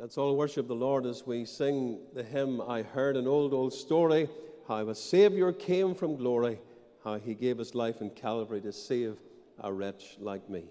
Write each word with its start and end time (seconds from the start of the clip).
Let's 0.00 0.16
all 0.16 0.34
worship 0.34 0.66
the 0.66 0.74
Lord 0.74 1.04
as 1.04 1.26
we 1.26 1.44
sing 1.44 1.98
the 2.14 2.22
hymn, 2.22 2.62
I 2.62 2.80
heard 2.80 3.18
an 3.18 3.28
old, 3.28 3.52
old 3.52 3.74
story, 3.74 4.30
how 4.66 4.88
a 4.88 4.94
Savior 4.94 5.52
came 5.52 5.94
from 5.94 6.16
glory, 6.16 6.58
how 7.04 7.18
he 7.18 7.34
gave 7.34 7.58
his 7.58 7.74
life 7.74 8.00
in 8.00 8.08
Calvary 8.08 8.62
to 8.62 8.72
save 8.72 9.18
a 9.58 9.70
wretch 9.70 10.16
like 10.18 10.48
me. 10.48 10.64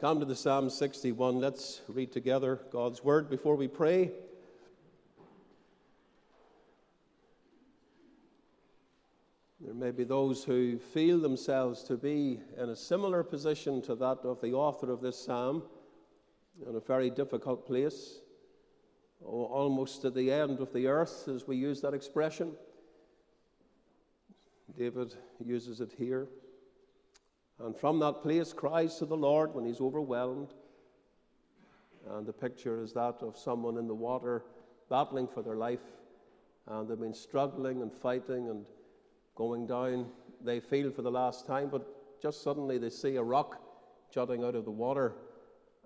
come 0.00 0.18
to 0.18 0.24
the 0.24 0.34
Psalm 0.34 0.70
61. 0.70 1.40
Let's 1.40 1.82
read 1.86 2.10
together 2.10 2.58
God's 2.72 3.04
word 3.04 3.28
before 3.28 3.54
we 3.54 3.68
pray. 3.68 4.12
There 9.60 9.74
may 9.74 9.90
be 9.90 10.04
those 10.04 10.42
who 10.42 10.78
feel 10.78 11.18
themselves 11.20 11.82
to 11.82 11.98
be 11.98 12.40
in 12.56 12.70
a 12.70 12.76
similar 12.76 13.22
position 13.22 13.82
to 13.82 13.94
that 13.96 14.20
of 14.24 14.40
the 14.40 14.54
author 14.54 14.90
of 14.90 15.02
this 15.02 15.22
psalm, 15.22 15.64
in 16.66 16.74
a 16.76 16.80
very 16.80 17.10
difficult 17.10 17.66
place, 17.66 18.20
almost 19.22 20.06
at 20.06 20.14
the 20.14 20.32
end 20.32 20.60
of 20.60 20.72
the 20.72 20.86
earth, 20.86 21.28
as 21.28 21.46
we 21.46 21.56
use 21.56 21.82
that 21.82 21.92
expression. 21.92 22.52
David 24.78 25.14
uses 25.44 25.82
it 25.82 25.92
here. 25.98 26.26
And 27.62 27.76
from 27.76 27.98
that 28.00 28.22
place 28.22 28.52
cries 28.52 28.96
to 28.96 29.06
the 29.06 29.16
Lord 29.16 29.54
when 29.54 29.64
he's 29.64 29.80
overwhelmed. 29.80 30.54
And 32.08 32.26
the 32.26 32.32
picture 32.32 32.82
is 32.82 32.92
that 32.94 33.16
of 33.20 33.36
someone 33.36 33.76
in 33.76 33.86
the 33.86 33.94
water 33.94 34.44
battling 34.88 35.28
for 35.28 35.42
their 35.42 35.56
life. 35.56 35.84
And 36.66 36.88
they've 36.88 36.98
been 36.98 37.14
struggling 37.14 37.82
and 37.82 37.92
fighting 37.92 38.48
and 38.48 38.64
going 39.34 39.66
down, 39.66 40.06
they 40.42 40.60
feel 40.60 40.90
for 40.90 41.02
the 41.02 41.10
last 41.10 41.46
time. 41.46 41.68
But 41.68 42.20
just 42.22 42.42
suddenly 42.42 42.78
they 42.78 42.90
see 42.90 43.16
a 43.16 43.22
rock 43.22 43.60
jutting 44.12 44.42
out 44.42 44.54
of 44.54 44.64
the 44.64 44.70
water 44.70 45.14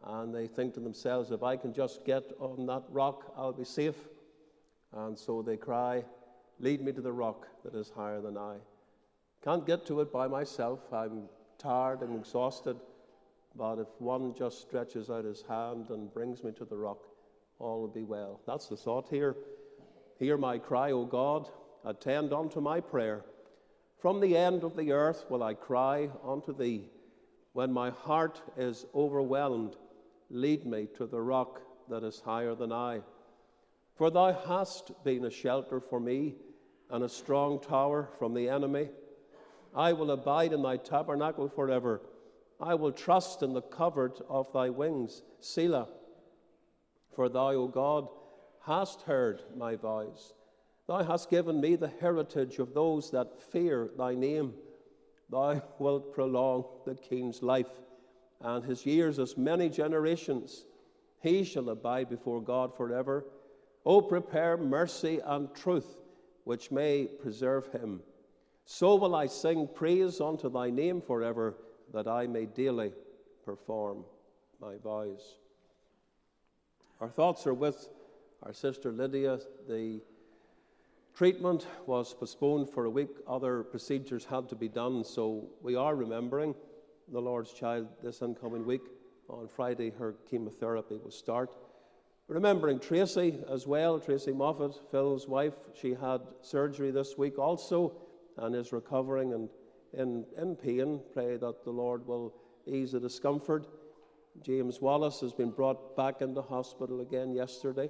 and 0.07 0.35
they 0.35 0.47
think 0.47 0.75
to 0.75 0.81
themselves, 0.81 1.31
if 1.31 1.43
I 1.43 1.57
can 1.57 1.73
just 1.73 2.05
get 2.05 2.25
on 2.39 2.67
that 2.67 2.83
rock, 2.91 3.33
I'll 3.37 3.53
be 3.53 3.65
safe. 3.65 3.97
And 4.93 5.19
so 5.19 5.43
they 5.43 5.57
cry, 5.57 6.05
Lead 6.61 6.83
me 6.83 6.93
to 6.93 7.01
the 7.01 7.13
rock 7.13 7.49
that 7.65 7.75
is 7.75 7.91
higher 7.91 8.21
than 8.21 8.37
I. 8.37 8.57
Can't 9.43 9.67
get 9.67 9.85
to 9.87 10.01
it 10.01 10.13
by 10.13 10.29
myself. 10.29 10.81
I'm 10.93 11.25
tired 11.59 12.03
and 12.03 12.19
exhausted. 12.19 12.77
But 13.57 13.79
if 13.79 13.89
one 13.99 14.35
just 14.35 14.61
stretches 14.63 15.11
out 15.11 15.25
his 15.25 15.43
hand 15.43 15.91
and 15.91 16.13
brings 16.13 16.43
me 16.43 16.53
to 16.53 16.65
the 16.65 16.77
rock, 16.77 16.99
all 17.59 17.81
will 17.81 17.89
be 17.89 18.03
well. 18.03 18.41
That's 18.47 18.67
the 18.67 18.77
thought 18.77 19.09
here. 19.09 19.37
Hear 20.19 20.37
my 20.37 20.59
cry, 20.59 20.91
O 20.93 21.05
God, 21.05 21.49
attend 21.85 22.33
unto 22.33 22.61
my 22.61 22.81
prayer. 22.81 23.25
From 23.99 24.21
the 24.21 24.37
end 24.37 24.65
of 24.65 24.77
the 24.77 24.93
earth 24.93 25.25
will 25.31 25.43
I 25.43 25.55
cry 25.55 26.11
unto 26.25 26.55
thee. 26.55 26.89
When 27.53 27.73
my 27.73 27.91
heart 27.91 28.43
is 28.57 28.87
overwhelmed, 28.95 29.77
lead 30.31 30.67
me 30.67 30.89
to 30.97 31.07
the 31.07 31.21
rock 31.21 31.61
that 31.89 32.03
is 32.03 32.21
higher 32.21 32.55
than 32.55 32.73
I. 32.73 33.03
For 33.95 34.11
thou 34.11 34.33
hast 34.33 34.93
been 35.05 35.25
a 35.25 35.31
shelter 35.31 35.81
for 35.81 36.01
me 36.01 36.35
and 36.91 37.05
a 37.05 37.09
strong 37.09 37.61
tower 37.61 38.09
from 38.19 38.35
the 38.35 38.49
enemy. 38.49 38.89
I 39.75 39.93
will 39.93 40.11
abide 40.11 40.53
in 40.53 40.63
thy 40.63 40.77
tabernacle 40.77 41.49
forever. 41.49 42.01
I 42.61 42.75
will 42.75 42.93
trust 42.93 43.43
in 43.43 43.53
the 43.53 43.63
covert 43.63 44.21
of 44.29 44.53
thy 44.53 44.71
wings. 44.71 45.23
Selah. 45.41 45.89
For 47.15 47.29
thou, 47.29 47.51
O 47.51 47.69
God, 47.69 48.09
hast 48.63 49.03
heard 49.03 49.43
my 49.57 49.77
voice. 49.77 50.33
Thou 50.87 51.03
hast 51.03 51.31
given 51.31 51.61
me 51.61 51.77
the 51.77 51.93
heritage 52.01 52.59
of 52.59 52.75
those 52.75 53.11
that 53.11 53.41
fear 53.41 53.91
thy 53.97 54.15
name. 54.15 54.55
Thou 55.31 55.63
wilt 55.79 56.15
prolong 56.15 56.65
the 56.85 56.95
king's 56.95 57.43
life 57.43 57.81
and 58.41 58.65
his 58.65 58.85
years 58.85 59.19
as 59.19 59.37
many 59.37 59.69
generations. 59.69 60.67
He 61.21 61.45
shall 61.45 61.71
abide 61.71 62.11
before 62.11 62.43
God 62.43 62.77
forever. 62.77 63.25
O 63.87 64.03
prepare 64.03 64.57
mercy 64.57 65.21
and 65.25 65.55
truth, 65.55 66.03
which 66.45 66.71
may 66.71 67.07
preserve 67.07 67.73
him. 67.73 68.03
So 68.67 68.95
will 68.97 69.15
I 69.15 69.27
sing 69.27 69.69
praise 69.73 70.21
unto 70.21 70.51
thy 70.51 70.71
name 70.71 71.01
forever, 71.01 71.55
that 71.93 72.09
I 72.09 72.27
may 72.27 72.47
daily 72.47 72.93
perform 73.45 74.05
my 74.61 74.77
vows. 74.83 75.37
Our 77.01 77.11
thoughts 77.11 77.47
are 77.47 77.55
with 77.55 77.89
our 78.43 78.55
sister 78.55 78.91
Lydia. 78.91 79.39
The 79.69 80.01
treatment 81.15 81.67
was 81.87 82.15
postponed 82.15 82.71
for 82.71 82.87
a 82.87 82.91
week, 82.91 83.11
other 83.29 83.63
procedures 83.63 84.25
had 84.25 84.49
to 84.49 84.57
be 84.57 84.69
done, 84.69 85.05
so 85.05 85.47
we 85.63 85.77
are 85.77 85.95
remembering 85.95 86.55
the 87.13 87.21
Lord's 87.21 87.53
child 87.53 87.89
this 88.03 88.23
incoming 88.23 88.65
week. 88.65 88.83
On 89.29 89.47
Friday, 89.47 89.91
her 89.91 90.15
chemotherapy 90.29 90.97
will 90.97 91.11
start. 91.11 91.55
Remembering 92.29 92.79
Tracy 92.79 93.39
as 93.51 93.67
well, 93.67 94.01
Tracy 94.01 94.33
Moffat, 94.33 94.91
Phil's 94.91 95.29
wife, 95.29 95.55
she 95.75 95.95
had 95.95 96.23
surgery 96.41 96.91
this 96.91 97.19
week 97.19 97.39
also 97.39 97.93
and 98.37 98.55
is 98.55 98.73
recovering 98.73 99.33
and 99.33 99.49
in, 99.93 100.25
in 100.41 100.57
pain. 100.57 101.01
Pray 101.13 101.37
that 101.37 101.65
the 101.65 101.71
Lord 101.71 102.07
will 102.07 102.35
ease 102.67 102.93
the 102.93 103.01
discomfort. 103.01 103.67
James 104.43 104.81
Wallace 104.81 105.21
has 105.21 105.33
been 105.33 105.51
brought 105.51 105.97
back 105.97 106.21
into 106.21 106.43
hospital 106.43 107.01
again 107.01 107.33
yesterday. 107.33 107.89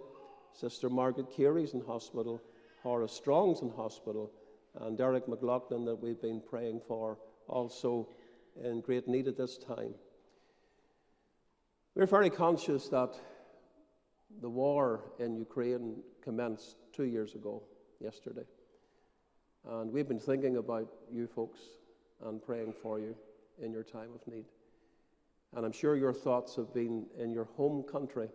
Sister 0.52 0.90
Margaret 0.90 1.30
Carey's 1.34 1.72
in 1.72 1.80
hospital. 1.80 2.42
Horace 2.82 3.12
Strong's 3.12 3.62
in 3.62 3.70
hospital. 3.70 4.30
And 4.80 4.98
Derek 4.98 5.28
McLaughlin, 5.28 5.84
that 5.86 5.96
we've 5.96 6.20
been 6.20 6.42
praying 6.48 6.82
for, 6.86 7.18
also 7.48 8.08
in 8.62 8.80
great 8.80 9.08
need 9.08 9.28
at 9.28 9.36
this 9.36 9.56
time. 9.56 9.94
We're 11.94 12.06
very 12.06 12.30
conscious 12.30 12.88
that 12.88 13.14
the 14.40 14.50
war 14.50 15.12
in 15.18 15.36
Ukraine 15.36 16.02
commenced 16.22 16.76
two 16.92 17.04
years 17.04 17.34
ago, 17.34 17.62
yesterday. 18.00 18.44
And 19.68 19.92
we've 19.92 20.08
been 20.08 20.18
thinking 20.18 20.56
about 20.56 20.88
you 21.10 21.26
folks 21.26 21.60
and 22.24 22.42
praying 22.42 22.74
for 22.82 22.98
you 22.98 23.14
in 23.62 23.72
your 23.72 23.82
time 23.82 24.10
of 24.14 24.26
need. 24.32 24.44
And 25.56 25.64
I'm 25.64 25.72
sure 25.72 25.96
your 25.96 26.12
thoughts 26.12 26.56
have 26.56 26.74
been 26.74 27.06
in 27.18 27.30
your 27.30 27.44
home 27.56 27.82
country 27.82 28.28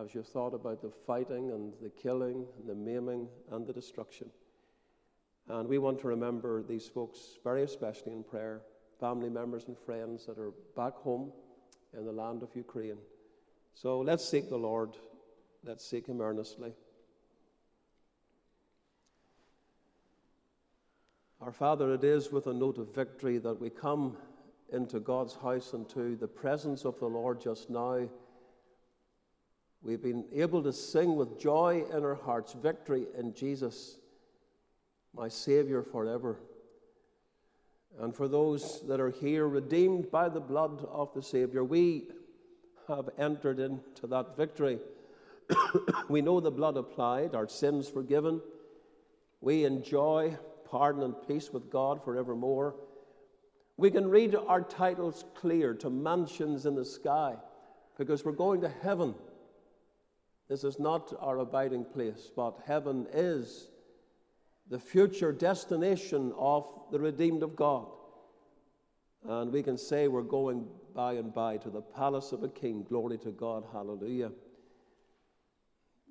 as 0.00 0.14
you've 0.14 0.26
thought 0.26 0.54
about 0.54 0.82
the 0.82 0.90
fighting 1.06 1.50
and 1.50 1.72
the 1.82 1.90
killing 1.90 2.46
and 2.58 2.68
the 2.68 2.74
maiming 2.74 3.28
and 3.50 3.66
the 3.66 3.72
destruction. 3.72 4.30
And 5.48 5.68
we 5.68 5.78
want 5.78 6.00
to 6.00 6.08
remember 6.08 6.62
these 6.62 6.86
folks 6.86 7.18
very 7.42 7.62
especially 7.62 8.12
in 8.12 8.22
prayer 8.22 8.60
family 9.00 9.30
members 9.30 9.68
and 9.68 9.78
friends 9.78 10.26
that 10.26 10.38
are 10.38 10.52
back 10.76 10.94
home 10.94 11.32
in 11.96 12.04
the 12.04 12.12
land 12.12 12.42
of 12.42 12.48
Ukraine. 12.54 12.98
So 13.74 14.00
let's 14.00 14.28
seek 14.28 14.48
the 14.48 14.58
Lord. 14.58 14.90
Let's 15.64 15.88
seek 15.88 16.06
Him 16.06 16.20
earnestly. 16.20 16.72
Our 21.48 21.52
Father, 21.52 21.94
it 21.94 22.04
is 22.04 22.30
with 22.30 22.46
a 22.46 22.52
note 22.52 22.76
of 22.76 22.94
victory 22.94 23.38
that 23.38 23.58
we 23.58 23.70
come 23.70 24.18
into 24.70 25.00
God's 25.00 25.34
house 25.34 25.72
and 25.72 25.88
to 25.88 26.14
the 26.14 26.28
presence 26.28 26.84
of 26.84 27.00
the 27.00 27.06
Lord 27.06 27.40
just 27.40 27.70
now. 27.70 28.06
We've 29.80 30.02
been 30.02 30.26
able 30.34 30.62
to 30.62 30.74
sing 30.74 31.16
with 31.16 31.40
joy 31.40 31.84
in 31.90 32.04
our 32.04 32.16
hearts 32.16 32.52
victory 32.52 33.06
in 33.16 33.32
Jesus, 33.32 33.96
my 35.16 35.28
Savior 35.28 35.82
forever. 35.82 36.38
And 37.98 38.14
for 38.14 38.28
those 38.28 38.86
that 38.86 39.00
are 39.00 39.08
here, 39.08 39.48
redeemed 39.48 40.10
by 40.10 40.28
the 40.28 40.40
blood 40.40 40.86
of 40.90 41.14
the 41.14 41.22
Savior, 41.22 41.64
we 41.64 42.08
have 42.88 43.08
entered 43.16 43.58
into 43.58 44.06
that 44.08 44.36
victory. 44.36 44.80
we 46.10 46.20
know 46.20 46.40
the 46.40 46.50
blood 46.50 46.76
applied, 46.76 47.34
our 47.34 47.48
sins 47.48 47.88
forgiven. 47.88 48.42
We 49.40 49.64
enjoy 49.64 50.36
pardon 50.70 51.02
and 51.02 51.14
peace 51.26 51.50
with 51.52 51.70
God 51.70 52.02
forevermore. 52.02 52.74
We 53.76 53.90
can 53.90 54.08
read 54.08 54.34
our 54.34 54.60
titles 54.60 55.24
clear 55.34 55.74
to 55.74 55.90
mansions 55.90 56.66
in 56.66 56.74
the 56.74 56.84
sky 56.84 57.36
because 57.96 58.24
we're 58.24 58.32
going 58.32 58.60
to 58.62 58.68
heaven. 58.68 59.14
This 60.48 60.64
is 60.64 60.78
not 60.78 61.12
our 61.20 61.38
abiding 61.38 61.84
place, 61.84 62.30
but 62.34 62.58
heaven 62.66 63.06
is 63.12 63.68
the 64.68 64.78
future 64.78 65.32
destination 65.32 66.32
of 66.36 66.66
the 66.90 66.98
redeemed 66.98 67.42
of 67.42 67.54
God. 67.54 67.86
And 69.26 69.52
we 69.52 69.62
can 69.62 69.76
say 69.76 70.08
we're 70.08 70.22
going 70.22 70.66
by 70.94 71.14
and 71.14 71.32
by 71.32 71.56
to 71.58 71.70
the 71.70 71.80
palace 71.80 72.32
of 72.32 72.42
a 72.42 72.48
king. 72.48 72.84
Glory 72.88 73.18
to 73.18 73.30
God. 73.30 73.64
Hallelujah. 73.72 74.32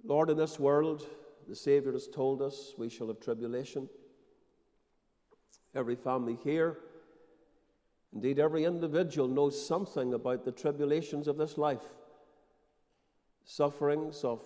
Lord, 0.04 0.30
in 0.30 0.38
this 0.38 0.60
world, 0.60 1.06
the 1.48 1.56
Savior 1.56 1.92
has 1.94 2.08
told 2.08 2.42
us 2.42 2.74
we 2.78 2.90
shall 2.90 3.08
have 3.08 3.20
tribulation. 3.20 3.90
Every 5.78 5.96
family 5.96 6.40
here, 6.44 6.80
indeed, 8.12 8.40
every 8.40 8.64
individual 8.64 9.28
knows 9.28 9.64
something 9.64 10.16
about 10.16 10.44
the 10.44 10.52
tribulations 10.52 11.28
of 11.28 11.38
this 11.38 11.56
life, 11.56 11.84
sufferings 13.46 14.24
of 14.24 14.42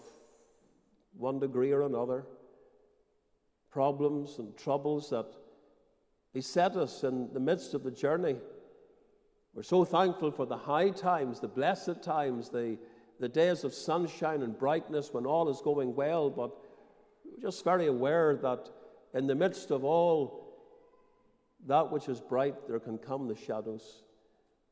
one 1.18 1.40
degree 1.40 1.72
or 1.72 1.84
another. 1.84 2.26
Problems 3.72 4.40
and 4.40 4.58
troubles 4.58 5.10
that 5.12 5.28
beset 6.34 6.76
us 6.76 7.06
in 7.06 7.30
the 7.32 7.40
midst 7.40 7.74
of 7.74 7.84
the 7.84 7.92
journey. 7.92 8.36
We're 9.54 9.64
so 9.64 9.86
thankful 9.86 10.32
for 10.32 10.46
the 10.46 10.58
high 10.58 10.90
times, 10.90 11.40
the 11.40 11.48
blessed 11.48 12.04
times, 12.04 12.50
the, 12.50 12.78
the 13.22 13.30
days 13.30 13.64
of 13.64 13.74
sunshine 13.74 14.42
and 14.42 14.60
brightness 14.60 15.14
when 15.14 15.26
all 15.26 15.48
is 15.48 15.62
going 15.62 15.96
well, 15.96 16.30
but 16.30 16.52
we're 17.24 17.42
just 17.42 17.64
very 17.64 17.88
aware 17.88 18.36
that 18.36 18.70
in 19.14 19.28
the 19.28 19.36
midst 19.36 19.72
of 19.72 19.86
all 19.86 20.41
that 21.68 21.92
which 21.92 22.10
is 22.10 22.22
bright, 22.22 22.68
there 22.68 22.80
can 22.80 22.98
come 22.98 23.28
the 23.28 23.36
shadows 23.36 24.04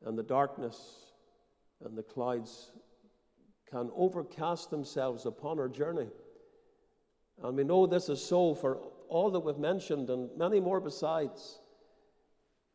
and 0.04 0.18
the 0.18 0.22
darkness 0.22 1.12
and 1.84 1.96
the 1.96 2.02
clouds 2.02 2.72
can 3.70 3.90
overcast 3.94 4.70
themselves 4.70 5.26
upon 5.26 5.58
our 5.58 5.68
journey. 5.68 6.08
And 7.42 7.56
we 7.56 7.64
know 7.64 7.86
this 7.86 8.08
is 8.08 8.22
so 8.22 8.54
for 8.54 8.80
all 9.08 9.30
that 9.30 9.40
we've 9.40 9.58
mentioned 9.58 10.10
and 10.10 10.28
many 10.36 10.60
more 10.60 10.80
besides. 10.80 11.60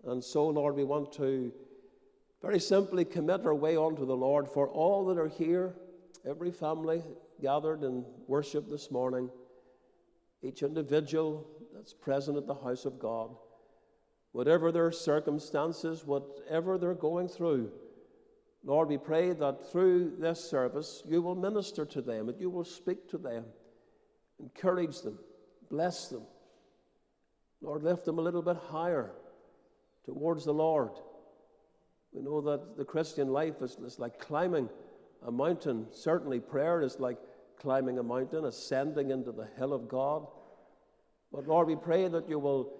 And 0.05 0.23
so, 0.23 0.47
Lord, 0.47 0.75
we 0.75 0.83
want 0.83 1.11
to 1.13 1.51
very 2.41 2.59
simply 2.59 3.05
commit 3.05 3.45
our 3.45 3.55
way 3.55 3.75
unto 3.75 4.05
the 4.05 4.15
Lord 4.15 4.47
for 4.47 4.67
all 4.69 5.05
that 5.05 5.17
are 5.17 5.27
here, 5.27 5.75
every 6.27 6.51
family 6.51 7.03
gathered 7.41 7.83
in 7.83 8.05
worship 8.27 8.69
this 8.69 8.91
morning, 8.91 9.29
each 10.41 10.61
individual 10.61 11.47
that's 11.73 11.93
present 11.93 12.37
at 12.37 12.45
the 12.45 12.53
house 12.53 12.85
of 12.85 12.99
God, 12.99 13.35
whatever 14.35 14.71
their 14.71 14.91
circumstances, 14.91 16.05
whatever 16.05 16.77
they're 16.77 16.93
going 16.93 17.27
through. 17.27 17.71
Lord, 18.63 18.89
we 18.89 18.97
pray 18.97 19.31
that 19.31 19.71
through 19.71 20.17
this 20.19 20.43
service 20.43 21.03
you 21.07 21.21
will 21.21 21.35
minister 21.35 21.85
to 21.85 22.01
them, 22.01 22.25
that 22.27 22.39
you 22.39 22.49
will 22.49 22.65
speak 22.65 23.09
to 23.09 23.17
them 23.17 23.45
Encourage 24.39 25.01
them, 25.01 25.17
bless 25.69 26.09
them. 26.09 26.23
Lord, 27.61 27.83
lift 27.83 28.05
them 28.05 28.19
a 28.19 28.21
little 28.21 28.41
bit 28.41 28.57
higher 28.67 29.11
towards 30.05 30.45
the 30.45 30.53
Lord. 30.53 30.91
We 32.11 32.21
know 32.21 32.41
that 32.41 32.77
the 32.77 32.85
Christian 32.85 33.29
life 33.29 33.61
is, 33.61 33.77
is 33.77 33.99
like 33.99 34.19
climbing 34.19 34.69
a 35.25 35.31
mountain. 35.31 35.87
Certainly, 35.91 36.41
prayer 36.41 36.81
is 36.81 36.99
like 36.99 37.17
climbing 37.59 37.97
a 37.97 38.03
mountain, 38.03 38.45
ascending 38.45 39.11
into 39.11 39.31
the 39.31 39.47
hill 39.57 39.73
of 39.73 39.87
God. 39.87 40.27
But 41.31 41.47
Lord, 41.47 41.67
we 41.67 41.75
pray 41.75 42.07
that 42.07 42.29
you 42.29 42.39
will 42.39 42.73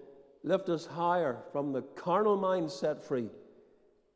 lift 0.46 0.68
us 0.68 0.86
higher 0.86 1.38
from 1.50 1.72
the 1.72 1.82
carnal 1.82 2.36
mind 2.36 2.70
set 2.70 3.02
free 3.02 3.28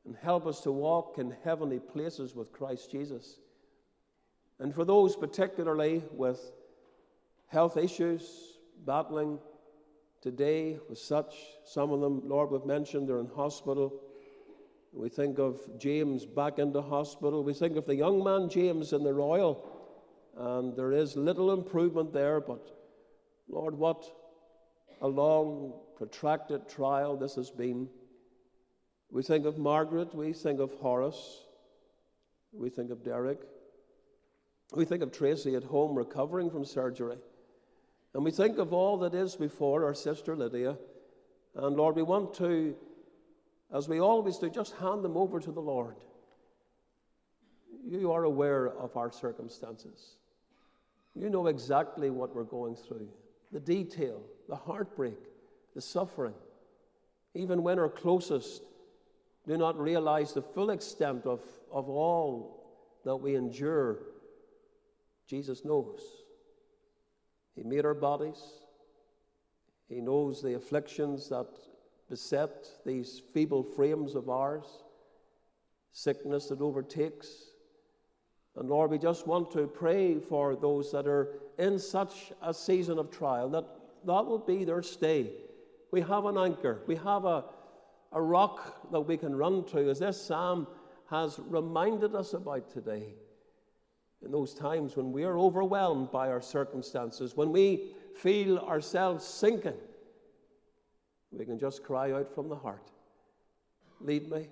and 0.06 0.16
help 0.16 0.46
us 0.46 0.60
to 0.60 0.70
walk 0.70 1.16
in 1.18 1.34
heavenly 1.42 1.80
places 1.80 2.37
with 2.37 2.52
Christ 2.52 2.90
Jesus. 2.90 3.40
And 4.60 4.72
for 4.72 4.84
those 4.84 5.16
particularly 5.16 6.04
with 6.12 6.40
health 7.49 7.76
issues, 7.76 8.58
battling 8.87 9.40
today 10.22 10.78
with 10.88 10.99
such, 10.99 11.34
some 11.64 11.90
of 11.90 12.00
them, 12.00 12.22
Lord, 12.25 12.52
we've 12.52 12.64
mentioned, 12.64 13.08
they're 13.08 13.18
in 13.18 13.26
hospital. 13.34 14.00
We 14.92 15.08
think 15.08 15.40
of 15.40 15.58
James 15.78 16.26
back 16.26 16.60
into 16.60 16.80
hospital. 16.80 17.42
We 17.42 17.54
think 17.54 17.76
of 17.76 17.87
the 17.87 17.96
young 17.96 18.22
man 18.22 18.49
James 18.49 18.92
in 18.92 19.02
the 19.02 19.12
Royal, 19.12 19.66
and 20.37 20.76
there 20.76 20.92
is 20.92 21.16
little 21.16 21.52
improvement 21.52 22.12
there, 22.12 22.40
but 22.40 22.70
Lord, 23.49 23.75
what 23.75 24.04
a 25.00 25.09
long, 25.09 25.73
protracted 25.97 26.69
trial 26.69 27.16
this 27.16 27.35
has 27.35 27.50
been. 27.50 27.88
We 29.11 29.23
think 29.23 29.47
of 29.47 29.59
Margaret, 29.59 30.14
we 30.14 30.33
think 30.33 30.61
of 30.61 30.73
Horace, 30.75 31.45
we 32.52 32.71
think 32.71 32.90
of 32.90 33.02
Derek, 33.04 33.40
we 34.75 34.85
think 34.85 35.02
of 35.02 35.11
Tracy 35.11 35.57
at 35.57 35.64
home 35.64 35.97
recovering 35.97 36.50
from 36.50 36.64
surgery. 36.64 37.16
And 38.14 38.25
we 38.25 38.30
think 38.30 38.59
of 38.59 38.73
all 38.73 38.99
that 38.99 39.14
is 39.14 39.37
before 39.37 39.85
our 39.85 39.95
sister 39.95 40.37
Lydia. 40.37 40.76
And 41.54 41.76
Lord, 41.76 41.97
we 41.97 42.02
want 42.02 42.35
to, 42.35 42.76
as 43.75 43.88
we 43.88 44.00
always 44.00 44.38
do, 44.38 44.50
just 44.50 44.75
hand 44.76 45.04
them 45.04 45.16
over 45.16 45.40
to 45.40 45.52
the 45.52 45.61
Lord. 45.61 45.97
You 47.85 48.12
are 48.12 48.25
aware 48.25 48.69
of 48.69 48.97
our 48.97 49.11
circumstances. 49.11 50.16
You 51.14 51.30
know 51.30 51.47
exactly 51.47 52.11
what 52.11 52.35
we're 52.35 52.45
going 52.45 52.76
through 52.76 53.09
the 53.52 53.61
detail, 53.61 54.23
the 54.50 54.57
heartbreak, 54.57 55.16
the 55.75 55.80
suffering. 55.80 56.35
Even 57.35 57.62
when 57.62 57.78
our 57.78 57.88
closest 57.88 58.62
do 59.47 59.57
not 59.57 59.80
realize 59.80 60.35
the 60.35 60.42
full 60.42 60.71
extent 60.71 61.25
of, 61.25 61.40
of 61.73 61.88
all 61.88 62.66
that 63.04 63.16
we 63.16 63.37
endure, 63.37 63.99
Jesus 65.26 65.64
knows. 65.64 66.00
He 67.54 67.62
made 67.62 67.87
our 67.87 67.95
bodies. 67.95 68.42
He 69.88 70.00
knows 70.00 70.42
the 70.42 70.54
afflictions 70.54 71.28
that 71.28 71.47
beset 72.09 72.66
these 72.85 73.23
feeble 73.33 73.62
frames 73.62 74.16
of 74.16 74.28
ours, 74.28 74.66
sickness 75.92 76.49
that 76.49 76.61
overtakes. 76.61 77.28
And 78.57 78.69
Lord, 78.69 78.90
we 78.90 78.99
just 78.99 79.28
want 79.28 79.52
to 79.52 79.69
pray 79.69 80.19
for 80.19 80.57
those 80.57 80.90
that 80.90 81.07
are 81.07 81.38
in 81.57 81.78
such 81.78 82.33
a 82.42 82.52
season 82.52 82.99
of 82.99 83.12
trial 83.12 83.49
that 83.50 83.79
that 84.04 84.26
will 84.26 84.38
be 84.38 84.64
their 84.64 84.83
stay. 84.83 85.30
We 85.90 86.00
have 86.02 86.25
an 86.25 86.38
anchor, 86.38 86.83
we 86.87 86.97
have 86.97 87.25
a, 87.25 87.45
a 88.12 88.23
rock 88.23 88.90
that 88.92 89.00
we 89.00 89.16
can 89.16 89.35
run 89.35 89.64
to, 89.66 89.90
as 89.90 89.99
this 89.99 90.21
psalm 90.21 90.66
has 91.09 91.40
reminded 91.49 92.14
us 92.14 92.35
about 92.35 92.71
today 92.73 93.14
in 94.25 94.30
those 94.30 94.54
times 94.54 94.97
when 94.97 95.12
we 95.12 95.25
are 95.25 95.38
overwhelmed 95.38 96.11
by 96.11 96.28
our 96.28 96.42
circumstances, 96.42 97.37
when 97.37 97.50
we 97.50 97.92
feel 98.14 98.59
ourselves 98.59 99.25
sinking, 99.25 99.78
we 101.33 101.45
can 101.45 101.59
just 101.59 101.83
cry 101.83 102.12
out 102.12 102.33
from 102.35 102.49
the 102.49 102.57
heart 102.57 102.90
Lead 104.00 104.30
me 104.30 104.49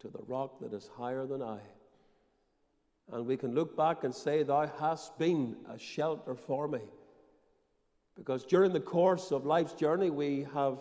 to 0.00 0.08
the 0.08 0.22
rock 0.26 0.60
that 0.60 0.74
is 0.74 0.90
higher 0.96 1.26
than 1.26 1.42
I. 1.42 1.58
And 3.10 3.26
we 3.26 3.36
can 3.36 3.54
look 3.54 3.76
back 3.76 4.04
and 4.04 4.14
say, 4.14 4.42
Thou 4.42 4.70
hast 4.78 5.18
been 5.18 5.56
a 5.68 5.78
shelter 5.78 6.34
for 6.34 6.68
me. 6.68 6.80
Because 8.16 8.44
during 8.44 8.72
the 8.72 8.80
course 8.80 9.32
of 9.32 9.46
life's 9.46 9.74
journey, 9.74 10.10
we 10.10 10.46
have 10.54 10.78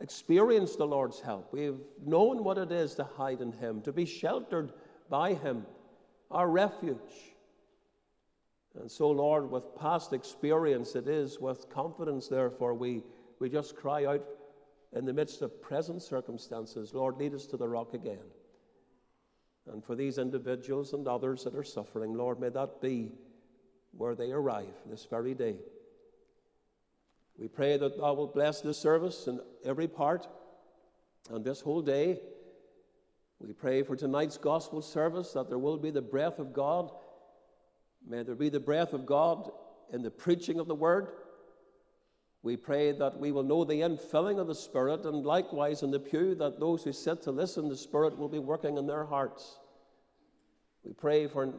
experienced 0.00 0.78
the 0.78 0.86
Lord's 0.86 1.20
help. 1.20 1.52
We've 1.52 1.80
known 2.04 2.44
what 2.44 2.58
it 2.58 2.70
is 2.70 2.94
to 2.94 3.04
hide 3.04 3.40
in 3.40 3.52
Him, 3.52 3.82
to 3.82 3.92
be 3.92 4.04
sheltered 4.04 4.72
by 5.10 5.34
Him 5.34 5.66
our 6.30 6.48
refuge. 6.48 7.34
And 8.78 8.90
so, 8.90 9.10
Lord, 9.10 9.50
with 9.50 9.74
past 9.74 10.12
experience, 10.12 10.94
it 10.94 11.08
is 11.08 11.40
with 11.40 11.68
confidence, 11.68 12.28
therefore, 12.28 12.74
we, 12.74 13.02
we 13.40 13.48
just 13.48 13.74
cry 13.74 14.04
out 14.04 14.24
in 14.92 15.04
the 15.04 15.12
midst 15.12 15.42
of 15.42 15.60
present 15.60 16.02
circumstances, 16.02 16.94
Lord, 16.94 17.16
lead 17.18 17.34
us 17.34 17.46
to 17.46 17.56
the 17.56 17.68
rock 17.68 17.94
again. 17.94 18.24
And 19.70 19.84
for 19.84 19.94
these 19.94 20.18
individuals 20.18 20.92
and 20.92 21.06
others 21.06 21.44
that 21.44 21.54
are 21.54 21.64
suffering, 21.64 22.14
Lord, 22.14 22.40
may 22.40 22.48
that 22.50 22.80
be 22.80 23.12
where 23.98 24.14
they 24.14 24.30
arrive 24.30 24.72
this 24.86 25.04
very 25.10 25.34
day. 25.34 25.56
We 27.36 27.48
pray 27.48 27.76
that 27.76 27.98
God 27.98 28.16
will 28.16 28.28
bless 28.28 28.60
this 28.60 28.78
service 28.78 29.26
in 29.26 29.40
every 29.64 29.88
part 29.88 30.26
and 31.30 31.44
this 31.44 31.60
whole 31.60 31.82
day. 31.82 32.20
We 33.40 33.52
pray 33.52 33.82
for 33.82 33.96
tonight's 33.96 34.38
gospel 34.38 34.82
service 34.82 35.32
that 35.32 35.48
there 35.48 35.58
will 35.58 35.76
be 35.76 35.90
the 35.90 36.02
breath 36.02 36.38
of 36.38 36.52
God. 36.52 36.90
May 38.06 38.22
there 38.22 38.34
be 38.34 38.48
the 38.48 38.60
breath 38.60 38.92
of 38.92 39.04
God 39.04 39.50
in 39.92 40.02
the 40.02 40.10
preaching 40.10 40.60
of 40.60 40.68
the 40.68 40.74
word. 40.74 41.10
We 42.42 42.56
pray 42.56 42.92
that 42.92 43.18
we 43.18 43.32
will 43.32 43.42
know 43.42 43.64
the 43.64 43.80
infilling 43.80 44.40
of 44.40 44.46
the 44.46 44.54
Spirit, 44.54 45.04
and 45.04 45.26
likewise 45.26 45.82
in 45.82 45.90
the 45.90 45.98
pew, 45.98 46.36
that 46.36 46.60
those 46.60 46.84
who 46.84 46.92
sit 46.92 47.22
to 47.22 47.32
listen, 47.32 47.68
the 47.68 47.76
Spirit 47.76 48.16
will 48.16 48.28
be 48.28 48.38
working 48.38 48.78
in 48.78 48.86
their 48.86 49.04
hearts. 49.04 49.58
We 50.84 50.92
pray 50.92 51.26
for 51.26 51.52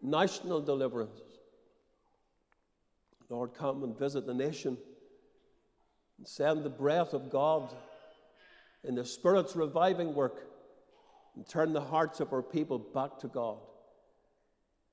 national 0.00 0.62
deliverance. 0.62 1.31
Lord, 3.32 3.54
come 3.54 3.82
and 3.82 3.98
visit 3.98 4.26
the 4.26 4.34
nation 4.34 4.76
and 6.18 6.28
send 6.28 6.64
the 6.64 6.68
breath 6.68 7.14
of 7.14 7.30
God 7.30 7.74
in 8.84 8.94
the 8.94 9.06
Spirit's 9.06 9.56
reviving 9.56 10.14
work 10.14 10.48
and 11.34 11.48
turn 11.48 11.72
the 11.72 11.80
hearts 11.80 12.20
of 12.20 12.30
our 12.34 12.42
people 12.42 12.78
back 12.78 13.18
to 13.20 13.28
God. 13.28 13.56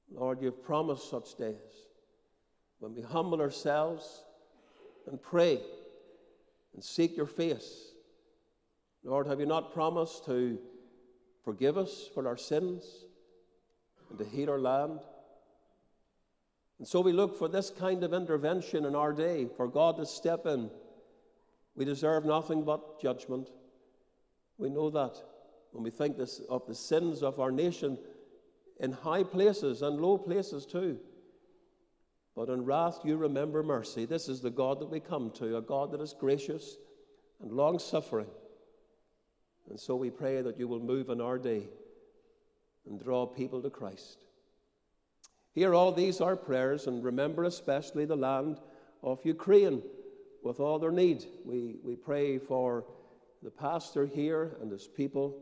Lord, 0.10 0.42
you've 0.42 0.64
promised 0.64 1.10
such 1.10 1.38
days 1.38 1.58
when 2.80 2.96
we 2.96 3.02
humble 3.02 3.42
ourselves 3.42 4.24
and 5.06 5.22
pray 5.22 5.60
and 6.74 6.82
seek 6.82 7.18
your 7.18 7.26
face. 7.26 7.92
Lord, 9.04 9.28
have 9.28 9.42
you 9.42 9.48
not 9.48 9.74
promised 9.74 10.24
to 10.28 10.58
forgive 11.44 11.78
us 11.78 12.08
for 12.14 12.26
our 12.26 12.38
sins 12.38 12.86
and 14.10 14.18
to 14.18 14.24
heal 14.24 14.50
our 14.50 14.60
land? 14.60 15.02
And 16.80 16.88
so 16.88 17.02
we 17.02 17.12
look 17.12 17.38
for 17.38 17.50
this 17.50 17.70
kind 17.70 18.04
of 18.04 18.14
intervention 18.14 18.86
in 18.86 18.96
our 18.96 19.14
day, 19.14 19.48
for 19.58 19.68
God 19.68 19.98
to 19.98 20.06
step 20.06 20.46
in. 20.46 20.72
We 21.76 21.86
deserve 21.86 22.26
nothing 22.26 22.64
but 22.64 23.02
judgment. 23.02 23.50
We 24.58 24.70
know 24.70 24.90
that 24.90 25.16
when 25.72 25.84
we 25.84 25.90
think 25.90 26.18
this, 26.18 26.40
of 26.50 26.66
the 26.68 26.76
sins 26.76 27.22
of 27.22 27.40
our 27.40 27.52
nation 27.52 27.98
in 28.80 28.94
high 28.94 29.24
places 29.24 29.82
and 29.82 30.00
low 30.00 30.18
places 30.18 30.66
too. 30.66 31.00
But 32.36 32.50
in 32.50 32.64
wrath, 32.64 33.00
you 33.04 33.18
remember 33.18 33.62
mercy. 33.62 34.06
This 34.06 34.30
is 34.30 34.40
the 34.40 34.50
God 34.50 34.80
that 34.80 34.90
we 34.90 35.02
come 35.02 35.32
to, 35.32 35.58
a 35.58 35.62
God 35.62 35.92
that 35.92 36.02
is 36.02 36.16
gracious 36.18 36.78
and 37.42 37.52
long 37.52 37.80
suffering. 37.80 38.28
And 39.70 39.80
so 39.80 39.96
we 39.96 40.10
pray 40.10 40.42
that 40.42 40.58
you 40.58 40.68
will 40.68 40.80
move 40.80 41.10
in 41.10 41.20
our 41.20 41.38
day 41.38 41.68
and 42.88 43.04
draw 43.04 43.26
people 43.26 43.62
to 43.62 43.70
Christ. 43.70 44.26
Hear 45.60 45.76
all 45.76 45.92
these 45.92 46.22
our 46.22 46.38
prayers 46.38 46.88
and 46.88 47.04
remember 47.04 47.44
especially 47.44 48.06
the 48.06 48.16
land 48.16 48.62
of 49.04 49.20
Ukraine 49.26 49.84
with 50.42 50.62
all 50.62 50.80
their 50.80 50.94
need. 50.94 51.26
We, 51.44 51.76
we 51.84 51.98
pray 51.98 52.38
for 52.38 52.86
the 53.44 53.52
pastor 53.52 54.06
here 54.06 54.56
and 54.62 54.72
his 54.72 54.88
people. 54.88 55.38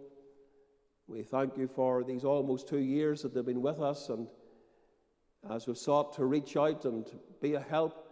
We 1.05 1.21
thank 1.21 1.55
you 1.55 1.67
for 1.67 2.03
these 2.03 2.23
almost 2.23 2.67
two 2.67 2.79
years 2.79 3.21
that 3.21 3.35
they've 3.35 3.45
been 3.45 3.61
with 3.61 3.79
us, 3.79 4.09
and 4.09 4.25
as 5.51 5.67
we've 5.67 5.77
sought 5.77 6.15
to 6.15 6.25
reach 6.25 6.57
out 6.57 6.85
and 6.85 7.05
to 7.05 7.13
be 7.39 7.53
a 7.53 7.59
help, 7.61 8.03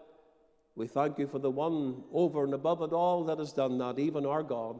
we 0.75 0.85
thank 0.85 1.17
you 1.17 1.25
for 1.25 1.39
the 1.39 1.49
one 1.49 2.03
over 2.13 2.43
and 2.43 2.53
above 2.53 2.83
it 2.83 2.93
all 2.93 3.23
that 3.23 3.39
has 3.39 3.51
done 3.51 3.79
that, 3.79 3.97
even 3.97 4.27
our 4.27 4.43
God. 4.43 4.79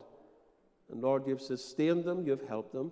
And 0.92 1.02
Lord, 1.02 1.26
you've 1.26 1.42
sustained 1.42 2.04
them, 2.04 2.28
you've 2.28 2.48
helped 2.48 2.74
them. 2.74 2.92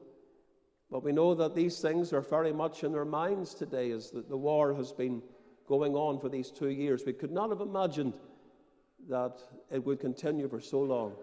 But 0.94 1.04
we 1.04 1.12
know 1.12 1.36
that 1.36 1.56
these 1.56 1.80
things 1.80 2.14
are 2.14 2.22
very 2.22 2.54
much 2.54 2.86
in 2.86 2.94
their 2.94 3.04
minds 3.04 3.54
today 3.54 3.92
as 3.92 4.12
the, 4.12 4.22
the 4.22 4.38
war 4.38 4.74
has 4.74 4.94
been 4.94 5.22
going 5.68 5.96
on 5.96 6.22
for 6.22 6.30
these 6.30 6.52
two 6.52 6.70
years. 6.70 7.04
We 7.06 7.12
could 7.12 7.32
not 7.32 7.50
have 7.50 7.60
imagined 7.60 8.14
that 9.10 9.40
it 9.70 9.84
would 9.84 10.00
continue 10.00 10.48
for 10.48 10.62
so 10.62 10.80
long. 10.80 11.14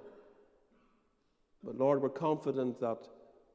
But 1.64 1.78
Lord, 1.78 2.02
we're 2.02 2.10
confident 2.10 2.80
that 2.80 3.08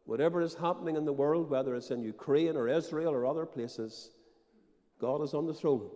Whatever 0.06 0.42
is 0.42 0.54
happening 0.54 0.96
in 0.96 1.06
the 1.06 1.14
world, 1.14 1.50
whether 1.50 1.76
it's 1.76 1.90
in 1.90 2.04
Ukraine 2.04 2.56
or 2.56 2.68
Israel 2.68 3.12
or 3.12 3.26
other 3.26 3.46
places, 3.46 4.12
God 5.02 5.24
is 5.24 5.34
on 5.34 5.48
the 5.48 5.54
throne 5.54 5.90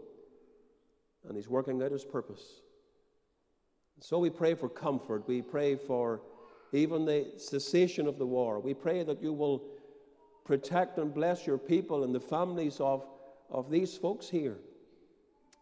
and 1.27 1.35
He's 1.35 1.47
working 1.47 1.81
out 1.83 1.91
His 1.91 2.05
purpose. 2.05 2.61
So 4.01 4.17
we 4.17 4.31
pray 4.31 4.55
for 4.55 4.67
comfort. 4.67 5.27
We 5.27 5.41
pray 5.43 5.75
for 5.75 6.21
even 6.71 7.05
the 7.05 7.33
cessation 7.37 8.07
of 8.07 8.17
the 8.17 8.25
war. 8.25 8.59
We 8.59 8.73
pray 8.73 9.03
that 9.03 9.21
you 9.21 9.31
will 9.31 9.63
protect 10.49 10.97
and 10.97 11.13
bless 11.13 11.45
your 11.45 11.59
people 11.59 12.03
and 12.03 12.13
the 12.13 12.19
families 12.19 12.79
of, 12.79 13.05
of 13.51 13.69
these 13.69 13.95
folks 13.95 14.27
here. 14.27 14.57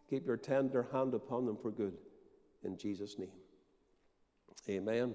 Keep 0.10 0.26
your 0.26 0.38
tender 0.38 0.88
hand 0.94 1.14
upon 1.14 1.46
them 1.46 1.58
for 1.62 1.72
good. 1.72 1.98
In 2.64 2.78
Jesus' 2.78 3.20
name. 3.20 3.28
Amen. 4.70 5.14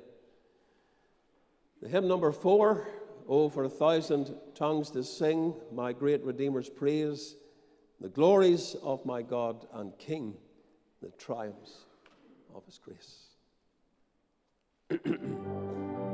The 1.81 1.89
hymn 1.89 2.07
number 2.07 2.33
four, 2.33 2.87
Oh, 3.27 3.49
for 3.49 3.65
a 3.65 3.69
thousand 3.71 4.35
tongues 4.55 4.91
to 4.91 5.03
sing 5.03 5.55
my 5.73 5.95
great 5.95 6.23
Redeemer's 6.23 6.69
praise, 6.69 7.37
the 7.99 8.11
glories 8.11 8.77
of 8.83 9.07
my 9.07 9.23
God 9.23 9.67
and 9.73 9.97
King, 9.97 10.35
the 11.01 11.09
triumphs 11.17 11.87
of 12.55 12.67
his 12.67 12.79
grace. 12.79 13.29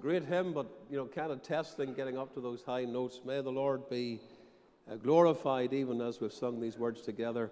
great 0.00 0.24
hymn, 0.24 0.54
but 0.54 0.66
you 0.88 0.96
know, 0.96 1.04
kind 1.04 1.30
of 1.30 1.42
testing, 1.42 1.92
getting 1.92 2.16
up 2.16 2.32
to 2.32 2.40
those 2.40 2.62
high 2.62 2.84
notes. 2.84 3.20
May 3.22 3.42
the 3.42 3.50
Lord 3.50 3.88
be 3.90 4.20
uh, 4.90 4.96
glorified 4.96 5.74
even 5.74 6.00
as 6.00 6.20
we've 6.22 6.32
sung 6.32 6.58
these 6.58 6.78
words 6.78 7.02
together. 7.02 7.50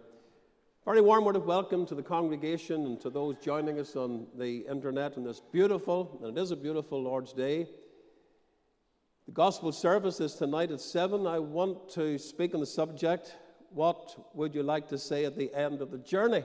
Very 0.86 1.02
warm 1.02 1.26
word 1.26 1.36
of 1.36 1.44
welcome 1.44 1.84
to 1.84 1.94
the 1.94 2.02
congregation 2.02 2.86
and 2.86 3.00
to 3.02 3.10
those 3.10 3.36
joining 3.42 3.78
us 3.78 3.96
on 3.96 4.26
the 4.38 4.60
internet 4.60 5.18
on 5.18 5.24
this 5.24 5.42
beautiful, 5.52 6.18
and 6.22 6.38
it 6.38 6.40
is 6.40 6.50
a 6.50 6.56
beautiful 6.56 7.02
Lord's 7.02 7.34
Day. 7.34 7.68
The 9.26 9.32
gospel 9.32 9.70
service 9.70 10.18
is 10.18 10.32
tonight 10.32 10.70
at 10.70 10.80
7. 10.80 11.26
I 11.26 11.40
want 11.40 11.90
to 11.90 12.16
speak 12.16 12.54
on 12.54 12.60
the 12.60 12.66
subject 12.66 13.36
What 13.70 14.34
would 14.34 14.54
you 14.54 14.62
like 14.62 14.88
to 14.88 14.96
say 14.96 15.26
at 15.26 15.36
the 15.36 15.52
end 15.54 15.82
of 15.82 15.90
the 15.90 15.98
journey? 15.98 16.44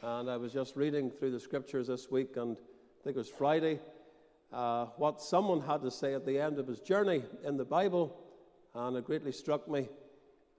And 0.00 0.30
I 0.30 0.38
was 0.38 0.54
just 0.54 0.74
reading 0.74 1.10
through 1.10 1.32
the 1.32 1.40
scriptures 1.40 1.88
this 1.88 2.10
week, 2.10 2.38
and 2.38 2.56
I 2.56 3.04
think 3.04 3.16
it 3.16 3.18
was 3.18 3.28
Friday, 3.28 3.78
uh, 4.52 4.86
what 4.96 5.20
someone 5.20 5.60
had 5.62 5.82
to 5.82 5.90
say 5.90 6.14
at 6.14 6.26
the 6.26 6.38
end 6.38 6.58
of 6.58 6.66
his 6.66 6.80
journey 6.80 7.24
in 7.44 7.56
the 7.56 7.64
Bible, 7.64 8.16
and 8.74 8.96
it 8.96 9.04
greatly 9.04 9.32
struck 9.32 9.68
me. 9.68 9.88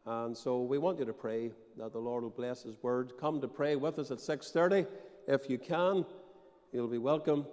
And 0.05 0.35
so 0.35 0.61
we 0.61 0.77
want 0.77 0.99
you 0.99 1.05
to 1.05 1.13
pray 1.13 1.51
that 1.77 1.93
the 1.93 1.99
Lord 1.99 2.23
will 2.23 2.29
bless 2.29 2.63
His 2.63 2.75
word. 2.81 3.13
Come 3.19 3.39
to 3.41 3.47
pray 3.47 3.75
with 3.75 3.99
us 3.99 4.11
at 4.11 4.19
6:30 4.19 4.85
if 5.27 5.49
you 5.49 5.57
can. 5.57 6.05
You'll 6.71 6.87
be 6.87 6.97
welcome. 6.97 7.45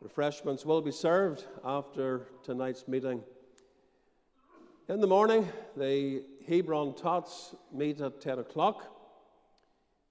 Refreshments 0.00 0.66
will 0.66 0.82
be 0.82 0.90
served 0.90 1.44
after 1.64 2.26
tonight's 2.42 2.88
meeting. 2.88 3.22
In 4.88 5.00
the 5.00 5.06
morning, 5.06 5.48
the 5.76 6.24
Hebron 6.48 6.94
Tots 6.94 7.54
meet 7.72 8.00
at 8.00 8.20
10 8.20 8.40
o'clock. 8.40 8.88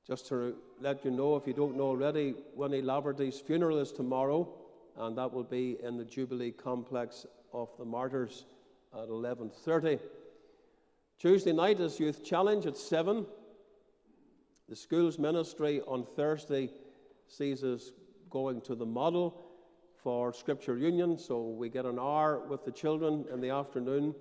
Just 0.07 0.27
to 0.27 0.55
let 0.79 1.03
you 1.03 1.11
know, 1.11 1.35
if 1.35 1.45
you 1.45 1.53
don't 1.53 1.75
know 1.75 1.87
already, 1.87 2.35
Winnie 2.55 2.81
Laverty's 2.81 3.39
funeral 3.39 3.79
is 3.79 3.91
tomorrow 3.91 4.60
and 4.97 5.17
that 5.17 5.31
will 5.31 5.43
be 5.43 5.77
in 5.83 5.97
the 5.97 6.05
Jubilee 6.05 6.51
complex 6.51 7.25
of 7.53 7.69
the 7.77 7.85
Martyrs 7.85 8.45
at 8.93 9.09
11:30. 9.09 9.99
Tuesday 11.17 11.53
night 11.53 11.79
is 11.79 11.99
Youth 11.99 12.23
Challenge 12.23 12.65
at 12.65 12.77
7. 12.77 13.25
The 14.67 14.75
school's 14.75 15.19
ministry 15.19 15.81
on 15.81 16.05
Thursday 16.05 16.71
sees 17.27 17.63
us 17.63 17.91
going 18.29 18.61
to 18.61 18.75
the 18.75 18.85
model 18.85 19.49
for 20.01 20.33
Scripture 20.33 20.77
Union, 20.77 21.17
so 21.17 21.49
we 21.49 21.69
get 21.69 21.85
an 21.85 21.99
hour 21.99 22.39
with 22.47 22.65
the 22.65 22.71
children 22.71 23.25
in 23.31 23.41
the 23.41 23.49
afternoon. 23.49 24.15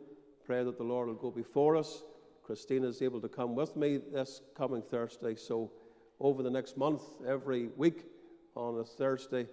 Pray 0.45 0.63
that 0.63 0.77
the 0.77 0.85
Lord 0.85 1.09
will 1.09 1.15
go 1.15 1.31
before 1.31 1.77
us. 1.77 2.03
Christina 2.43 2.89
is 2.89 3.01
able 3.01 3.21
to 3.21 3.29
come 3.29 3.55
with 3.55 3.77
me 3.77 3.97
this 3.97 4.43
coming 4.55 4.83
Thursday, 4.83 5.37
so 5.37 5.71
over 6.19 6.43
the 6.43 6.51
next 6.51 6.77
month, 6.77 7.03
every 7.27 7.69
week 7.77 8.05
on 8.57 8.79
a 8.79 8.85
Thursday, 8.85 9.47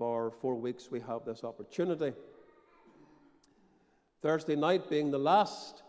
for 0.00 0.30
four 0.40 0.54
weeks, 0.54 0.90
we 0.90 0.98
have 1.00 1.26
this 1.26 1.44
opportunity. 1.44 2.14
Thursday 4.22 4.56
night, 4.56 4.88
being 4.88 5.10
the 5.10 5.18
last 5.18 5.82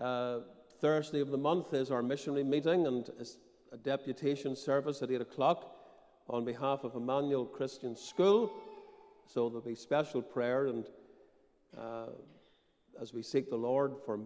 uh, 0.00 0.38
Thursday 0.80 1.20
of 1.20 1.30
the 1.30 1.36
month, 1.36 1.74
is 1.74 1.90
our 1.90 2.02
missionary 2.02 2.44
meeting 2.44 2.86
and 2.86 3.10
a 3.70 3.76
deputation 3.76 4.56
service 4.56 5.02
at 5.02 5.10
8 5.10 5.20
o'clock 5.20 5.70
on 6.30 6.46
behalf 6.46 6.82
of 6.82 6.94
Emmanuel 6.94 7.44
Christian 7.44 7.94
School. 7.94 8.50
So 9.26 9.50
there'll 9.50 9.60
be 9.60 9.74
special 9.74 10.22
prayer 10.22 10.68
and 10.68 10.86
uh, 11.76 12.06
as 13.02 13.12
we 13.12 13.22
seek 13.22 13.50
the 13.50 13.56
Lord 13.56 13.96
for 14.06 14.18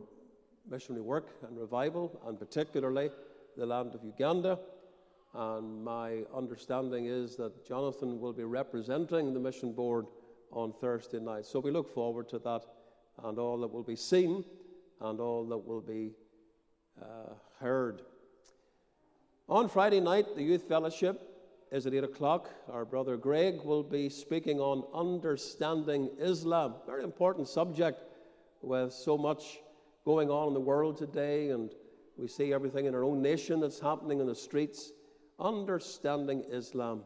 missionary 0.71 1.03
work 1.03 1.31
and 1.49 1.59
revival, 1.59 2.21
and 2.29 2.39
particularly 2.39 3.11
the 3.57 3.67
land 3.67 3.93
of 3.97 4.05
Uganda. 4.05 4.61
And 5.37 5.85
my 5.85 6.23
understanding 6.35 7.05
is 7.05 7.37
that 7.37 7.67
Jonathan 7.67 8.19
will 8.19 8.33
be 8.33 8.45
representing 8.45 9.35
the 9.35 9.41
mission 9.41 9.75
board 9.75 10.07
on 10.51 10.73
Thursday 10.73 11.21
night. 11.21 11.45
So 11.45 11.61
we 11.61 11.71
look 11.71 11.93
forward 11.93 12.27
to 12.31 12.39
that 12.39 12.63
and 13.23 13.39
all 13.39 13.59
that 13.59 13.71
will 13.71 13.83
be 13.83 13.97
seen 13.97 14.45
and 14.99 15.21
all 15.21 15.45
that 15.45 15.59
will 15.59 15.83
be 15.83 16.15
uh, 17.03 17.35
heard. 17.61 18.01
On 19.47 19.69
Friday 19.69 20.01
night, 20.01 20.35
the 20.37 20.43
youth 20.43 20.67
fellowship 20.67 21.21
is 21.71 21.87
at 21.87 21.93
8 21.93 22.05
o'clock. 22.05 22.49
Our 22.73 22.87
brother 22.87 23.19
Greg 23.19 23.61
will 23.63 23.83
be 23.83 24.09
speaking 24.09 24.59
on 24.59 24.85
understanding 24.95 26.09
Islam. 26.19 26.77
Very 26.87 27.05
important 27.05 27.47
subject 27.47 28.03
with 28.63 28.95
so 28.95 29.19
much 29.19 29.59
going 30.07 30.31
on 30.31 30.49
in 30.49 30.55
the 30.55 30.61
world 30.61 30.97
today, 30.97 31.51
and 31.51 31.75
we 32.17 32.27
see 32.27 32.55
everything 32.55 32.87
in 32.87 32.95
our 32.95 33.05
own 33.05 33.21
nation 33.21 33.61
that's 33.61 33.81
happening 33.81 34.21
in 34.21 34.27
the 34.27 34.35
streets. 34.35 34.93
Understanding 35.39 36.45
Islam, 36.51 37.03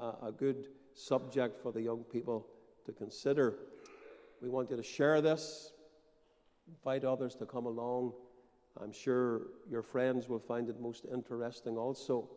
uh, 0.00 0.12
a 0.22 0.32
good 0.32 0.68
subject 0.94 1.62
for 1.62 1.72
the 1.72 1.80
young 1.80 2.04
people 2.04 2.46
to 2.84 2.92
consider. 2.92 3.54
We 4.42 4.50
want 4.50 4.70
you 4.70 4.76
to 4.76 4.82
share 4.82 5.22
this, 5.22 5.72
invite 6.68 7.04
others 7.04 7.34
to 7.36 7.46
come 7.46 7.64
along. 7.64 8.12
I'm 8.80 8.92
sure 8.92 9.42
your 9.70 9.82
friends 9.82 10.28
will 10.28 10.38
find 10.38 10.68
it 10.68 10.80
most 10.80 11.06
interesting 11.10 11.78
also. 11.78 12.28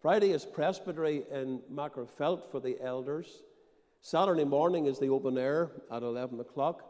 Friday 0.00 0.32
is 0.32 0.44
presbytery 0.44 1.22
in 1.30 1.60
Magherafelt 1.72 2.50
for 2.50 2.60
the 2.60 2.76
elders. 2.82 3.42
Saturday 4.00 4.44
morning 4.44 4.86
is 4.86 4.98
the 4.98 5.08
open 5.08 5.38
air 5.38 5.70
at 5.90 6.02
11 6.02 6.40
o'clock. 6.40 6.84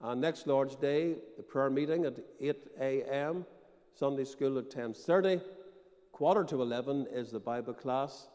And 0.00 0.20
next 0.20 0.46
Lord's 0.46 0.76
Day, 0.76 1.16
the 1.36 1.42
prayer 1.42 1.68
meeting 1.68 2.06
at 2.06 2.14
8 2.40 2.56
a.m., 2.80 3.44
Sunday 3.94 4.24
school 4.24 4.58
at 4.58 4.70
10.30. 4.70 5.42
Quarter 6.20 6.44
to 6.44 6.60
11 6.60 7.06
is 7.10 7.30
the 7.30 7.40
Bible 7.40 7.72
class, 7.72 8.28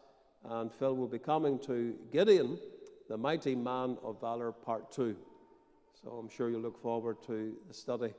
and 0.43 0.74
Phil 0.74 0.95
will 0.95 1.08
be 1.08 1.19
coming 1.19 1.60
to 1.67 1.93
Gideon, 2.12 2.58
the 3.10 3.15
mighty 3.15 3.54
man 3.54 4.00
of 4.04 4.19
valor, 4.19 4.52
part 4.52 4.91
two. 4.91 5.15
So 6.02 6.10
I'm 6.10 6.28
sure 6.28 6.50
you'll 6.50 6.62
look 6.62 6.82
forward 6.82 7.17
to 7.28 7.54
the 7.67 7.74
study. 7.76 8.15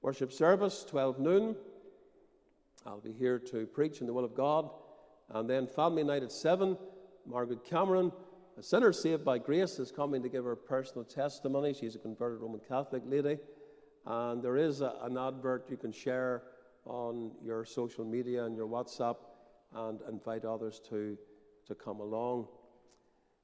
Worship 0.00 0.32
service, 0.32 0.82
12 0.88 1.18
noon. 1.18 1.56
I'll 2.86 3.02
be 3.02 3.12
here 3.12 3.38
to 3.38 3.66
preach 3.66 4.00
in 4.00 4.06
the 4.06 4.14
will 4.14 4.24
of 4.24 4.34
God. 4.34 4.70
And 5.28 5.46
then 5.46 5.66
family 5.66 6.02
night 6.02 6.22
at 6.22 6.32
7. 6.32 6.78
Margaret 7.26 7.66
Cameron, 7.66 8.12
a 8.56 8.62
sinner 8.62 8.94
saved 8.94 9.26
by 9.26 9.36
grace, 9.36 9.78
is 9.78 9.92
coming 9.92 10.22
to 10.22 10.30
give 10.30 10.44
her 10.46 10.56
personal 10.56 11.04
testimony. 11.04 11.74
She's 11.74 11.96
a 11.96 11.98
converted 11.98 12.40
Roman 12.40 12.62
Catholic 12.66 13.02
lady. 13.04 13.36
And 14.06 14.42
there 14.42 14.56
is 14.56 14.80
a, 14.80 14.94
an 15.02 15.18
advert 15.18 15.66
you 15.68 15.76
can 15.76 15.92
share 15.92 16.44
on 16.86 17.32
your 17.42 17.64
social 17.64 18.04
media 18.04 18.44
and 18.44 18.56
your 18.56 18.66
WhatsApp 18.66 19.16
and 19.74 20.00
invite 20.08 20.44
others 20.44 20.80
to, 20.90 21.16
to 21.66 21.74
come 21.74 22.00
along. 22.00 22.46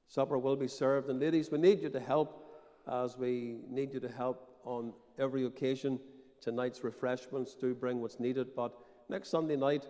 Supper 0.07 0.37
will 0.37 0.55
be 0.55 0.67
served. 0.67 1.09
And 1.09 1.19
ladies, 1.19 1.51
we 1.51 1.57
need 1.57 1.81
you 1.81 1.89
to 1.89 1.99
help 1.99 2.59
as 2.91 3.17
we 3.17 3.59
need 3.69 3.93
you 3.93 3.99
to 3.99 4.09
help 4.09 4.59
on 4.63 4.93
every 5.17 5.45
occasion. 5.45 5.99
Tonight's 6.41 6.83
refreshments 6.83 7.55
do 7.55 7.73
bring 7.73 8.01
what's 8.01 8.19
needed, 8.19 8.55
but 8.55 8.73
next 9.09 9.29
Sunday 9.29 9.55
night, 9.55 9.85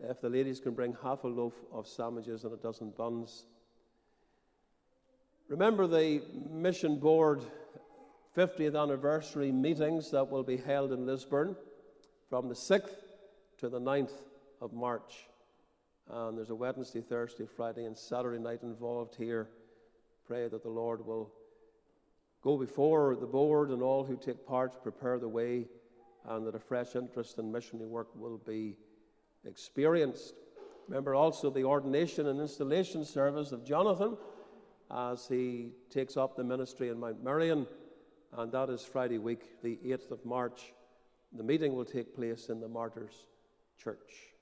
if 0.00 0.20
the 0.20 0.28
ladies 0.28 0.60
can 0.60 0.74
bring 0.74 0.96
half 1.02 1.24
a 1.24 1.28
loaf 1.28 1.54
of 1.72 1.86
sandwiches 1.86 2.44
and 2.44 2.52
a 2.52 2.56
dozen 2.56 2.90
buns. 2.90 3.46
Remember 5.48 5.86
the 5.86 6.22
Mission 6.50 6.98
Board 6.98 7.42
50th 8.36 8.80
anniversary 8.80 9.50
meetings 9.50 10.10
that 10.10 10.30
will 10.30 10.42
be 10.42 10.56
held 10.56 10.92
in 10.92 11.06
Lisburn 11.06 11.56
from 12.28 12.48
the 12.48 12.54
6th 12.54 12.94
to 13.58 13.68
the 13.68 13.80
9th 13.80 14.12
of 14.60 14.72
March. 14.72 15.28
And 16.10 16.36
there's 16.36 16.50
a 16.50 16.54
Wednesday, 16.54 17.00
Thursday, 17.00 17.46
Friday, 17.46 17.84
and 17.84 17.96
Saturday 17.96 18.38
night 18.38 18.62
involved 18.62 19.16
here. 19.16 19.48
Pray 20.26 20.48
that 20.48 20.62
the 20.62 20.68
Lord 20.68 21.04
will 21.06 21.32
go 22.42 22.56
before 22.56 23.16
the 23.16 23.26
board 23.26 23.70
and 23.70 23.82
all 23.82 24.04
who 24.04 24.16
take 24.16 24.46
part, 24.46 24.82
prepare 24.82 25.18
the 25.18 25.28
way, 25.28 25.66
and 26.28 26.46
that 26.46 26.54
a 26.54 26.60
fresh 26.60 26.96
interest 26.96 27.38
in 27.38 27.50
missionary 27.52 27.88
work 27.88 28.08
will 28.14 28.38
be 28.38 28.76
experienced. 29.44 30.34
Remember 30.88 31.14
also 31.14 31.50
the 31.50 31.64
ordination 31.64 32.26
and 32.26 32.40
installation 32.40 33.04
service 33.04 33.52
of 33.52 33.64
Jonathan 33.64 34.16
as 34.90 35.26
he 35.28 35.70
takes 35.90 36.16
up 36.16 36.36
the 36.36 36.44
ministry 36.44 36.88
in 36.88 36.98
Mount 36.98 37.22
Merrion, 37.22 37.66
and 38.32 38.52
that 38.52 38.70
is 38.70 38.82
Friday 38.82 39.18
week, 39.18 39.62
the 39.62 39.78
8th 39.84 40.10
of 40.12 40.24
March. 40.24 40.72
The 41.36 41.42
meeting 41.42 41.74
will 41.74 41.84
take 41.84 42.16
place 42.16 42.48
in 42.48 42.60
the 42.60 42.68
Martyrs 42.68 43.26
Church. 43.76 44.32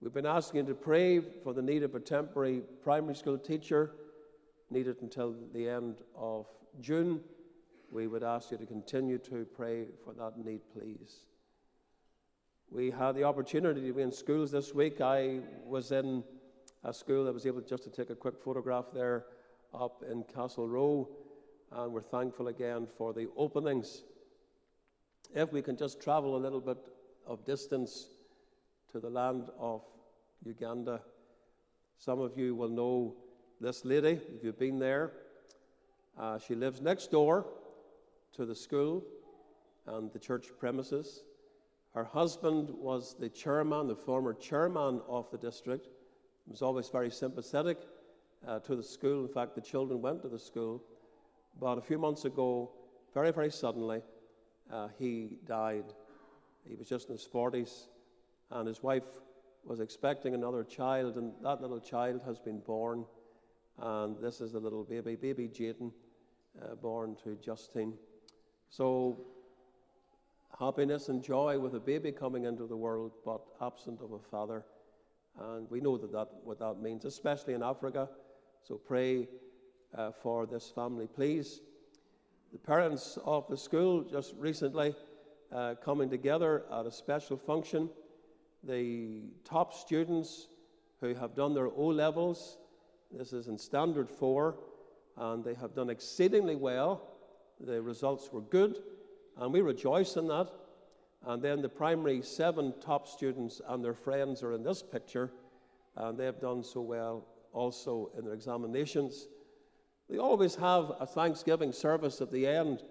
We've 0.00 0.12
been 0.12 0.26
asking 0.26 0.62
you 0.62 0.66
to 0.66 0.74
pray 0.74 1.20
for 1.20 1.54
the 1.54 1.62
need 1.62 1.84
of 1.84 1.94
a 1.94 2.00
temporary 2.00 2.62
primary 2.82 3.14
school 3.14 3.38
teacher 3.38 3.92
needed 4.70 4.96
until 5.00 5.36
the 5.52 5.68
end 5.68 6.02
of 6.16 6.46
June. 6.80 7.20
We 7.92 8.08
would 8.08 8.24
ask 8.24 8.50
you 8.50 8.58
to 8.58 8.66
continue 8.66 9.18
to 9.18 9.46
pray 9.54 9.86
for 10.04 10.12
that 10.14 10.44
need, 10.44 10.62
please. 10.76 11.20
We 12.68 12.90
had 12.90 13.14
the 13.14 13.22
opportunity 13.22 13.80
to 13.86 13.92
be 13.92 14.02
in 14.02 14.10
schools 14.10 14.50
this 14.50 14.74
week. 14.74 15.00
I 15.00 15.38
was 15.64 15.92
in 15.92 16.24
a 16.82 16.92
school 16.92 17.24
that 17.26 17.32
was 17.32 17.46
able 17.46 17.60
just 17.60 17.84
to 17.84 17.90
take 17.90 18.10
a 18.10 18.16
quick 18.16 18.42
photograph 18.42 18.86
there 18.92 19.26
up 19.72 20.02
in 20.10 20.24
Castle 20.24 20.66
Row, 20.66 21.08
and 21.70 21.92
we're 21.92 22.02
thankful 22.02 22.48
again 22.48 22.88
for 22.98 23.12
the 23.12 23.28
openings 23.36 24.02
if 25.32 25.52
we 25.52 25.62
can 25.62 25.76
just 25.76 26.00
travel 26.00 26.36
a 26.36 26.38
little 26.38 26.60
bit 26.60 26.78
of 27.26 27.44
distance 27.44 28.08
to 28.92 29.00
the 29.00 29.10
land 29.10 29.50
of 29.58 29.82
Uganda, 30.44 31.00
some 31.98 32.20
of 32.20 32.36
you 32.36 32.54
will 32.54 32.68
know 32.68 33.14
this 33.60 33.84
lady, 33.84 34.20
if 34.34 34.42
you've 34.44 34.58
been 34.58 34.78
there, 34.78 35.12
uh, 36.18 36.38
she 36.38 36.54
lives 36.54 36.80
next 36.80 37.10
door 37.10 37.46
to 38.34 38.44
the 38.44 38.54
school 38.54 39.04
and 39.86 40.12
the 40.12 40.18
church 40.18 40.48
premises. 40.58 41.24
Her 41.94 42.04
husband 42.04 42.70
was 42.70 43.14
the 43.18 43.28
chairman, 43.28 43.86
the 43.86 43.96
former 43.96 44.34
chairman 44.34 45.00
of 45.08 45.30
the 45.30 45.38
district. 45.38 45.86
He 46.44 46.50
was 46.50 46.62
always 46.62 46.88
very 46.88 47.10
sympathetic 47.10 47.78
uh, 48.46 48.58
to 48.60 48.76
the 48.76 48.82
school. 48.82 49.22
In 49.24 49.32
fact, 49.32 49.54
the 49.54 49.60
children 49.60 50.02
went 50.02 50.22
to 50.22 50.28
the 50.28 50.38
school. 50.38 50.82
But 51.60 51.78
a 51.78 51.80
few 51.80 51.98
months 51.98 52.24
ago, 52.24 52.70
very, 53.14 53.30
very 53.30 53.50
suddenly, 53.50 54.02
uh, 54.72 54.88
he 54.98 55.38
died. 55.46 55.84
He 56.64 56.74
was 56.74 56.88
just 56.88 57.08
in 57.08 57.16
his 57.16 57.26
40s, 57.26 57.88
and 58.50 58.66
his 58.66 58.82
wife 58.82 59.06
was 59.64 59.80
expecting 59.80 60.34
another 60.34 60.64
child, 60.64 61.16
and 61.16 61.32
that 61.42 61.60
little 61.60 61.80
child 61.80 62.22
has 62.26 62.38
been 62.38 62.60
born. 62.60 63.04
And 63.78 64.16
this 64.20 64.40
is 64.40 64.52
the 64.52 64.60
little 64.60 64.84
baby, 64.84 65.16
baby 65.16 65.48
Jaden, 65.48 65.92
uh, 66.62 66.74
born 66.76 67.16
to 67.24 67.36
Justine. 67.36 67.94
So, 68.68 69.18
happiness 70.58 71.08
and 71.08 71.22
joy 71.22 71.58
with 71.58 71.74
a 71.74 71.80
baby 71.80 72.12
coming 72.12 72.44
into 72.44 72.66
the 72.66 72.76
world, 72.76 73.12
but 73.24 73.40
absent 73.60 74.00
of 74.00 74.12
a 74.12 74.18
father. 74.18 74.64
And 75.40 75.68
we 75.70 75.80
know 75.80 75.98
that, 75.98 76.12
that 76.12 76.28
what 76.44 76.58
that 76.60 76.80
means, 76.80 77.04
especially 77.04 77.54
in 77.54 77.62
Africa. 77.62 78.08
So 78.62 78.76
pray 78.76 79.28
uh, 79.94 80.12
for 80.12 80.46
this 80.46 80.70
family, 80.70 81.06
please. 81.06 81.60
The 82.54 82.60
parents 82.60 83.18
of 83.24 83.48
the 83.48 83.56
school 83.56 84.04
just 84.04 84.32
recently 84.38 84.94
uh, 85.52 85.74
coming 85.84 86.08
together 86.08 86.62
at 86.72 86.86
a 86.86 86.92
special 86.92 87.36
function. 87.36 87.90
The 88.62 89.22
top 89.44 89.74
students 89.74 90.46
who 91.00 91.14
have 91.14 91.34
done 91.34 91.52
their 91.52 91.66
O 91.66 91.86
levels, 91.86 92.58
this 93.10 93.32
is 93.32 93.48
in 93.48 93.58
Standard 93.58 94.08
4, 94.08 94.54
and 95.16 95.44
they 95.44 95.54
have 95.54 95.74
done 95.74 95.90
exceedingly 95.90 96.54
well. 96.54 97.02
The 97.58 97.82
results 97.82 98.32
were 98.32 98.42
good, 98.42 98.78
and 99.36 99.52
we 99.52 99.60
rejoice 99.60 100.14
in 100.14 100.28
that. 100.28 100.52
And 101.26 101.42
then 101.42 101.60
the 101.60 101.68
primary 101.68 102.22
seven 102.22 102.72
top 102.80 103.08
students 103.08 103.60
and 103.66 103.84
their 103.84 103.94
friends 103.94 104.44
are 104.44 104.52
in 104.52 104.62
this 104.62 104.80
picture, 104.80 105.32
and 105.96 106.16
they 106.16 106.24
have 106.24 106.40
done 106.40 106.62
so 106.62 106.82
well 106.82 107.26
also 107.52 108.12
in 108.16 108.24
their 108.24 108.34
examinations. 108.34 109.26
They 110.08 110.18
always 110.18 110.54
have 110.56 110.92
a 111.00 111.06
Thanksgiving 111.06 111.72
service 111.72 112.20
at 112.20 112.30
the 112.30 112.46
end 112.46 112.82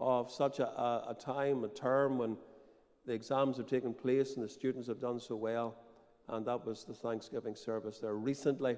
of 0.00 0.30
such 0.30 0.60
a, 0.60 0.66
a, 0.66 1.06
a 1.10 1.14
time, 1.14 1.64
a 1.64 1.68
term 1.68 2.18
when 2.18 2.36
the 3.06 3.12
exams 3.12 3.56
have 3.56 3.66
taken 3.66 3.92
place 3.92 4.36
and 4.36 4.44
the 4.44 4.48
students 4.48 4.88
have 4.88 5.00
done 5.00 5.18
so 5.20 5.36
well, 5.36 5.76
and 6.28 6.46
that 6.46 6.64
was 6.64 6.84
the 6.84 6.94
Thanksgiving 6.94 7.54
service 7.54 7.98
there 7.98 8.14
recently. 8.14 8.76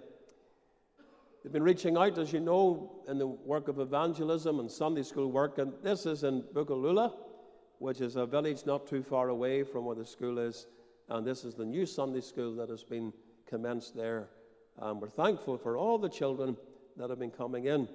They've 1.42 1.52
been 1.52 1.62
reaching 1.62 1.96
out, 1.96 2.18
as 2.18 2.32
you 2.32 2.40
know, 2.40 3.02
in 3.08 3.18
the 3.18 3.26
work 3.26 3.68
of 3.68 3.80
evangelism 3.80 4.60
and 4.60 4.70
Sunday 4.70 5.02
school 5.02 5.30
work, 5.30 5.58
and 5.58 5.72
this 5.82 6.06
is 6.06 6.24
in 6.24 6.42
Bukalula 6.54 7.12
which 7.82 8.00
is 8.00 8.14
a 8.14 8.24
village 8.24 8.64
not 8.64 8.86
too 8.86 9.02
far 9.02 9.28
away 9.30 9.64
from 9.64 9.84
where 9.84 9.96
the 9.96 10.04
school 10.04 10.38
is. 10.38 10.68
And 11.08 11.26
this 11.26 11.44
is 11.44 11.56
the 11.56 11.64
new 11.64 11.84
Sunday 11.84 12.20
school 12.20 12.54
that 12.54 12.68
has 12.68 12.84
been 12.84 13.12
commenced 13.44 13.96
there. 13.96 14.28
And 14.78 15.00
we're 15.00 15.08
thankful 15.08 15.58
for 15.58 15.76
all 15.76 15.98
the 15.98 16.08
children 16.08 16.56
that 16.96 17.10
have 17.10 17.18
been 17.18 17.30
coming 17.30 17.66
in. 17.66 17.88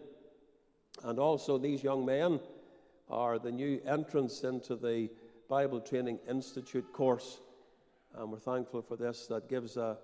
And 1.04 1.20
also, 1.20 1.58
these 1.58 1.84
young 1.84 2.06
men 2.06 2.40
are 3.10 3.40
the 3.40 3.52
new 3.52 3.80
entrants 3.86 4.44
into 4.44 4.76
the 4.76 5.10
Bible 5.50 5.80
Training 5.80 6.20
Institute 6.28 6.92
course. 6.92 7.40
And 8.16 8.32
we're 8.32 8.40
thankful 8.40 8.82
for 8.82 8.98
this 8.98 9.28
that 9.28 9.48
gives 9.48 9.78
a, 9.78 9.98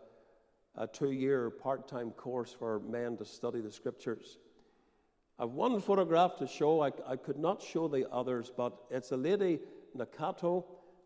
a 0.75 0.87
two 0.87 1.11
year 1.11 1.49
part 1.49 1.87
time 1.87 2.11
course 2.11 2.55
for 2.57 2.79
men 2.79 3.17
to 3.17 3.25
study 3.25 3.61
the 3.61 3.71
scriptures. 3.71 4.37
I 5.39 5.43
have 5.43 5.51
one 5.51 5.79
photograph 5.81 6.37
to 6.37 6.47
show. 6.47 6.81
I, 6.81 6.91
I 7.07 7.15
could 7.15 7.39
not 7.39 7.61
show 7.61 7.87
the 7.87 8.09
others, 8.11 8.51
but 8.55 8.73
it's 8.91 9.11
a 9.11 9.17
lady 9.17 9.59
Nakato. 9.97 10.63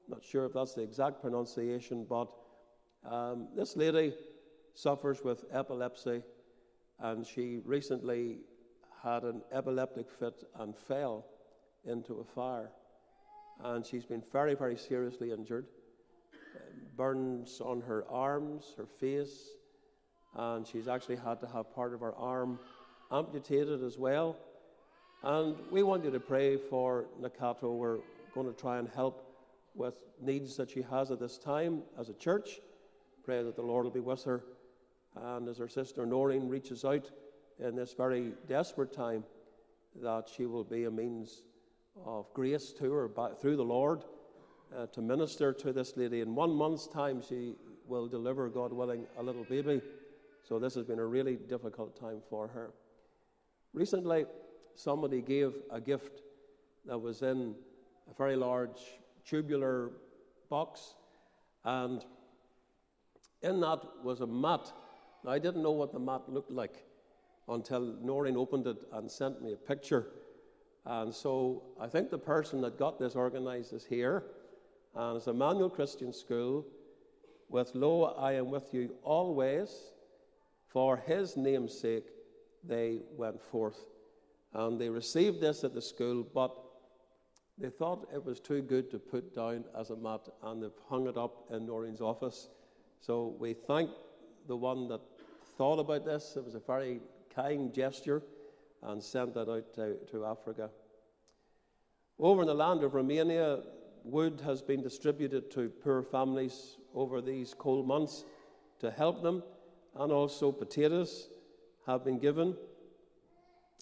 Not 0.10 0.24
sure 0.24 0.46
if 0.46 0.54
that's 0.54 0.74
the 0.74 0.84
exact 0.84 1.22
pronunciation, 1.22 2.06
but 2.08 2.30
um, 3.10 3.48
this 3.56 3.76
lady 3.76 4.14
suffers 4.74 5.24
with 5.24 5.46
epilepsy, 5.52 6.22
and 7.00 7.26
she 7.26 7.60
recently 7.66 8.40
had 9.04 9.24
an 9.24 9.42
epileptic 9.52 10.10
fit 10.10 10.44
and 10.60 10.76
fell 10.76 11.26
into 11.86 12.16
a 12.16 12.24
fire. 12.24 12.72
And 13.64 13.86
she's 13.86 14.06
been 14.06 14.24
very, 14.32 14.56
very 14.56 14.78
seriously 14.78 15.32
injured. 15.32 15.66
Burns 16.96 17.62
on 17.62 17.82
her 17.82 18.06
arms, 18.10 18.74
her 18.78 18.86
face, 18.86 19.50
and 20.36 20.66
she's 20.66 20.88
actually 20.88 21.16
had 21.16 21.40
to 21.42 21.48
have 21.48 21.74
part 21.74 21.94
of 21.94 22.00
her 22.02 22.16
arm 22.16 22.60
amputated 23.12 23.84
as 23.84 23.98
well. 23.98 24.36
And 25.24 25.56
we 25.72 25.84
want 25.84 26.04
you 26.04 26.12
to 26.12 26.20
pray 26.20 26.58
for 26.58 27.06
Nakato. 27.22 27.76
We're 27.76 28.00
going 28.34 28.48
to 28.48 28.60
try 28.60 28.78
and 28.78 28.90
help 28.90 29.24
with 29.74 29.96
needs 30.22 30.58
that 30.58 30.70
she 30.72 30.82
has 30.84 31.12
at 31.12 31.20
this 31.20 31.38
time 31.38 31.84
as 32.00 32.10
a 32.10 32.14
church. 32.14 32.60
Pray 33.24 33.44
that 33.44 33.56
the 33.56 33.62
Lord 33.62 33.86
will 33.86 33.92
be 33.92 34.00
with 34.00 34.24
her. 34.24 34.44
And 35.24 35.48
as 35.48 35.58
her 35.58 35.68
sister 35.68 36.06
Noreen 36.06 36.48
reaches 36.48 36.86
out 36.86 37.10
in 37.60 37.76
this 37.76 37.94
very 37.94 38.34
desperate 38.48 38.94
time, 38.94 39.24
that 40.02 40.30
she 40.30 40.46
will 40.46 40.64
be 40.64 40.86
a 40.86 40.92
means 40.92 41.44
of 42.06 42.32
grace 42.34 42.72
to 42.74 42.92
her 42.92 43.08
by, 43.08 43.32
through 43.32 43.56
the 43.56 43.64
Lord 43.64 44.04
uh, 44.76 44.86
to 44.88 45.02
minister 45.02 45.54
to 45.54 45.74
this 45.74 45.98
lady. 45.98 46.22
In 46.22 46.36
one 46.36 46.52
month's 46.52 46.88
time, 46.88 47.22
she 47.28 47.56
will 47.88 48.08
deliver, 48.08 48.50
God 48.50 48.74
willing, 48.74 49.06
a 49.18 49.24
little 49.24 49.46
baby. 49.46 49.82
So 50.44 50.60
this 50.60 50.76
has 50.76 50.86
been 50.86 51.00
a 51.00 51.06
really 51.06 51.36
difficult 51.36 52.00
time 52.00 52.22
for 52.30 52.48
her. 52.48 52.72
Recently, 53.74 54.26
somebody 54.76 55.22
gave 55.22 55.54
a 55.72 55.82
gift 55.82 56.22
that 56.86 56.98
was 56.98 57.22
in 57.22 57.56
a 58.10 58.14
very 58.14 58.36
large 58.36 58.80
tubular 59.26 59.92
box, 60.50 60.96
and 61.66 62.06
in 63.42 63.60
that 63.62 63.82
was 64.04 64.22
a 64.22 64.28
mat. 64.28 64.72
Now, 65.28 65.34
I 65.34 65.40
didn't 65.40 65.62
know 65.62 65.72
what 65.72 65.92
the 65.92 66.00
mat 66.00 66.22
looked 66.30 66.52
like 66.52 66.86
until 67.50 67.98
Noreen 68.02 68.38
opened 68.38 68.66
it 68.66 68.78
and 68.94 69.12
sent 69.12 69.44
me 69.44 69.52
a 69.52 69.58
picture. 69.58 70.08
And 70.86 71.14
so 71.14 71.64
I 71.78 71.88
think 71.88 72.10
the 72.10 72.18
person 72.18 72.62
that 72.62 72.80
got 72.80 72.98
this 72.98 73.14
organized 73.14 73.74
is 73.74 73.84
here. 73.84 74.24
And 74.96 75.18
it's 75.18 75.28
Emmanuel 75.28 75.70
Christian 75.70 76.14
School. 76.14 76.66
With 77.50 77.76
Lo, 77.76 78.16
I 78.18 78.34
am 78.34 78.50
with 78.52 78.74
you 78.74 78.96
always. 79.04 79.92
For 80.70 80.96
his 80.96 81.36
name's 81.36 81.78
sake, 81.78 82.06
they 82.64 83.02
went 83.18 83.42
forth. 83.42 83.84
And 84.54 84.80
they 84.80 84.88
received 84.88 85.42
this 85.42 85.66
at 85.66 85.74
the 85.74 85.82
school, 85.82 86.26
but 86.34 86.56
they 87.58 87.70
thought 87.70 88.08
it 88.14 88.24
was 88.24 88.40
too 88.40 88.62
good 88.62 88.90
to 88.92 88.98
put 88.98 89.36
down 89.36 89.66
as 89.78 89.90
a 89.90 89.96
mat, 89.98 90.30
and 90.44 90.64
they've 90.64 90.72
hung 90.90 91.06
it 91.08 91.18
up 91.18 91.48
in 91.52 91.66
Noreen's 91.66 92.00
office. 92.00 92.48
So 93.02 93.36
we 93.38 93.54
thank 93.54 93.90
the 94.48 94.56
one 94.56 94.88
that 94.88 95.02
thought 95.58 95.80
about 95.80 96.06
this. 96.06 96.36
It 96.36 96.46
was 96.46 96.56
a 96.56 96.60
very 96.60 97.02
kind 97.34 97.74
gesture 97.74 98.22
and 98.84 99.02
sent 99.02 99.34
that 99.34 99.50
out 99.50 99.74
to, 99.74 99.96
to 100.12 100.26
Africa. 100.26 100.70
Over 102.20 102.42
in 102.42 102.48
the 102.48 102.54
land 102.54 102.84
of 102.84 102.94
Romania, 102.94 103.64
wood 104.04 104.42
has 104.46 104.62
been 104.62 104.82
distributed 104.82 105.52
to 105.52 105.70
poor 105.70 106.04
families 106.04 106.78
over 106.94 107.22
these 107.22 107.54
cold 107.58 107.88
months 107.88 108.24
to 108.80 108.92
help 108.92 109.24
them, 109.24 109.44
and 109.96 110.12
also 110.12 110.52
potatoes 110.52 111.30
have 111.88 112.06
been 112.06 112.20
given. 112.20 112.56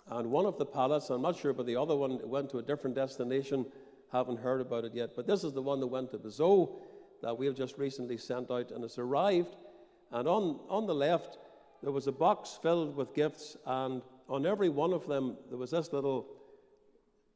And 0.09 0.31
one 0.31 0.45
of 0.45 0.57
the 0.57 0.65
pallets, 0.65 1.09
I'm 1.09 1.21
not 1.21 1.37
sure, 1.37 1.53
but 1.53 1.65
the 1.65 1.75
other 1.75 1.95
one 1.95 2.19
went 2.23 2.49
to 2.51 2.59
a 2.59 2.63
different 2.63 2.95
destination. 2.95 3.65
Haven't 4.11 4.39
heard 4.39 4.61
about 4.61 4.85
it 4.85 4.93
yet. 4.93 5.11
But 5.15 5.27
this 5.27 5.43
is 5.43 5.53
the 5.53 5.61
one 5.61 5.79
that 5.79 5.87
went 5.87 6.11
to 6.11 6.17
Bazo 6.17 6.75
that 7.21 7.37
we've 7.37 7.55
just 7.55 7.77
recently 7.77 8.17
sent 8.17 8.51
out, 8.51 8.71
and 8.71 8.83
it's 8.83 8.99
arrived. 8.99 9.55
And 10.11 10.27
on, 10.27 10.59
on 10.69 10.85
the 10.85 10.95
left, 10.95 11.39
there 11.85 11.91
was 11.91 12.07
a 12.07 12.11
box 12.11 12.57
filled 12.63 12.95
with 12.95 13.13
gifts, 13.13 13.55
and 13.63 14.01
on 14.27 14.47
every 14.47 14.69
one 14.69 14.91
of 14.91 15.05
them, 15.05 15.37
there 15.49 15.57
was 15.59 15.69
this 15.69 15.93
little 15.93 16.25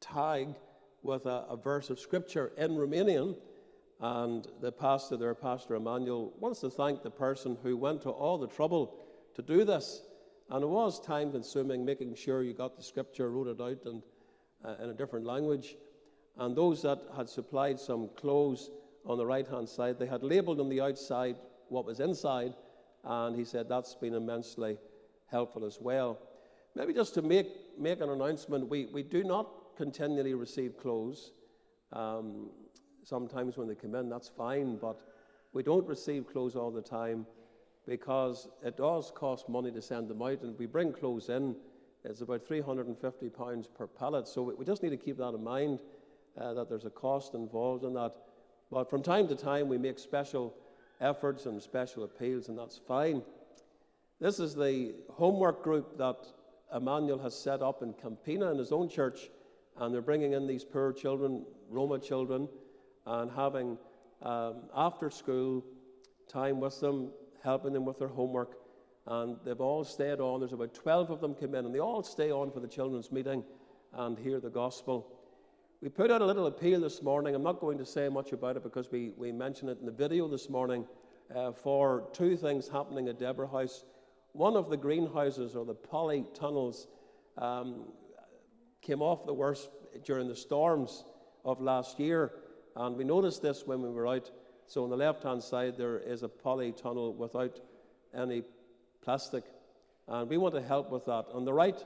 tag 0.00 0.48
with 1.04 1.24
a, 1.26 1.46
a 1.48 1.56
verse 1.56 1.88
of 1.88 2.00
scripture 2.00 2.50
in 2.58 2.72
Romanian. 2.72 3.36
And 4.00 4.48
the 4.60 4.72
pastor 4.72 5.16
there, 5.16 5.36
Pastor 5.36 5.76
Emmanuel, 5.76 6.32
wants 6.40 6.62
to 6.62 6.70
thank 6.70 7.04
the 7.04 7.12
person 7.12 7.58
who 7.62 7.76
went 7.76 8.02
to 8.02 8.10
all 8.10 8.38
the 8.38 8.48
trouble 8.48 8.98
to 9.36 9.42
do 9.42 9.64
this. 9.64 10.02
And 10.50 10.64
it 10.64 10.68
was 10.68 10.98
time 10.98 11.30
consuming 11.30 11.84
making 11.84 12.16
sure 12.16 12.42
you 12.42 12.52
got 12.52 12.76
the 12.76 12.82
scripture, 12.82 13.30
wrote 13.30 13.46
it 13.46 13.60
out 13.60 13.84
and, 13.84 14.02
uh, 14.64 14.82
in 14.82 14.90
a 14.90 14.94
different 14.94 15.26
language. 15.26 15.76
And 16.36 16.56
those 16.56 16.82
that 16.82 16.98
had 17.16 17.28
supplied 17.28 17.78
some 17.78 18.08
clothes 18.16 18.72
on 19.06 19.16
the 19.16 19.26
right 19.26 19.46
hand 19.46 19.68
side, 19.68 20.00
they 20.00 20.06
had 20.06 20.24
labeled 20.24 20.58
on 20.58 20.68
the 20.68 20.80
outside 20.80 21.36
what 21.68 21.86
was 21.86 22.00
inside. 22.00 22.54
And 23.04 23.36
he 23.36 23.44
said 23.44 23.68
that's 23.68 23.94
been 23.94 24.14
immensely 24.14 24.78
helpful 25.30 25.64
as 25.64 25.78
well. 25.80 26.18
Maybe 26.74 26.92
just 26.92 27.14
to 27.14 27.22
make, 27.22 27.48
make 27.78 28.00
an 28.00 28.10
announcement, 28.10 28.68
we, 28.68 28.86
we 28.86 29.02
do 29.02 29.24
not 29.24 29.76
continually 29.76 30.34
receive 30.34 30.78
clothes. 30.78 31.32
Um, 31.92 32.50
sometimes 33.02 33.56
when 33.56 33.68
they 33.68 33.74
come 33.74 33.94
in, 33.94 34.08
that's 34.08 34.28
fine, 34.28 34.76
but 34.76 35.00
we 35.52 35.62
don't 35.62 35.86
receive 35.86 36.28
clothes 36.28 36.54
all 36.56 36.70
the 36.70 36.82
time. 36.82 37.26
because 37.86 38.48
it 38.62 38.76
does 38.76 39.10
cost 39.14 39.48
money 39.48 39.70
to 39.72 39.82
send 39.82 40.08
them 40.08 40.22
out, 40.22 40.42
and 40.42 40.56
we 40.58 40.66
bring 40.66 40.92
clothes 40.92 41.28
in. 41.28 41.56
It's 42.04 42.20
about 42.20 42.46
£350 42.46 43.74
per 43.74 43.86
pallet, 43.86 44.28
so 44.28 44.42
we 44.42 44.64
just 44.64 44.82
need 44.82 44.90
to 44.90 44.96
keep 44.96 45.18
that 45.18 45.34
in 45.34 45.42
mind 45.42 45.80
uh, 46.38 46.54
that 46.54 46.68
there's 46.68 46.84
a 46.84 46.90
cost 46.90 47.34
involved 47.34 47.84
in 47.84 47.94
that. 47.94 48.14
But 48.70 48.88
from 48.88 49.02
time 49.02 49.26
to 49.28 49.34
time, 49.34 49.68
we 49.68 49.76
make 49.76 49.98
special 49.98 50.54
efforts 51.00 51.46
and 51.46 51.62
special 51.62 52.04
appeals, 52.04 52.48
and 52.48 52.58
that's 52.58 52.78
fine. 52.78 53.22
This 54.20 54.38
is 54.38 54.54
the 54.54 54.94
homework 55.10 55.62
group 55.62 55.96
that 55.98 56.16
Emmanuel 56.74 57.18
has 57.18 57.34
set 57.34 57.62
up 57.62 57.82
in 57.82 57.94
Campina 57.94 58.50
in 58.50 58.58
his 58.58 58.72
own 58.72 58.88
church, 58.88 59.30
and 59.78 59.94
they're 59.94 60.02
bringing 60.02 60.34
in 60.34 60.46
these 60.46 60.64
poor 60.64 60.92
children, 60.92 61.44
Roma 61.70 61.98
children, 61.98 62.48
and 63.06 63.30
having 63.30 63.78
um, 64.22 64.56
after 64.74 65.10
school 65.10 65.64
time 66.28 66.60
with 66.60 66.78
them, 66.80 67.10
helping 67.42 67.72
them 67.72 67.84
with 67.84 67.98
their 67.98 68.08
homework. 68.08 68.58
And 69.06 69.38
they've 69.44 69.60
all 69.60 69.84
stayed 69.84 70.20
on. 70.20 70.40
There's 70.40 70.52
about 70.52 70.74
12 70.74 71.10
of 71.10 71.20
them 71.20 71.34
come 71.34 71.54
in, 71.54 71.64
and 71.64 71.74
they 71.74 71.80
all 71.80 72.02
stay 72.02 72.30
on 72.30 72.50
for 72.52 72.60
the 72.60 72.68
children's 72.68 73.10
meeting 73.10 73.42
and 73.94 74.18
hear 74.18 74.38
the 74.38 74.50
gospel. 74.50 75.10
We 75.82 75.88
put 75.88 76.10
out 76.10 76.20
a 76.20 76.26
little 76.26 76.46
appeal 76.46 76.78
this 76.78 77.02
morning. 77.02 77.34
I'm 77.34 77.42
not 77.42 77.58
going 77.58 77.78
to 77.78 77.86
say 77.86 78.10
much 78.10 78.32
about 78.32 78.54
it 78.54 78.62
because 78.62 78.90
we, 78.90 79.12
we 79.16 79.32
mentioned 79.32 79.70
it 79.70 79.78
in 79.80 79.86
the 79.86 79.92
video 79.92 80.28
this 80.28 80.50
morning 80.50 80.84
uh, 81.34 81.52
for 81.52 82.06
two 82.12 82.36
things 82.36 82.68
happening 82.68 83.08
at 83.08 83.18
Deborah 83.18 83.48
House. 83.48 83.86
One 84.32 84.58
of 84.58 84.68
the 84.68 84.76
greenhouses 84.76 85.56
or 85.56 85.64
the 85.64 85.74
polytunnels 85.74 86.86
um, 87.38 87.86
came 88.82 89.00
off 89.00 89.24
the 89.24 89.32
worst 89.32 89.70
during 90.04 90.28
the 90.28 90.36
storms 90.36 91.04
of 91.46 91.62
last 91.62 91.98
year, 91.98 92.30
and 92.76 92.94
we 92.94 93.04
noticed 93.04 93.40
this 93.40 93.66
when 93.66 93.80
we 93.80 93.88
were 93.88 94.06
out. 94.06 94.30
So, 94.66 94.84
on 94.84 94.90
the 94.90 94.98
left 94.98 95.22
hand 95.22 95.42
side, 95.42 95.78
there 95.78 95.98
is 95.98 96.22
a 96.22 96.28
poly 96.28 96.72
tunnel 96.72 97.14
without 97.14 97.58
any 98.14 98.42
plastic, 99.02 99.44
and 100.06 100.28
we 100.28 100.36
want 100.36 100.54
to 100.56 100.62
help 100.62 100.90
with 100.90 101.06
that. 101.06 101.24
On 101.32 101.46
the 101.46 101.54
right 101.54 101.82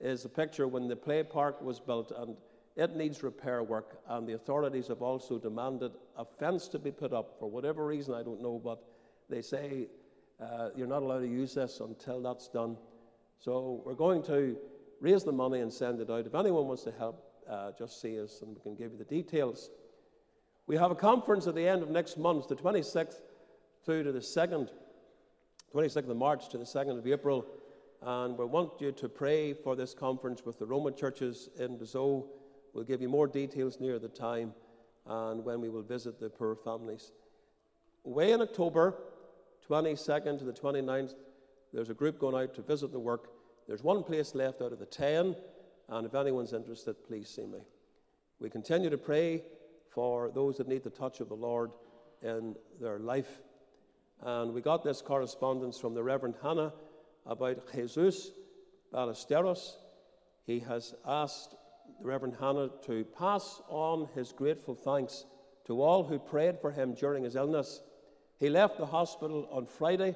is 0.00 0.24
a 0.24 0.30
picture 0.30 0.66
when 0.66 0.88
the 0.88 0.96
play 0.96 1.22
park 1.22 1.60
was 1.60 1.80
built, 1.80 2.10
and 2.16 2.34
it 2.76 2.96
needs 2.96 3.22
repair 3.22 3.62
work, 3.62 4.00
and 4.08 4.26
the 4.26 4.32
authorities 4.32 4.88
have 4.88 5.02
also 5.02 5.38
demanded 5.38 5.92
a 6.16 6.24
fence 6.24 6.66
to 6.68 6.78
be 6.78 6.90
put 6.90 7.12
up 7.12 7.36
for 7.38 7.48
whatever 7.48 7.86
reason, 7.86 8.14
I 8.14 8.22
don't 8.22 8.42
know, 8.42 8.60
but 8.62 8.82
they 9.30 9.42
say 9.42 9.86
uh, 10.40 10.70
you're 10.74 10.88
not 10.88 11.02
allowed 11.02 11.20
to 11.20 11.28
use 11.28 11.54
this 11.54 11.80
until 11.80 12.20
that's 12.20 12.48
done. 12.48 12.76
So 13.38 13.82
we're 13.84 13.94
going 13.94 14.22
to 14.24 14.56
raise 15.00 15.22
the 15.22 15.32
money 15.32 15.60
and 15.60 15.72
send 15.72 16.00
it 16.00 16.10
out. 16.10 16.26
If 16.26 16.34
anyone 16.34 16.66
wants 16.66 16.82
to 16.84 16.92
help, 16.92 17.24
uh, 17.48 17.72
just 17.78 18.00
see 18.00 18.20
us 18.20 18.40
and 18.42 18.56
we 18.56 18.60
can 18.60 18.74
give 18.74 18.92
you 18.92 18.98
the 18.98 19.04
details. 19.04 19.70
We 20.66 20.76
have 20.76 20.90
a 20.90 20.96
conference 20.96 21.46
at 21.46 21.54
the 21.54 21.68
end 21.68 21.82
of 21.82 21.90
next 21.90 22.16
month, 22.16 22.48
the 22.48 22.56
26th 22.56 23.20
through 23.84 24.04
to 24.04 24.12
the 24.12 24.20
2nd, 24.20 24.70
26th 25.74 26.08
of 26.08 26.16
March 26.16 26.48
to 26.48 26.58
the 26.58 26.64
2nd 26.64 26.98
of 26.98 27.06
April. 27.06 27.46
And 28.02 28.36
we 28.36 28.46
want 28.46 28.80
you 28.80 28.92
to 28.92 29.08
pray 29.08 29.52
for 29.52 29.76
this 29.76 29.94
conference 29.94 30.44
with 30.44 30.58
the 30.58 30.66
Roman 30.66 30.94
churches 30.94 31.50
in 31.58 31.78
Bezo 31.78 32.26
We'll 32.74 32.84
give 32.84 33.00
you 33.00 33.08
more 33.08 33.28
details 33.28 33.78
near 33.80 33.98
the 33.98 34.08
time 34.08 34.52
and 35.06 35.44
when 35.44 35.60
we 35.60 35.68
will 35.68 35.82
visit 35.82 36.18
the 36.18 36.28
poor 36.28 36.56
families. 36.56 37.12
Away 38.04 38.32
in 38.32 38.42
October, 38.42 38.96
22nd 39.70 40.38
to 40.40 40.44
the 40.44 40.52
29th, 40.52 41.14
there's 41.72 41.90
a 41.90 41.94
group 41.94 42.18
going 42.18 42.34
out 42.34 42.54
to 42.54 42.62
visit 42.62 42.92
the 42.92 42.98
work. 42.98 43.28
There's 43.66 43.82
one 43.82 44.02
place 44.02 44.34
left 44.34 44.60
out 44.60 44.72
of 44.72 44.78
the 44.78 44.86
10, 44.86 45.36
and 45.88 46.06
if 46.06 46.14
anyone's 46.14 46.52
interested, 46.52 46.96
please 47.06 47.28
see 47.28 47.46
me. 47.46 47.60
We 48.40 48.50
continue 48.50 48.90
to 48.90 48.98
pray 48.98 49.42
for 49.90 50.30
those 50.34 50.56
that 50.58 50.68
need 50.68 50.82
the 50.82 50.90
touch 50.90 51.20
of 51.20 51.28
the 51.28 51.34
Lord 51.34 51.70
in 52.22 52.56
their 52.80 52.98
life. 52.98 53.40
And 54.20 54.52
we 54.52 54.60
got 54.60 54.82
this 54.82 55.00
correspondence 55.00 55.78
from 55.78 55.94
the 55.94 56.02
Reverend 56.02 56.36
Hannah 56.42 56.72
about 57.24 57.72
Jesus 57.72 58.30
Ballesteros. 58.92 59.76
He 60.46 60.60
has 60.60 60.94
asked 61.06 61.54
the 62.04 62.10
Reverend 62.10 62.36
Hannah 62.38 62.68
to 62.84 63.04
pass 63.16 63.62
on 63.68 64.08
his 64.14 64.30
grateful 64.30 64.74
thanks 64.74 65.24
to 65.64 65.80
all 65.80 66.04
who 66.04 66.18
prayed 66.18 66.60
for 66.60 66.70
him 66.70 66.92
during 66.92 67.24
his 67.24 67.34
illness. 67.34 67.80
He 68.38 68.50
left 68.50 68.76
the 68.76 68.84
hospital 68.84 69.48
on 69.50 69.64
Friday 69.64 70.14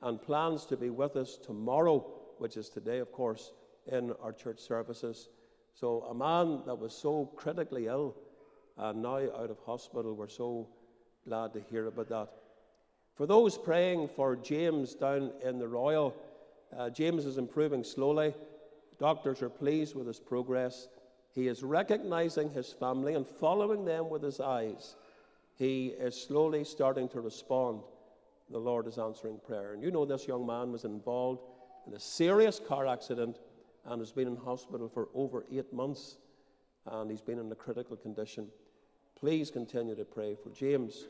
and 0.00 0.22
plans 0.22 0.64
to 0.66 0.76
be 0.76 0.90
with 0.90 1.16
us 1.16 1.36
tomorrow, 1.36 2.06
which 2.38 2.56
is 2.56 2.68
today, 2.68 2.98
of 2.98 3.10
course, 3.10 3.52
in 3.90 4.12
our 4.22 4.32
church 4.32 4.60
services. 4.60 5.28
So, 5.74 6.02
a 6.02 6.14
man 6.14 6.62
that 6.66 6.76
was 6.76 6.94
so 6.94 7.26
critically 7.34 7.88
ill 7.88 8.14
and 8.78 9.02
now 9.02 9.16
out 9.16 9.50
of 9.50 9.58
hospital, 9.66 10.14
we're 10.14 10.28
so 10.28 10.68
glad 11.26 11.52
to 11.54 11.60
hear 11.60 11.86
about 11.88 12.10
that. 12.10 12.28
For 13.16 13.26
those 13.26 13.58
praying 13.58 14.08
for 14.08 14.36
James 14.36 14.94
down 14.94 15.32
in 15.42 15.58
the 15.58 15.66
Royal, 15.66 16.14
uh, 16.76 16.90
James 16.90 17.26
is 17.26 17.38
improving 17.38 17.82
slowly. 17.82 18.34
Doctors 19.00 19.42
are 19.42 19.50
pleased 19.50 19.96
with 19.96 20.06
his 20.06 20.20
progress. 20.20 20.86
He 21.34 21.48
is 21.48 21.64
recognizing 21.64 22.50
his 22.50 22.72
family 22.72 23.14
and 23.14 23.26
following 23.26 23.84
them 23.84 24.08
with 24.08 24.22
his 24.22 24.38
eyes. 24.38 24.94
He 25.56 25.88
is 25.88 26.20
slowly 26.20 26.64
starting 26.64 27.08
to 27.08 27.20
respond. 27.20 27.80
The 28.50 28.58
Lord 28.58 28.86
is 28.86 28.98
answering 28.98 29.40
prayer. 29.44 29.72
And 29.72 29.82
you 29.82 29.90
know, 29.90 30.04
this 30.04 30.28
young 30.28 30.46
man 30.46 30.70
was 30.70 30.84
involved 30.84 31.42
in 31.86 31.94
a 31.94 32.00
serious 32.00 32.60
car 32.60 32.86
accident 32.86 33.40
and 33.84 34.00
has 34.00 34.12
been 34.12 34.28
in 34.28 34.36
hospital 34.36 34.88
for 34.88 35.08
over 35.12 35.44
eight 35.52 35.72
months. 35.72 36.18
And 36.86 37.10
he's 37.10 37.20
been 37.22 37.38
in 37.38 37.50
a 37.50 37.56
critical 37.56 37.96
condition. 37.96 38.48
Please 39.18 39.50
continue 39.50 39.96
to 39.96 40.04
pray 40.04 40.36
for 40.40 40.50
James. 40.50 41.06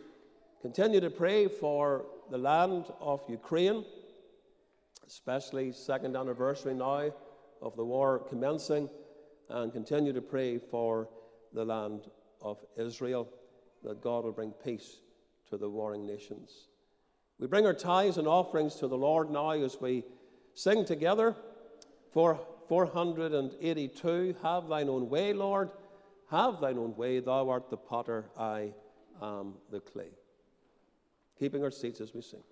Continue 0.63 1.01
to 1.01 1.11
pray 1.11 1.49
for 1.49 2.07
the 2.31 2.39
land 2.39 2.87
of 2.99 3.23
Ukraine, 3.29 3.85
especially 5.07 5.73
second 5.73 6.17
anniversary 6.17 6.73
now 6.73 7.11
of 7.61 7.77
the 7.77 7.85
war 7.85 8.21
commencing 8.21 8.89
and 9.49 9.73
continue 9.73 10.13
to 10.13 10.23
pray 10.23 10.59
for 10.59 11.09
the 11.53 11.65
land 11.65 12.11
of 12.41 12.59
Israel, 12.77 13.29
that 13.83 14.01
God 14.01 14.25
will 14.25 14.33
bring 14.33 14.51
peace 14.51 15.01
to 15.51 15.57
the 15.57 15.69
warring 15.69 16.07
nations. 16.07 16.69
We 17.39 17.47
bring 17.47 17.67
our 17.67 17.75
tithes 17.75 18.19
and 18.19 18.29
offerings 18.29 18.77
to 18.77 18.89
the 18.89 18.97
Lord 18.97 19.31
now 19.31 19.51
as 19.51 19.81
we 19.81 20.05
sing 20.55 20.85
together 20.85 21.37
for 22.13 22.41
482 22.69 24.37
Have 24.43 24.69
thine 24.69 24.89
own 24.89 25.09
way, 25.09 25.33
Lord, 25.33 25.71
have 26.31 26.61
thine 26.61 26.79
own 26.79 26.97
way, 26.97 27.21
thou 27.21 27.49
art 27.49 27.71
the 27.71 27.77
potter, 27.77 28.27
I 28.39 28.73
am 29.21 29.55
the 29.71 29.81
clay. 29.81 30.11
Keeping 31.39 31.63
our 31.63 31.71
seats 31.71 32.01
as 32.01 32.15
we 32.15 32.23
sing. 32.23 32.43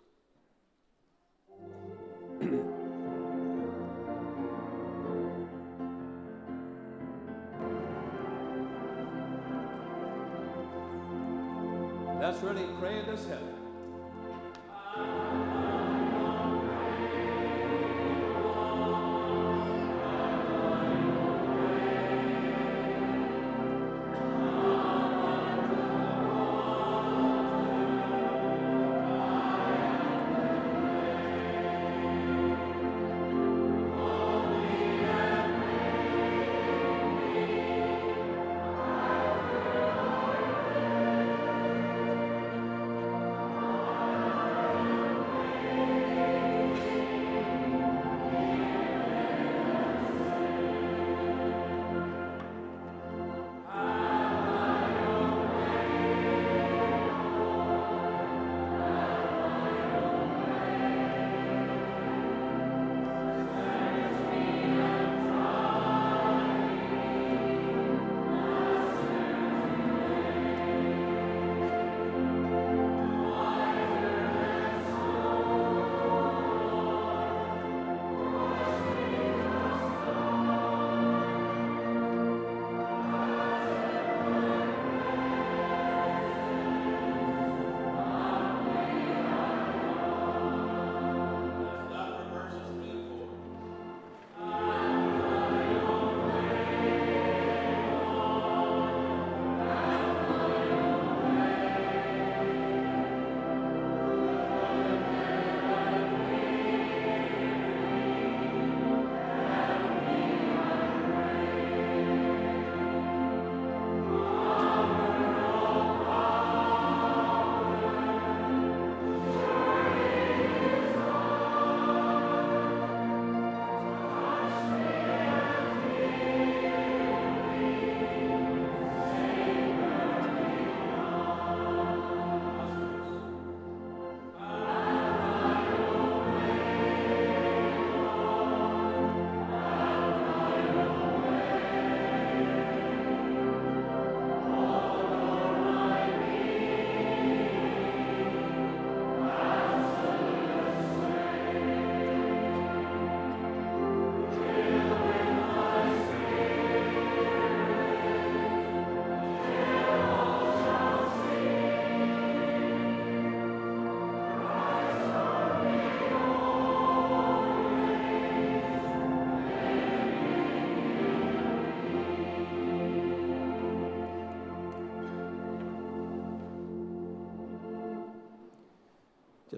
Pray 12.83 13.01
this 13.07 13.27
hymn. 13.27 13.62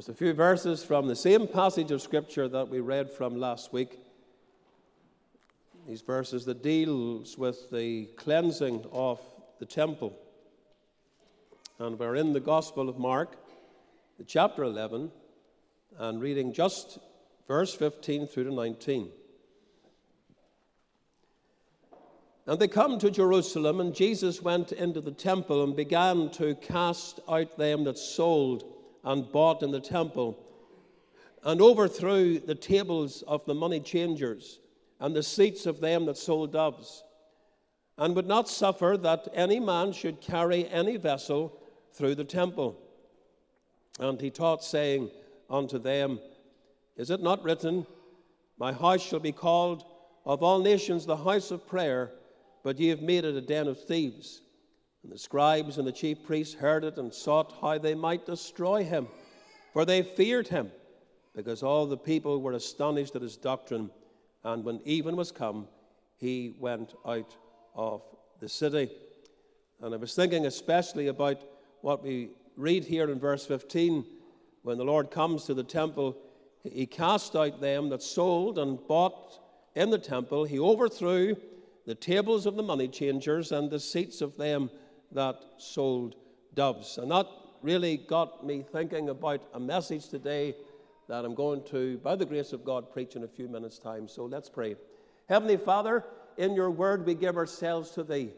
Just 0.05 0.21
a 0.21 0.23
few 0.23 0.35
verses 0.35 0.85
from 0.85 1.09
the 1.09 1.17
same 1.17 1.49
passage 1.49 1.91
of 1.91 2.03
Scripture 2.03 2.47
that 2.47 2.69
we 2.69 2.81
read 2.81 3.11
from 3.11 3.41
last 3.41 3.73
week. 3.73 3.99
These 5.89 6.03
verses 6.03 6.45
that 6.45 6.63
deals 6.63 7.39
with 7.39 7.71
the 7.71 8.05
cleansing 8.17 8.85
of 8.93 9.19
the 9.61 9.65
temple. 9.65 10.15
And 11.79 11.99
we're 11.99 12.17
in 12.17 12.35
the 12.35 12.41
Gospel 12.41 12.91
of 12.91 12.99
Mark, 12.99 13.39
the 14.19 14.25
chapter 14.25 14.63
11, 14.65 15.11
and 15.97 16.21
reading 16.21 16.53
just 16.53 16.99
verse 17.49 17.75
15 17.75 18.27
through 18.27 18.45
to 18.45 18.53
19. 18.53 19.09
And 22.47 22.59
they 22.61 22.69
come 22.69 22.99
to 22.99 23.11
Jerusalem, 23.11 23.81
and 23.81 23.95
Jesus 23.95 24.43
went 24.43 24.71
into 24.71 25.01
the 25.01 25.13
temple 25.13 25.65
and 25.65 25.75
began 25.75 26.29
to 26.33 26.57
cast 26.57 27.21
out 27.27 27.57
them 27.57 27.85
that 27.85 27.97
sold 27.97 28.74
and 29.05 29.31
bought 29.31 29.63
in 29.63 29.71
the 29.71 29.81
temple, 29.81 30.39
and 31.43 31.61
overthrew 31.61 32.39
the 32.39 32.55
tables 32.55 33.23
of 33.27 33.45
the 33.45 33.55
money 33.55 33.81
changers 33.81 34.61
and 35.01 35.15
the 35.15 35.23
seats 35.23 35.67
of 35.67 35.81
them 35.81 36.07
that 36.07 36.17
sold 36.17 36.53
doves, 36.53 37.05
and 37.99 38.17
would 38.17 38.27
not 38.27 38.49
suffer 38.49 38.97
that 39.01 39.29
any 39.35 39.61
man 39.61 39.93
should 39.93 40.21
carry 40.21 40.67
any 40.69 40.97
vessel 40.97 41.61
through 41.93 42.15
the 42.15 42.25
temple. 42.25 42.81
And 44.01 44.21
he 44.21 44.31
taught, 44.31 44.65
saying 44.65 45.11
unto 45.49 45.79
them, 45.79 46.19
Is 46.97 47.11
it 47.11 47.23
not 47.23 47.45
written, 47.45 47.87
My 48.59 48.73
house 48.73 49.03
shall 49.03 49.21
be 49.21 49.33
called 49.33 49.85
of 50.25 50.43
all 50.43 50.59
nations 50.59 51.07
the 51.07 51.17
house 51.17 51.51
of 51.51 51.67
prayer, 51.67 52.11
but 52.63 52.81
ye 52.81 52.89
have 52.89 53.03
made 53.03 53.25
it 53.25 53.37
a 53.37 53.41
den 53.41 53.69
of 53.69 53.85
thieves? 53.85 54.41
And 55.05 55.13
the 55.13 55.19
scribes 55.19 55.77
and 55.77 55.87
the 55.87 55.93
chief 55.93 56.25
priests 56.25 56.55
heard 56.55 56.83
it 56.83 56.97
and 56.97 57.13
sought 57.13 57.53
how 57.61 57.77
they 57.77 57.95
might 57.95 58.25
destroy 58.25 58.85
him, 58.85 59.07
for 59.75 59.85
they 59.85 60.03
feared 60.03 60.49
him, 60.49 60.73
because 61.37 61.63
all 61.63 61.85
the 61.85 61.99
people 61.99 62.41
were 62.41 62.53
astonished 62.53 63.15
at 63.15 63.21
his 63.21 63.37
doctrine. 63.37 63.91
And 64.45 64.65
when 64.65 64.81
even 64.87 65.15
was 65.15 65.31
come, 65.31 65.69
he 66.17 66.55
went 66.59 66.95
out 67.07 67.37
of 67.75 68.03
the 68.41 68.49
city. 68.49 68.91
And 69.83 69.93
I 69.93 69.99
was 69.99 70.15
thinking 70.15 70.47
especially 70.47 71.09
about 71.09 71.43
what 71.83 72.03
we 72.03 72.31
read 72.57 72.87
here 72.87 73.11
in 73.11 73.21
verse 73.21 73.45
15 73.45 74.07
when 74.63 74.79
the 74.79 74.85
Lord 74.85 75.11
comes 75.11 75.45
to 75.45 75.53
the 75.53 75.63
temple, 75.63 76.17
he 76.63 76.87
cast 76.87 77.37
out 77.37 77.61
them 77.61 77.91
that 77.91 78.03
sold 78.03 78.59
and 78.59 78.79
bought 78.89 79.39
in 79.75 79.91
the 79.91 79.99
temple. 79.99 80.45
He 80.45 80.59
overthrew 80.59 81.37
the 81.85 81.95
tables 81.95 82.47
of 82.47 82.57
the 82.57 82.63
money 82.63 82.89
changers 82.89 83.53
and 83.53 83.71
the 83.71 83.79
seats 83.79 84.23
of 84.23 84.39
them 84.39 84.71
that 85.15 85.37
sold 85.57 86.17
doves. 86.55 86.99
And 86.99 87.11
that 87.11 87.27
really 87.63 87.97
got 87.97 88.45
me 88.45 88.65
thinking 88.71 89.09
about 89.09 89.43
a 89.55 89.61
message 89.61 90.09
today 90.09 90.55
that 91.09 91.25
I'm 91.25 91.35
going 91.35 91.63
to, 91.71 91.99
by 91.99 92.17
the 92.17 92.27
grace 92.27 92.53
of 92.53 92.65
God, 92.65 92.93
preach 92.93 93.17
in 93.17 93.25
a 93.25 93.29
few 93.29 93.49
minutes' 93.49 93.79
time. 93.79 94.09
So 94.09 94.25
let's 94.25 94.49
pray. 94.49 94.77
Heavenly 95.29 95.57
Father, 95.57 96.05
in 96.37 96.55
your 96.55 96.71
word 96.71 97.07
we 97.07 97.15
give 97.15 97.37
ourselves 97.37 97.91
to 97.93 98.03
thee. 98.03 98.31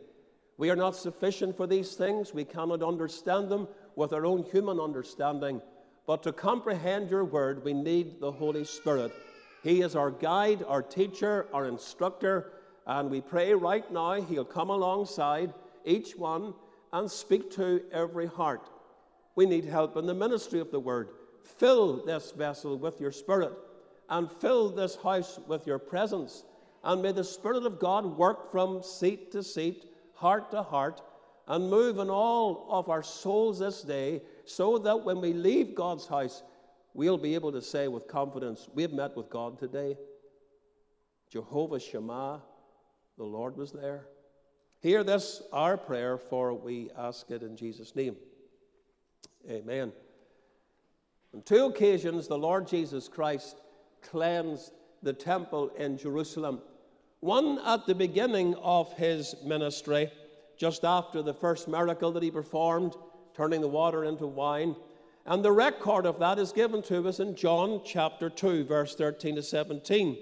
We 0.58 0.70
are 0.70 0.76
not 0.76 0.96
sufficient 0.96 1.56
for 1.56 1.66
these 1.66 1.94
things. 1.94 2.32
We 2.32 2.44
cannot 2.44 2.82
understand 2.82 3.50
them 3.50 3.68
with 3.94 4.12
our 4.12 4.24
own 4.24 4.44
human 4.44 4.80
understanding. 4.80 5.60
But 6.06 6.22
to 6.22 6.32
comprehend 6.32 7.10
your 7.10 7.24
word, 7.24 7.64
we 7.64 7.74
need 7.74 8.20
the 8.20 8.32
Holy 8.32 8.64
Spirit. 8.64 9.12
He 9.62 9.82
is 9.82 9.96
our 9.96 10.10
guide, 10.10 10.64
our 10.66 10.82
teacher, 10.82 11.46
our 11.52 11.66
instructor, 11.66 12.52
and 12.86 13.10
we 13.10 13.20
pray 13.20 13.52
right 13.52 13.90
now 13.90 14.12
he'll 14.14 14.44
come 14.44 14.70
alongside 14.70 15.52
each 15.84 16.16
one 16.16 16.54
and 16.92 17.10
speak 17.10 17.50
to 17.52 17.82
every 17.92 18.26
heart. 18.26 18.68
We 19.34 19.46
need 19.46 19.64
help 19.64 19.96
in 19.96 20.06
the 20.06 20.14
ministry 20.14 20.60
of 20.60 20.70
the 20.70 20.80
word. 20.80 21.10
Fill 21.58 22.04
this 22.04 22.32
vessel 22.32 22.78
with 22.78 23.00
your 23.00 23.12
spirit 23.12 23.52
and 24.08 24.30
fill 24.30 24.70
this 24.70 24.96
house 24.96 25.38
with 25.46 25.66
your 25.66 25.78
presence. 25.78 26.44
And 26.84 27.02
may 27.02 27.12
the 27.12 27.24
Spirit 27.24 27.64
of 27.64 27.78
God 27.78 28.04
work 28.16 28.50
from 28.52 28.82
seat 28.82 29.32
to 29.32 29.42
seat, 29.42 29.86
heart 30.14 30.50
to 30.52 30.62
heart, 30.62 31.02
and 31.48 31.70
move 31.70 31.98
in 31.98 32.10
all 32.10 32.66
of 32.70 32.88
our 32.88 33.02
souls 33.02 33.58
this 33.58 33.82
day 33.82 34.22
so 34.44 34.78
that 34.78 35.04
when 35.04 35.20
we 35.20 35.32
leave 35.32 35.74
God's 35.74 36.06
house, 36.06 36.42
we'll 36.94 37.18
be 37.18 37.34
able 37.34 37.52
to 37.52 37.62
say 37.62 37.88
with 37.88 38.08
confidence, 38.08 38.68
We've 38.74 38.92
met 38.92 39.16
with 39.16 39.30
God 39.30 39.58
today. 39.58 39.96
Jehovah 41.30 41.80
Shammah, 41.80 42.42
the 43.18 43.24
Lord 43.24 43.56
was 43.56 43.72
there. 43.72 44.06
Hear 44.80 45.02
this, 45.02 45.42
our 45.52 45.76
prayer, 45.76 46.18
for 46.18 46.54
we 46.54 46.90
ask 46.96 47.30
it 47.30 47.42
in 47.42 47.56
Jesus' 47.56 47.96
name. 47.96 48.16
Amen. 49.50 49.92
On 51.34 51.42
two 51.42 51.66
occasions, 51.66 52.28
the 52.28 52.38
Lord 52.38 52.66
Jesus 52.66 53.08
Christ 53.08 53.56
cleansed 54.02 54.72
the 55.02 55.12
temple 55.12 55.70
in 55.78 55.98
Jerusalem. 55.98 56.60
One 57.20 57.58
at 57.64 57.86
the 57.86 57.94
beginning 57.94 58.54
of 58.56 58.92
his 58.94 59.34
ministry, 59.44 60.10
just 60.56 60.84
after 60.84 61.22
the 61.22 61.34
first 61.34 61.68
miracle 61.68 62.12
that 62.12 62.22
he 62.22 62.30
performed, 62.30 62.94
turning 63.34 63.60
the 63.60 63.68
water 63.68 64.04
into 64.04 64.26
wine. 64.26 64.76
And 65.26 65.44
the 65.44 65.52
record 65.52 66.06
of 66.06 66.18
that 66.20 66.38
is 66.38 66.52
given 66.52 66.82
to 66.82 67.08
us 67.08 67.20
in 67.20 67.34
John 67.34 67.80
chapter 67.84 68.30
2, 68.30 68.64
verse 68.64 68.94
13 68.94 69.36
to 69.36 69.42
17. 69.42 70.16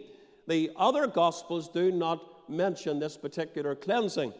The 0.48 0.70
other 0.76 1.06
Gospels 1.06 1.68
do 1.68 1.92
mention 2.48 2.98
this 2.98 3.16
particular 3.16 3.74
cleansing. 3.74 4.32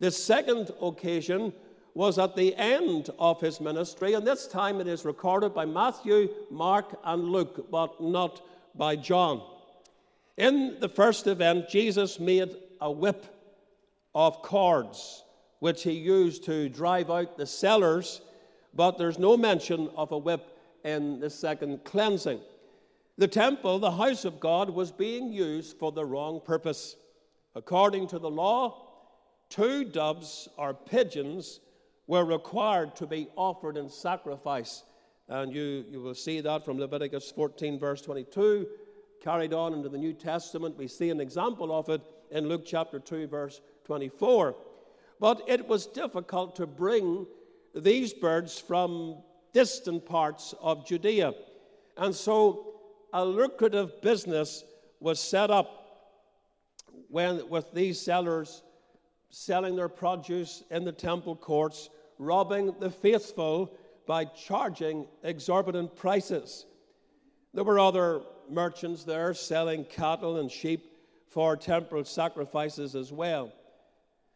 The 0.00 0.10
second 0.10 0.70
occasion 0.80 1.52
was 1.94 2.18
at 2.18 2.34
the 2.34 2.56
end 2.56 3.10
of 3.18 3.40
his 3.40 3.60
ministry, 3.60 4.14
and 4.14 4.26
this 4.26 4.46
time 4.46 4.80
it 4.80 4.86
is 4.86 5.04
recorded 5.04 5.54
by 5.54 5.66
Matthew, 5.66 6.28
Mark, 6.50 6.98
and 7.04 7.24
Luke, 7.24 7.70
but 7.70 8.00
not 8.00 8.42
by 8.74 8.96
John. 8.96 9.42
In 10.36 10.78
the 10.80 10.88
first 10.88 11.26
event, 11.26 11.68
Jesus 11.68 12.18
made 12.18 12.56
a 12.80 12.90
whip 12.90 13.26
of 14.14 14.42
cords, 14.42 15.22
which 15.58 15.82
he 15.82 15.92
used 15.92 16.44
to 16.44 16.68
drive 16.68 17.10
out 17.10 17.36
the 17.36 17.46
sellers, 17.46 18.22
but 18.74 18.96
there's 18.96 19.18
no 19.18 19.36
mention 19.36 19.90
of 19.96 20.12
a 20.12 20.18
whip 20.18 20.58
in 20.84 21.20
the 21.20 21.30
second 21.30 21.84
cleansing. 21.84 22.40
The 23.18 23.28
temple, 23.28 23.78
the 23.78 23.90
house 23.90 24.24
of 24.24 24.40
God, 24.40 24.70
was 24.70 24.90
being 24.90 25.30
used 25.30 25.76
for 25.78 25.92
the 25.92 26.04
wrong 26.04 26.40
purpose. 26.40 26.96
According 27.54 28.08
to 28.08 28.18
the 28.18 28.30
law, 28.30 28.88
two 29.48 29.84
doves 29.84 30.48
or 30.56 30.72
pigeons 30.72 31.60
were 32.06 32.24
required 32.24 32.96
to 32.96 33.06
be 33.06 33.28
offered 33.36 33.76
in 33.76 33.88
sacrifice. 33.88 34.84
And 35.28 35.54
you, 35.54 35.84
you 35.88 36.00
will 36.00 36.14
see 36.14 36.40
that 36.40 36.64
from 36.64 36.78
Leviticus 36.78 37.30
14, 37.30 37.78
verse 37.78 38.02
22, 38.02 38.66
carried 39.22 39.52
on 39.52 39.72
into 39.72 39.88
the 39.88 39.98
New 39.98 40.12
Testament. 40.12 40.76
We 40.76 40.88
see 40.88 41.10
an 41.10 41.20
example 41.20 41.72
of 41.72 41.88
it 41.88 42.02
in 42.30 42.48
Luke 42.48 42.64
chapter 42.66 42.98
2, 42.98 43.28
verse 43.28 43.60
24. 43.84 44.56
But 45.20 45.42
it 45.46 45.68
was 45.68 45.86
difficult 45.86 46.56
to 46.56 46.66
bring 46.66 47.26
these 47.74 48.12
birds 48.12 48.58
from 48.58 49.22
distant 49.52 50.06
parts 50.06 50.54
of 50.60 50.86
Judea. 50.86 51.34
And 51.96 52.14
so 52.14 52.74
a 53.12 53.24
lucrative 53.24 54.00
business 54.02 54.64
was 54.98 55.20
set 55.20 55.50
up 55.50 55.81
when, 57.12 57.46
with 57.50 57.70
these 57.74 58.00
sellers 58.00 58.62
selling 59.28 59.76
their 59.76 59.88
produce 59.88 60.64
in 60.70 60.82
the 60.82 60.92
temple 60.92 61.36
courts, 61.36 61.90
robbing 62.18 62.74
the 62.80 62.90
faithful 62.90 63.70
by 64.06 64.24
charging 64.24 65.06
exorbitant 65.22 65.94
prices. 65.94 66.64
There 67.52 67.64
were 67.64 67.78
other 67.78 68.22
merchants 68.48 69.04
there 69.04 69.34
selling 69.34 69.84
cattle 69.84 70.38
and 70.38 70.50
sheep 70.50 70.90
for 71.28 71.54
temporal 71.54 72.06
sacrifices 72.06 72.96
as 72.96 73.12
well. 73.12 73.52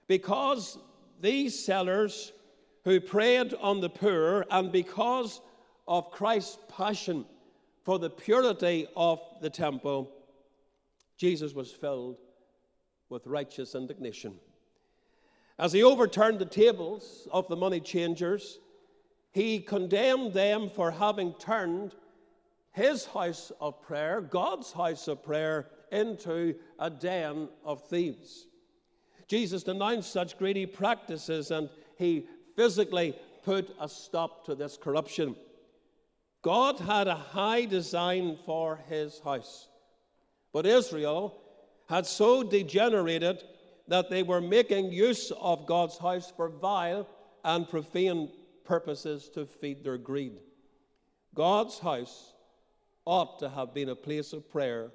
Because 0.06 0.78
these 1.18 1.58
sellers 1.58 2.30
who 2.84 3.00
preyed 3.00 3.54
on 3.54 3.80
the 3.80 3.88
poor, 3.88 4.44
and 4.50 4.70
because 4.70 5.40
of 5.88 6.10
Christ's 6.10 6.58
passion 6.68 7.24
for 7.84 7.98
the 7.98 8.10
purity 8.10 8.86
of 8.94 9.18
the 9.40 9.50
temple, 9.50 10.12
Jesus 11.16 11.54
was 11.54 11.72
filled 11.72 12.18
with 13.08 13.26
righteous 13.26 13.74
indignation. 13.74 14.34
As 15.58 15.72
he 15.72 15.82
overturned 15.82 16.38
the 16.38 16.44
tables 16.44 17.26
of 17.32 17.48
the 17.48 17.56
money 17.56 17.80
changers, 17.80 18.58
he 19.32 19.60
condemned 19.60 20.32
them 20.32 20.68
for 20.68 20.90
having 20.90 21.32
turned 21.34 21.94
his 22.72 23.06
house 23.06 23.52
of 23.60 23.80
prayer, 23.80 24.20
God's 24.20 24.72
house 24.72 25.08
of 25.08 25.22
prayer, 25.22 25.68
into 25.90 26.54
a 26.78 26.90
den 26.90 27.48
of 27.64 27.86
thieves. 27.88 28.46
Jesus 29.28 29.62
denounced 29.62 30.12
such 30.12 30.38
greedy 30.38 30.66
practices 30.66 31.50
and 31.50 31.68
he 31.96 32.26
physically 32.54 33.16
put 33.44 33.74
a 33.80 33.88
stop 33.88 34.44
to 34.46 34.54
this 34.54 34.76
corruption. 34.76 35.36
God 36.42 36.78
had 36.78 37.08
a 37.08 37.14
high 37.14 37.64
design 37.64 38.38
for 38.44 38.80
his 38.88 39.20
house, 39.20 39.68
but 40.52 40.66
Israel 40.66 41.40
had 41.88 42.06
so 42.06 42.42
degenerated 42.42 43.42
that 43.88 44.10
they 44.10 44.22
were 44.22 44.40
making 44.40 44.92
use 44.92 45.30
of 45.40 45.66
God's 45.66 45.98
house 45.98 46.32
for 46.36 46.48
vile 46.48 47.08
and 47.44 47.68
profane 47.68 48.30
purposes 48.64 49.28
to 49.30 49.46
feed 49.46 49.84
their 49.84 49.98
greed. 49.98 50.32
God's 51.34 51.78
house 51.78 52.34
ought 53.04 53.38
to 53.38 53.48
have 53.48 53.72
been 53.72 53.90
a 53.90 53.94
place 53.94 54.32
of 54.32 54.50
prayer 54.50 54.90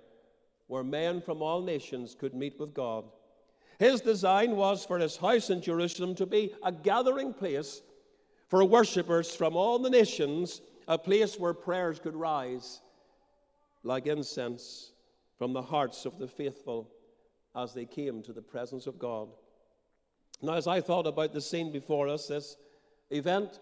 where 0.68 0.84
men 0.84 1.22
from 1.22 1.42
all 1.42 1.62
nations 1.62 2.16
could 2.18 2.34
meet 2.34 2.60
with 2.60 2.74
God. 2.74 3.06
His 3.80 4.02
design 4.02 4.56
was 4.56 4.86
for 4.86 5.00
his 5.00 5.18
house 5.18 5.50
in 5.50 5.62
Jerusalem 5.62 6.14
to 6.16 6.26
be 6.26 6.54
a 6.64 6.72
gathering 6.72 7.34
place 7.34 7.82
for 8.50 8.66
worshippers 8.66 9.34
from 9.34 9.56
all 9.56 9.80
the 9.80 9.90
nations, 9.90 10.62
a 10.88 10.98
place 10.98 11.40
where 11.40 11.54
prayers 11.54 12.00
could 12.00 12.16
rise 12.16 12.82
like 13.84 14.08
incense 14.08 14.92
from 15.42 15.54
the 15.54 15.62
hearts 15.64 16.06
of 16.06 16.20
the 16.20 16.28
faithful 16.28 16.88
as 17.56 17.74
they 17.74 17.84
came 17.84 18.22
to 18.22 18.32
the 18.32 18.44
presence 18.44 18.86
of 18.86 19.00
God. 19.00 19.28
Now, 20.40 20.54
as 20.54 20.68
I 20.68 20.82
thought 20.82 21.08
about 21.08 21.34
the 21.34 21.42
scene 21.42 21.72
before 21.72 22.08
us, 22.10 22.28
this 22.28 22.58
event 23.10 23.60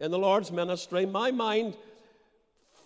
in 0.00 0.10
the 0.10 0.18
Lord's 0.18 0.52
ministry, 0.52 1.06
my 1.06 1.30
mind 1.30 1.78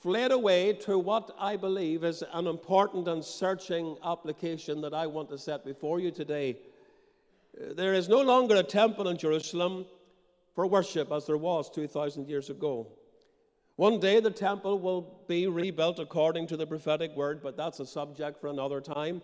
fled 0.03 0.31
away 0.31 0.73
to 0.75 1.01
what 1.01 1.35
I 1.37 1.57
believe 1.57 2.05
is 2.05 2.23
an 2.33 2.47
important 2.47 3.09
and 3.09 3.25
searching 3.25 3.97
application 4.05 4.83
that 4.83 4.95
I 4.95 5.09
want 5.09 5.31
to 5.31 5.39
set 5.39 5.65
before 5.65 5.99
you 5.99 6.13
today. 6.13 6.59
There 7.75 7.93
is 7.93 8.09
no 8.09 8.21
longer 8.21 8.55
a 8.55 8.63
temple 8.63 9.09
in 9.09 9.19
Jerusalem 9.19 9.85
for 10.55 10.65
worship 10.69 11.11
as 11.11 11.27
there 11.27 11.37
was 11.37 11.69
2,000 11.71 12.29
years 12.29 12.51
ago. 12.51 12.87
One 13.79 14.01
day 14.01 14.19
the 14.19 14.33
temple 14.33 14.81
will 14.81 15.23
be 15.29 15.47
rebuilt 15.47 16.01
according 16.01 16.49
to 16.49 16.57
the 16.57 16.67
prophetic 16.67 17.15
word, 17.15 17.41
but 17.41 17.57
that's 17.57 17.79
a 17.79 17.87
subject 17.87 18.41
for 18.41 18.49
another 18.49 18.81
time. 18.81 19.23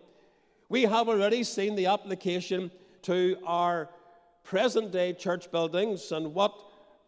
We 0.69 0.83
have 0.83 1.09
already 1.09 1.43
seen 1.43 1.75
the 1.75 1.87
application 1.87 2.71
to 3.03 3.37
our 3.45 3.89
present 4.45 4.93
day 4.93 5.13
church 5.13 5.51
buildings 5.51 6.13
and 6.13 6.35
what 6.35 6.55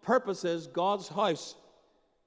purposes 0.03 0.67
God's 0.67 1.07
house 1.07 1.55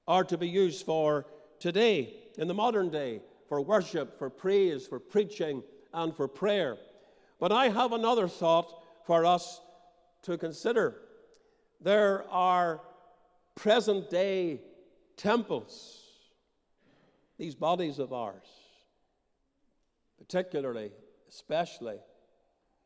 are 0.08 0.24
to 0.24 0.38
be 0.38 0.48
used 0.48 0.86
for 0.86 1.26
today, 1.58 2.14
in 2.38 2.48
the 2.48 2.54
modern 2.54 2.88
day, 2.88 3.20
for 3.46 3.60
worship, 3.60 4.18
for 4.18 4.30
praise, 4.30 4.86
for 4.86 4.98
preaching, 4.98 5.62
and 5.92 6.16
for 6.16 6.28
prayer. 6.28 6.78
But 7.38 7.52
I 7.52 7.68
have 7.68 7.92
another 7.92 8.26
thought 8.26 8.72
for 9.04 9.26
us 9.26 9.60
to 10.22 10.38
consider. 10.38 10.94
There 11.78 12.24
are 12.30 12.80
present 13.54 14.08
day 14.08 14.62
temples, 15.20 16.02
these 17.38 17.54
bodies 17.54 17.98
of 17.98 18.12
ours, 18.12 18.46
particularly, 20.16 20.90
especially 21.28 21.98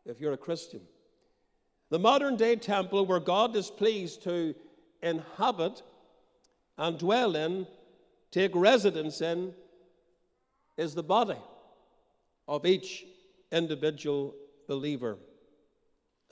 if 0.04 0.20
you're 0.20 0.32
a 0.32 0.36
Christian. 0.36 0.80
The 1.90 1.98
modern 2.00 2.36
day 2.36 2.56
temple 2.56 3.06
where 3.06 3.20
God 3.20 3.54
is 3.54 3.70
pleased 3.70 4.24
to 4.24 4.54
inhabit 5.00 5.82
and 6.76 6.98
dwell 6.98 7.36
in, 7.36 7.68
take 8.32 8.50
residence 8.54 9.20
in, 9.20 9.54
is 10.76 10.94
the 10.94 11.04
body 11.04 11.38
of 12.48 12.66
each 12.66 13.04
individual 13.52 14.34
believer. 14.66 15.18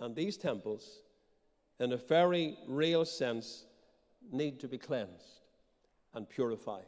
And 0.01 0.17
these 0.17 0.37
temples, 0.37 0.99
in 1.79 1.93
a 1.93 1.97
very 1.97 2.57
real 2.67 3.05
sense, 3.05 3.67
need 4.33 4.59
to 4.61 4.67
be 4.67 4.79
cleansed 4.79 5.42
and 6.15 6.29
purified. 6.29 6.85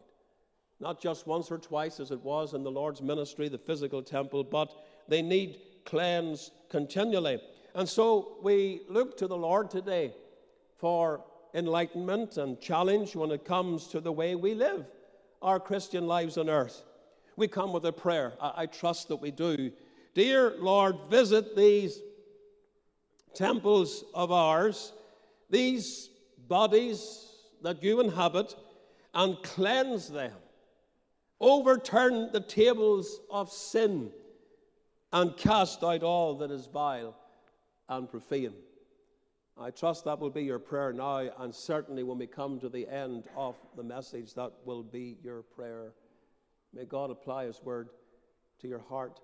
Not 0.81 1.01
just 1.01 1.27
once 1.27 1.51
or 1.51 1.59
twice 1.59 2.01
as 2.01 2.11
it 2.11 2.20
was 2.20 2.55
in 2.55 2.62
the 2.62 2.70
Lord's 2.70 3.01
ministry, 3.01 3.49
the 3.49 3.59
physical 3.59 4.03
temple, 4.03 4.45
but 4.45 4.72
they 5.09 5.22
need 5.22 5.59
cleansed 5.85 6.51
continually. 6.68 7.41
And 7.75 7.89
so 7.89 8.39
we 8.43 8.83
look 8.89 9.16
to 9.18 9.27
the 9.27 9.37
Lord 9.37 9.70
today 9.70 10.14
for 10.77 11.22
enlightenment 11.55 12.37
and 12.37 12.61
challenge 12.61 13.14
when 13.14 13.31
it 13.31 13.45
comes 13.45 13.87
to 13.89 14.01
the 14.01 14.12
way 14.12 14.35
we 14.35 14.55
live 14.55 14.87
our 15.45 15.61
Christian 15.61 16.07
lives 16.07 16.39
on 16.39 16.49
earth. 16.49 16.83
We 17.37 17.49
come 17.49 17.72
with 17.72 17.85
a 17.85 17.93
prayer. 17.93 18.33
I, 18.41 18.53
I 18.62 18.66
trust 18.66 19.09
that 19.09 19.16
we 19.16 19.31
do. 19.31 19.70
Dear 20.14 20.55
Lord, 20.59 20.97
visit 21.11 21.55
these 21.55 22.01
temples 23.35 24.05
of 24.14 24.33
ours, 24.33 24.93
these 25.51 26.09
bodies 26.49 27.29
that 27.62 27.83
you 27.83 28.01
inhabit, 28.01 28.55
and 29.15 29.43
cleanse 29.43 30.09
them. 30.09 30.33
Overturn 31.41 32.31
the 32.33 32.41
tables 32.41 33.21
of 33.31 33.51
sin 33.51 34.11
and 35.12 35.37
cast 35.37 35.83
out 35.85 36.03
all 36.03 36.35
that 36.39 36.51
is 36.51 36.67
vile 36.67 37.17
and 37.89 38.09
profane. 38.09 38.55
I 39.57 39.71
trust 39.71 40.05
that 40.05 40.19
will 40.19 40.31
be 40.31 40.43
your 40.43 40.59
prayer 40.59 40.93
now, 40.93 41.29
and 41.39 41.55
certainly 41.55 42.03
when 42.03 42.19
we 42.19 42.27
come 42.27 42.59
to 42.59 42.69
the 42.69 42.89
end 42.89 43.25
of 43.37 43.55
the 43.77 43.85
message, 43.85 44.35
that 44.35 44.53
will 44.65 44.83
be 44.83 45.17
your 45.23 45.43
prayer. 45.43 45.93
May 46.73 46.85
God 46.85 47.11
apply 47.11 47.47
His 47.47 47.62
word 47.62 47.91
to 48.61 48.67
your 48.67 48.81
heart. 48.81 49.21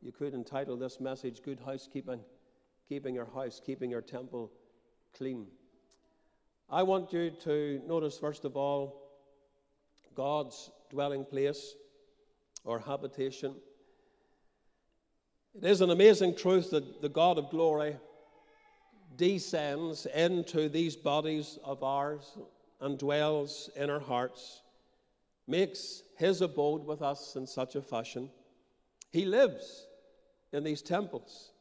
You 0.00 0.12
could 0.12 0.32
entitle 0.32 0.78
this 0.78 1.00
message 1.00 1.42
Good 1.42 1.60
Housekeeping, 1.64 2.20
keeping 2.88 3.14
your 3.14 3.28
house, 3.34 3.60
keeping 3.64 3.90
your 3.90 4.00
temple 4.00 4.50
clean. 5.14 5.46
I 6.70 6.82
want 6.82 7.12
you 7.12 7.30
to 7.42 7.82
notice, 7.86 8.16
first 8.16 8.46
of 8.46 8.56
all, 8.56 9.03
God's 10.14 10.70
dwelling 10.90 11.24
place 11.24 11.74
or 12.64 12.78
habitation. 12.78 13.54
It 15.54 15.64
is 15.64 15.80
an 15.80 15.90
amazing 15.90 16.36
truth 16.36 16.70
that 16.70 17.00
the 17.00 17.08
God 17.08 17.38
of 17.38 17.50
glory 17.50 17.96
descends 19.16 20.06
into 20.06 20.68
these 20.68 20.96
bodies 20.96 21.58
of 21.62 21.82
ours 21.82 22.36
and 22.80 22.98
dwells 22.98 23.70
in 23.76 23.88
our 23.90 24.00
hearts, 24.00 24.62
makes 25.46 26.02
his 26.16 26.40
abode 26.40 26.84
with 26.84 27.02
us 27.02 27.36
in 27.36 27.46
such 27.46 27.76
a 27.76 27.82
fashion. 27.82 28.30
He 29.12 29.24
lives 29.24 29.86
in 30.52 30.64
these 30.64 30.82
temples. 30.82 31.52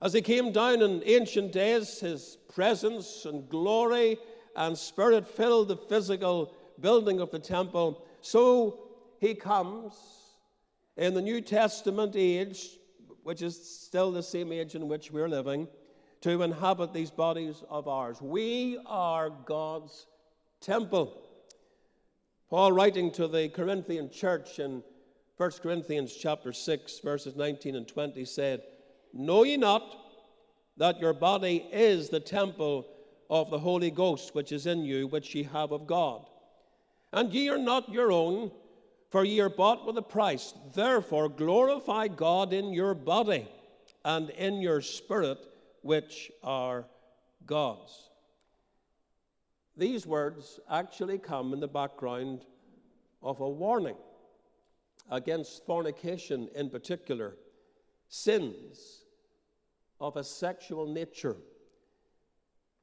As 0.00 0.12
he 0.12 0.22
came 0.22 0.52
down 0.52 0.80
in 0.80 1.02
ancient 1.04 1.52
days, 1.52 2.00
his 2.00 2.38
presence 2.54 3.24
and 3.24 3.48
glory 3.48 4.16
and 4.56 4.78
spirit 4.78 5.28
filled 5.28 5.68
the 5.68 5.76
physical 5.76 6.54
building 6.80 7.20
of 7.20 7.30
the 7.30 7.38
temple, 7.38 8.04
so 8.20 8.80
he 9.20 9.34
comes 9.34 9.94
in 10.96 11.14
the 11.14 11.22
New 11.22 11.40
Testament 11.40 12.14
age, 12.16 12.78
which 13.22 13.42
is 13.42 13.56
still 13.56 14.10
the 14.10 14.22
same 14.22 14.52
age 14.52 14.74
in 14.74 14.88
which 14.88 15.10
we're 15.10 15.28
living, 15.28 15.68
to 16.20 16.42
inhabit 16.42 16.92
these 16.92 17.10
bodies 17.10 17.62
of 17.68 17.86
ours. 17.86 18.20
We 18.20 18.78
are 18.86 19.30
God's 19.30 20.06
temple. 20.60 21.22
Paul, 22.50 22.72
writing 22.72 23.10
to 23.12 23.28
the 23.28 23.48
Corinthian 23.50 24.10
church 24.10 24.58
in 24.58 24.82
1 25.36 25.50
Corinthians 25.62 26.14
chapter 26.14 26.52
6, 26.52 26.98
verses 27.00 27.36
19 27.36 27.76
and 27.76 27.86
20, 27.86 28.24
said, 28.24 28.62
Know 29.12 29.44
ye 29.44 29.56
not 29.56 29.96
that 30.76 30.98
your 30.98 31.12
body 31.12 31.66
is 31.72 32.08
the 32.08 32.20
temple 32.20 32.86
of 33.30 33.50
the 33.50 33.58
Holy 33.58 33.90
Ghost 33.90 34.34
which 34.34 34.50
is 34.50 34.66
in 34.66 34.84
you, 34.84 35.06
which 35.06 35.34
ye 35.34 35.44
have 35.44 35.70
of 35.70 35.86
God? 35.86 36.26
And 37.12 37.32
ye 37.32 37.48
are 37.48 37.58
not 37.58 37.88
your 37.90 38.12
own, 38.12 38.50
for 39.10 39.24
ye 39.24 39.40
are 39.40 39.48
bought 39.48 39.86
with 39.86 39.96
a 39.96 40.02
price. 40.02 40.52
Therefore, 40.74 41.28
glorify 41.28 42.08
God 42.08 42.52
in 42.52 42.72
your 42.72 42.94
body 42.94 43.48
and 44.04 44.30
in 44.30 44.60
your 44.60 44.80
spirit, 44.82 45.38
which 45.82 46.30
are 46.42 46.86
God's. 47.46 48.10
These 49.76 50.06
words 50.06 50.60
actually 50.68 51.18
come 51.18 51.52
in 51.52 51.60
the 51.60 51.68
background 51.68 52.44
of 53.22 53.40
a 53.40 53.48
warning 53.48 53.96
against 55.10 55.64
fornication 55.64 56.48
in 56.54 56.68
particular, 56.68 57.36
sins 58.08 59.04
of 60.00 60.16
a 60.16 60.24
sexual 60.24 60.86
nature 60.86 61.36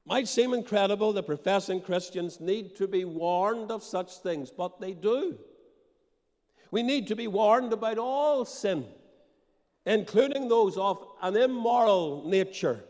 might 0.06 0.28
seem 0.28 0.54
incredible 0.54 1.12
that 1.12 1.26
professing 1.26 1.80
Christians 1.80 2.40
need 2.40 2.76
to 2.76 2.86
be 2.86 3.04
warned 3.04 3.72
of 3.72 3.82
such 3.82 4.18
things, 4.18 4.50
but 4.50 4.80
they 4.80 4.92
do. 4.92 5.36
We 6.70 6.84
need 6.84 7.08
to 7.08 7.16
be 7.16 7.26
warned 7.26 7.72
about 7.72 7.98
all 7.98 8.44
sin, 8.44 8.86
including 9.84 10.48
those 10.48 10.76
of 10.76 11.04
an 11.22 11.36
immoral 11.36 12.22
nature. 12.24 12.84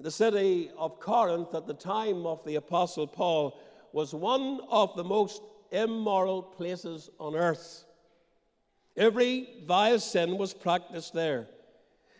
The 0.00 0.10
city 0.10 0.70
of 0.76 1.00
Corinth 1.00 1.54
at 1.54 1.66
the 1.66 1.74
time 1.74 2.26
of 2.26 2.44
the 2.44 2.56
Apostle 2.56 3.06
Paul 3.06 3.58
was 3.92 4.14
one 4.14 4.60
of 4.70 4.94
the 4.96 5.04
most 5.04 5.42
immoral 5.70 6.42
places 6.42 7.08
on 7.18 7.34
earth. 7.34 7.84
Every 8.96 9.48
vile 9.66 9.98
sin 9.98 10.36
was 10.36 10.52
practiced 10.52 11.14
there. 11.14 11.48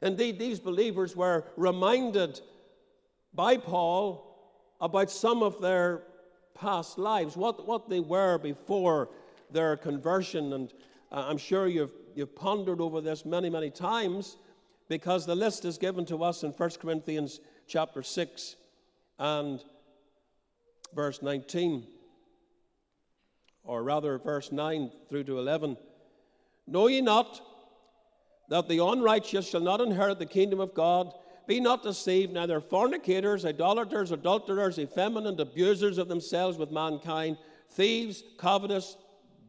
Indeed, 0.01 0.39
these 0.39 0.59
believers 0.59 1.15
were 1.15 1.45
reminded 1.57 2.41
by 3.35 3.57
Paul 3.57 4.29
about 4.81 5.11
some 5.11 5.43
of 5.43 5.61
their 5.61 6.03
past 6.55 6.99
lives, 6.99 7.37
what, 7.37 7.67
what 7.67 7.89
they 7.89 8.01
were 8.01 8.39
before 8.39 9.09
their 9.51 9.77
conversion. 9.77 10.53
And 10.53 10.73
uh, 11.11 11.27
I'm 11.29 11.39
sure 11.39 11.67
you've, 11.67 11.93
you've 12.15 12.35
pondered 12.35 12.81
over 12.81 13.01
this 13.01 13.25
many, 13.25 13.49
many 13.49 13.71
times 13.71 14.37
because 14.89 15.25
the 15.25 15.35
list 15.35 15.65
is 15.65 15.79
given 15.79 16.05
to 16.07 16.23
us 16.23 16.43
in 16.43 16.51
1 16.51 16.71
Corinthians 16.81 17.41
chapter 17.67 18.03
6 18.03 18.57
and 19.19 19.63
verse 20.95 21.23
19. 21.23 21.87
or 23.65 23.83
rather, 23.83 24.19
verse 24.19 24.53
9 24.53 24.91
through 25.09 25.25
to 25.25 25.39
11. 25.39 25.77
Know 26.67 26.89
ye 26.89 27.01
not 27.01 27.41
that 28.49 28.69
the 28.69 28.85
unrighteous 28.85 29.49
shall 29.49 29.61
not 29.61 29.81
inherit 29.81 30.19
the 30.19 30.27
kingdom 30.27 30.61
of 30.61 30.75
God? 30.75 31.13
Be 31.53 31.61
not 31.61 31.83
deceived, 31.83 32.33
neither 32.33 32.63
fornicators, 32.63 33.45
idolaters, 33.45 34.11
adulterers, 34.11 34.79
effeminate, 34.79 35.39
abusers 35.39 35.99
of 35.99 36.09
themselves 36.09 36.57
with 36.57 36.71
mankind, 36.71 37.37
thieves, 37.73 38.25
covetous, 38.39 38.97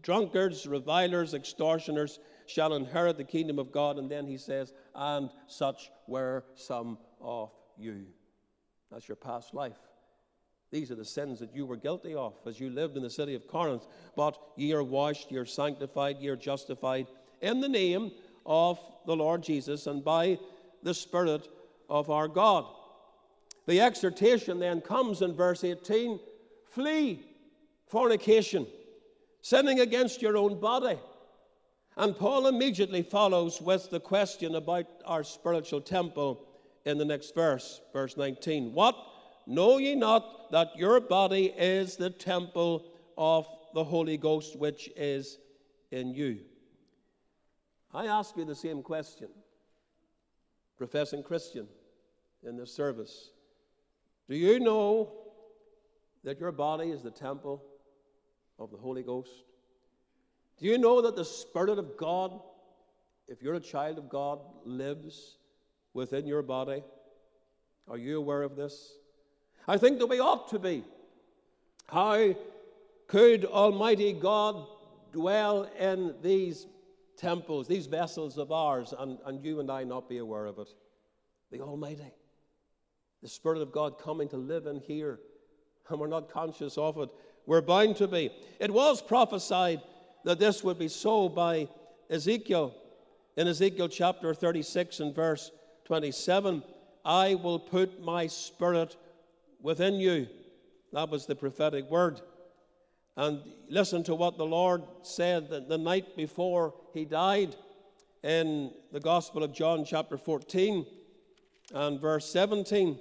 drunkards, 0.02 0.68
revilers, 0.68 1.34
extortioners 1.34 2.20
shall 2.46 2.74
inherit 2.74 3.16
the 3.16 3.24
kingdom 3.24 3.58
of 3.58 3.72
God. 3.72 3.98
And 3.98 4.12
then 4.12 4.28
he 4.28 4.38
says, 4.38 4.74
and 4.94 5.30
such 5.48 5.92
were 6.06 6.44
some 6.56 6.98
of 7.22 7.52
you. 7.78 8.04
That's 8.92 9.08
your 9.08 9.16
past 9.16 9.54
life. 9.54 9.80
These 10.72 10.92
are 10.92 10.96
the 10.96 11.06
sins 11.06 11.40
that 11.40 11.56
you 11.56 11.66
were 11.66 11.78
guilty 11.78 12.16
of 12.16 12.34
as 12.46 12.60
you 12.60 12.70
lived 12.70 12.98
in 12.98 13.04
the 13.04 13.10
city 13.10 13.34
of 13.34 13.48
Corinth. 13.48 13.88
But 14.18 14.38
ye 14.58 14.74
are 14.74 14.84
washed, 14.84 15.32
ye 15.32 15.38
are 15.38 15.46
sanctified, 15.46 16.18
ye 16.20 16.28
are 16.28 16.36
justified 16.36 17.08
in 17.40 17.62
the 17.62 17.70
name 17.70 18.12
of 18.46 18.78
the 19.06 19.16
Lord 19.16 19.42
Jesus 19.42 19.88
and 19.88 20.04
by 20.04 20.38
the 20.82 20.94
Spirit 20.94 21.48
of 21.90 22.10
our 22.10 22.28
God. 22.28 22.66
The 23.66 23.80
exhortation 23.80 24.60
then 24.60 24.82
comes 24.82 25.22
in 25.22 25.36
verse 25.36 25.64
18 25.64 26.20
flee 26.70 27.24
fornication, 27.88 28.66
sinning 29.42 29.80
against 29.80 30.22
your 30.22 30.36
own 30.36 30.60
body. 30.60 30.98
And 31.96 32.18
Paul 32.18 32.48
immediately 32.48 33.04
follows 33.04 33.62
with 33.62 33.92
the 33.92 34.00
question 34.00 34.56
about 34.56 34.88
our 35.06 35.24
spiritual 35.24 35.82
temple 35.82 36.44
in 36.86 36.98
the 36.98 37.06
next 37.06 37.36
verse, 37.36 37.82
verse 37.94 38.18
19. 38.18 38.74
What 38.74 38.96
know 39.46 39.78
ye 39.78 39.94
not 39.94 40.52
that 40.52 40.76
your 40.76 41.00
body 41.00 41.54
is 41.56 41.96
the 41.96 42.10
temple 42.10 42.86
of 43.18 43.48
the 43.74 43.84
Holy 43.84 44.18
Ghost 44.18 44.58
which 44.58 44.90
is 44.96 45.38
in 45.92 46.14
you? 46.14 46.40
I 47.94 48.08
ask 48.08 48.36
you 48.36 48.46
the 48.46 48.56
same 48.56 48.82
question, 48.82 49.30
professing 50.78 51.24
Christian 51.24 51.68
in 52.48 52.58
this 52.58 52.74
service. 52.74 53.30
Do 54.30 54.36
you 54.36 54.60
know 54.60 55.12
that 56.24 56.40
your 56.40 56.52
body 56.52 56.90
is 56.90 57.02
the 57.02 57.12
temple 57.12 57.64
of 58.60 58.72
the 58.72 58.78
Holy 58.78 59.04
Ghost? 59.04 59.32
Do 60.58 60.66
you 60.66 60.78
know 60.78 61.02
that 61.02 61.16
the 61.16 61.26
Spirit 61.26 61.78
of 61.78 61.98
God, 61.98 62.40
if 63.28 63.42
you're 63.42 63.56
a 63.56 63.60
child 63.60 63.98
of 63.98 64.10
God, 64.10 64.40
lives 64.66 65.38
within 65.94 66.26
your 66.26 66.42
body? 66.42 66.84
Are 67.90 67.98
you 67.98 68.18
aware 68.18 68.44
of 68.44 68.56
this? 68.56 68.94
I 69.68 69.78
think 69.78 70.00
that 70.00 70.08
we 70.08 70.20
ought 70.20 70.50
to 70.50 70.60
be. 70.60 70.84
How 71.88 72.34
could 73.08 73.46
Almighty 73.46 74.14
God 74.14 74.66
dwell 75.12 75.70
in 75.80 76.16
these 76.22 76.66
temples, 77.18 77.68
these 77.68 77.88
vessels 77.88 78.38
of 78.38 78.52
ours, 78.52 78.94
and, 78.98 79.18
and 79.26 79.44
you 79.44 79.60
and 79.60 79.72
I 79.72 79.84
not 79.84 80.10
be 80.10 80.18
aware 80.18 80.46
of 80.46 80.60
it? 80.60 80.70
The 81.52 81.62
Almighty. 81.62 82.14
The 83.22 83.30
Spirit 83.30 83.62
of 83.62 83.72
God 83.72 84.00
coming 84.00 84.28
to 84.30 84.38
live 84.38 84.66
in 84.66 84.80
here, 84.80 85.20
and 85.90 86.00
we're 86.00 86.08
not 86.08 86.30
conscious 86.30 86.78
of 86.78 86.98
it. 86.98 87.10
We're 87.46 87.62
bound 87.62 87.98
to 87.98 88.08
be. 88.08 88.32
It 88.60 88.72
was 88.72 89.02
prophesied 89.02 89.82
that 90.26 90.40
this 90.40 90.64
would 90.64 90.80
be 90.80 90.88
so 90.88 91.30
by 91.30 91.68
Ezekiel 92.10 92.76
in 93.36 93.48
Ezekiel 93.48 93.90
chapter 93.90 94.34
36 94.34 95.00
and 95.00 95.16
verse 95.16 95.52
27 95.86 96.64
I 97.06 97.36
will 97.36 97.60
put 97.60 98.02
my 98.02 98.28
spirit 98.28 98.96
within 99.62 99.96
you. 99.96 100.28
That 100.94 101.10
was 101.10 101.26
the 101.26 101.36
prophetic 101.36 101.90
word. 101.90 102.22
And 103.16 103.42
listen 103.70 104.04
to 104.06 104.16
what 104.16 104.38
the 104.38 104.46
Lord 104.46 104.84
said 105.04 105.50
the, 105.50 105.78
night 105.78 106.18
before 106.18 106.74
he 106.94 107.06
died 107.06 107.56
in 108.24 108.72
the 108.92 109.00
Gospel 109.00 109.44
of 109.44 109.54
John, 109.54 109.86
chapter 109.86 110.18
14 110.18 110.86
and 111.74 112.00
verse 112.00 112.32
17. 112.32 112.98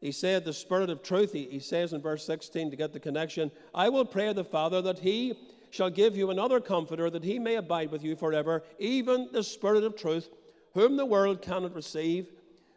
He 0.00 0.12
said, 0.12 0.44
The 0.44 0.52
Spirit 0.52 0.90
of 0.90 1.02
truth, 1.02 1.32
he, 1.32 1.46
he 1.46 1.58
says 1.58 1.92
in 1.92 2.00
verse 2.00 2.24
16 2.24 2.70
to 2.70 2.76
get 2.76 2.92
the 2.92 3.00
connection, 3.00 3.50
I 3.74 3.88
will 3.88 4.04
pray 4.04 4.32
the 4.32 4.44
Father 4.44 4.80
that 4.82 5.00
he 5.00 5.34
shall 5.70 5.90
give 5.90 6.16
you 6.16 6.30
another 6.30 6.60
comforter, 6.60 7.10
that 7.10 7.24
he 7.24 7.40
may 7.40 7.56
abide 7.56 7.90
with 7.90 8.04
you 8.04 8.14
forever, 8.14 8.62
even 8.78 9.28
the 9.32 9.42
Spirit 9.42 9.82
of 9.82 9.96
truth, 9.96 10.28
whom 10.74 10.96
the 10.96 11.04
world 11.04 11.42
cannot 11.42 11.74
receive, 11.74 12.28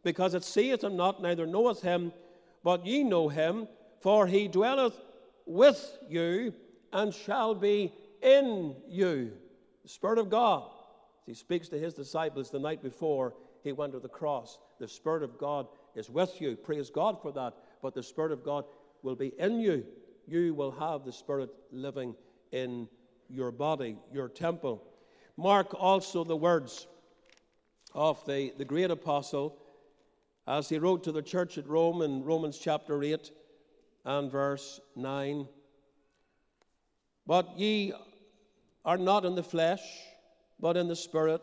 because 0.03 0.33
it 0.33 0.43
seeth 0.43 0.83
him 0.83 0.97
not, 0.97 1.21
neither 1.21 1.45
knoweth 1.45 1.83
him, 1.83 2.11
but 2.63 2.85
ye 2.85 3.03
know 3.03 3.29
him, 3.29 3.67
for 4.01 4.25
he 4.25 4.47
dwelleth 4.47 4.99
with 5.45 5.97
you 6.07 6.53
and 6.93 7.13
shall 7.13 7.55
be 7.55 7.93
in 8.21 8.75
you. 8.87 9.31
The 9.83 9.89
Spirit 9.89 10.19
of 10.19 10.29
God. 10.29 10.69
He 11.25 11.33
speaks 11.33 11.69
to 11.69 11.79
his 11.79 11.93
disciples 11.93 12.49
the 12.49 12.59
night 12.59 12.81
before 12.81 13.33
he 13.63 13.71
went 13.71 13.93
to 13.93 13.99
the 13.99 14.09
cross. 14.09 14.59
The 14.79 14.87
Spirit 14.87 15.23
of 15.23 15.37
God 15.37 15.67
is 15.95 16.09
with 16.09 16.41
you. 16.41 16.55
Praise 16.55 16.89
God 16.89 17.21
for 17.21 17.31
that. 17.33 17.53
But 17.81 17.93
the 17.93 18.03
Spirit 18.03 18.31
of 18.31 18.43
God 18.43 18.65
will 19.03 19.15
be 19.15 19.33
in 19.39 19.59
you. 19.59 19.85
You 20.27 20.53
will 20.53 20.71
have 20.71 21.05
the 21.05 21.11
Spirit 21.11 21.49
living 21.71 22.15
in 22.51 22.87
your 23.29 23.51
body, 23.51 23.97
your 24.11 24.29
temple. 24.29 24.83
Mark 25.37 25.73
also 25.73 26.23
the 26.23 26.35
words 26.35 26.87
of 27.93 28.23
the, 28.25 28.53
the 28.57 28.65
great 28.65 28.91
apostle 28.91 29.57
as 30.47 30.69
he 30.69 30.77
wrote 30.77 31.03
to 31.03 31.11
the 31.11 31.21
church 31.21 31.57
at 31.57 31.67
Rome 31.67 32.01
in 32.01 32.23
Romans 32.23 32.57
chapter 32.57 33.01
8 33.01 33.31
and 34.05 34.31
verse 34.31 34.79
9. 34.95 35.47
But 37.25 37.57
ye 37.57 37.93
are 38.83 38.97
not 38.97 39.25
in 39.25 39.35
the 39.35 39.43
flesh, 39.43 39.81
but 40.59 40.77
in 40.77 40.87
the 40.87 40.95
Spirit, 40.95 41.41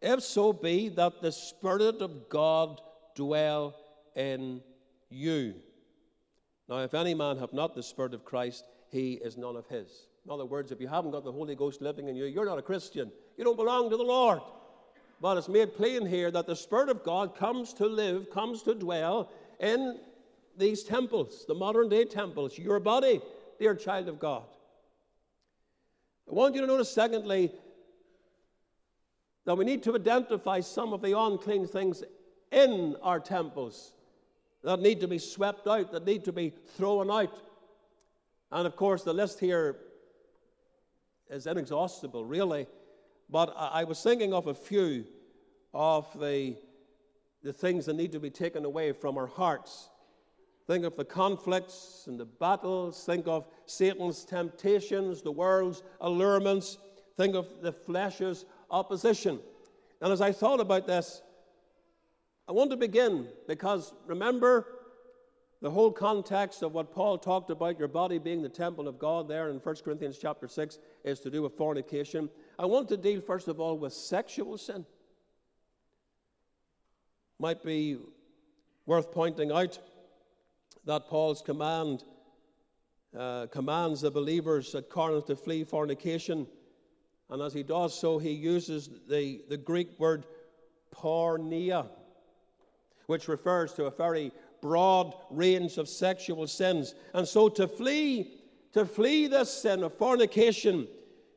if 0.00 0.22
so 0.22 0.52
be 0.52 0.88
that 0.90 1.20
the 1.22 1.32
Spirit 1.32 2.00
of 2.00 2.28
God 2.28 2.80
dwell 3.14 3.74
in 4.14 4.60
you. 5.10 5.54
Now, 6.68 6.78
if 6.78 6.94
any 6.94 7.14
man 7.14 7.38
have 7.38 7.52
not 7.52 7.74
the 7.74 7.82
Spirit 7.82 8.14
of 8.14 8.24
Christ, 8.24 8.64
he 8.90 9.14
is 9.14 9.36
none 9.36 9.56
of 9.56 9.66
his. 9.66 10.08
In 10.24 10.32
other 10.32 10.44
words, 10.44 10.72
if 10.72 10.80
you 10.80 10.88
haven't 10.88 11.12
got 11.12 11.24
the 11.24 11.32
Holy 11.32 11.54
Ghost 11.54 11.80
living 11.80 12.08
in 12.08 12.16
you, 12.16 12.24
you're 12.24 12.46
not 12.46 12.58
a 12.58 12.62
Christian. 12.62 13.12
You 13.36 13.44
don't 13.44 13.56
belong 13.56 13.90
to 13.90 13.96
the 13.96 14.02
Lord. 14.02 14.40
But 15.20 15.38
it's 15.38 15.48
made 15.48 15.76
plain 15.76 16.04
here 16.04 16.30
that 16.30 16.46
the 16.46 16.56
Spirit 16.56 16.88
of 16.88 17.04
God 17.04 17.36
comes 17.36 17.72
to 17.74 17.86
live, 17.86 18.30
comes 18.30 18.62
to 18.64 18.74
dwell 18.74 19.30
in 19.60 19.98
these 20.56 20.82
temples, 20.82 21.44
the 21.46 21.54
modern 21.54 21.88
day 21.88 22.04
temples, 22.04 22.58
your 22.58 22.80
body, 22.80 23.20
dear 23.58 23.74
child 23.74 24.08
of 24.08 24.18
God. 24.18 24.44
I 26.28 26.34
want 26.34 26.54
you 26.54 26.60
to 26.60 26.66
notice, 26.66 26.90
secondly, 26.90 27.52
that 29.44 29.56
we 29.56 29.64
need 29.64 29.82
to 29.84 29.94
identify 29.94 30.60
some 30.60 30.92
of 30.92 31.02
the 31.02 31.16
unclean 31.18 31.66
things 31.66 32.02
in 32.50 32.96
our 33.02 33.20
temples 33.20 33.92
that 34.64 34.80
need 34.80 35.00
to 35.00 35.08
be 35.08 35.18
swept 35.18 35.68
out, 35.68 35.92
that 35.92 36.04
need 36.04 36.24
to 36.24 36.32
be 36.32 36.52
thrown 36.76 37.10
out. 37.10 37.38
And 38.50 38.66
of 38.66 38.74
course, 38.74 39.04
the 39.04 39.14
list 39.14 39.38
here 39.38 39.76
is 41.30 41.46
inexhaustible, 41.46 42.24
really. 42.24 42.66
But 43.30 43.54
I 43.56 43.84
was 43.84 44.02
thinking 44.02 44.32
of 44.32 44.48
a 44.48 44.54
few 44.54 45.04
of 45.72 46.08
the, 46.18 46.56
the 47.42 47.52
things 47.52 47.86
that 47.86 47.94
need 47.94 48.12
to 48.12 48.20
be 48.20 48.30
taken 48.30 48.64
away 48.64 48.92
from 48.92 49.18
our 49.18 49.26
hearts. 49.26 49.88
Think 50.66 50.84
of 50.84 50.96
the 50.96 51.04
conflicts 51.04 52.04
and 52.06 52.18
the 52.18 52.24
battles. 52.24 53.04
Think 53.04 53.28
of 53.28 53.46
Satan's 53.66 54.24
temptations, 54.24 55.22
the 55.22 55.30
world's 55.30 55.82
allurements. 56.00 56.78
Think 57.16 57.36
of 57.36 57.46
the 57.62 57.72
flesh's 57.72 58.44
opposition. 58.70 59.38
And 60.00 60.12
as 60.12 60.20
I 60.20 60.32
thought 60.32 60.60
about 60.60 60.86
this, 60.86 61.22
I 62.48 62.52
want 62.52 62.70
to 62.70 62.76
begin 62.76 63.28
because 63.46 63.94
remember, 64.06 64.66
the 65.62 65.70
whole 65.70 65.90
context 65.90 66.62
of 66.62 66.72
what 66.72 66.92
Paul 66.92 67.16
talked 67.16 67.50
about, 67.50 67.78
your 67.78 67.88
body 67.88 68.18
being 68.18 68.42
the 68.42 68.48
temple 68.48 68.86
of 68.86 68.98
God, 68.98 69.26
there 69.26 69.48
in 69.48 69.56
1 69.56 69.74
Corinthians 69.84 70.18
chapter 70.18 70.48
6, 70.48 70.78
is 71.02 71.18
to 71.20 71.30
do 71.30 71.42
with 71.42 71.56
fornication. 71.56 72.28
I 72.58 72.66
want 72.66 72.88
to 72.90 72.96
deal, 72.96 73.20
first 73.20 73.48
of 73.48 73.58
all, 73.58 73.78
with 73.78 73.94
sexual 73.94 74.58
sin. 74.58 74.84
Might 77.38 77.62
be 77.64 77.96
worth 78.84 79.10
pointing 79.12 79.50
out 79.50 79.78
that 80.86 81.08
Paul's 81.08 81.42
command 81.42 82.04
uh, 83.16 83.46
commands 83.46 84.00
the 84.00 84.10
believers 84.10 84.74
at 84.74 84.88
Corinth 84.88 85.26
to 85.26 85.36
flee 85.36 85.64
fornication. 85.64 86.46
And 87.28 87.42
as 87.42 87.52
he 87.52 87.64
does 87.64 87.98
so, 87.98 88.18
he 88.18 88.30
uses 88.30 88.88
the, 89.08 89.42
the 89.48 89.56
Greek 89.56 89.98
word 89.98 90.26
porneia, 90.94 91.88
which 93.06 93.26
refers 93.26 93.72
to 93.74 93.86
a 93.86 93.90
very 93.90 94.30
broad 94.62 95.12
range 95.30 95.76
of 95.76 95.88
sexual 95.88 96.46
sins. 96.46 96.94
And 97.14 97.26
so 97.26 97.48
to 97.50 97.66
flee, 97.66 98.38
to 98.72 98.86
flee 98.86 99.26
this 99.26 99.52
sin 99.52 99.82
of 99.82 99.98
fornication 99.98 100.86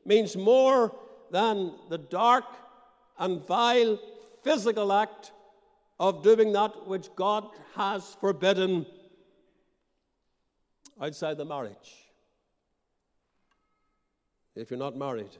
means 0.04 0.36
more 0.36 0.94
than 1.30 1.72
the 1.88 1.98
dark 1.98 2.44
and 3.18 3.44
vile 3.46 3.98
physical 4.44 4.92
act 4.92 5.32
of 5.98 6.22
doing 6.22 6.52
that 6.52 6.86
which 6.86 7.08
God 7.16 7.48
has 7.74 8.16
forbidden 8.20 8.86
outside 11.00 11.36
the 11.38 11.44
marriage. 11.44 12.06
if 14.56 14.70
you're 14.70 14.78
not 14.78 14.96
married, 14.96 15.36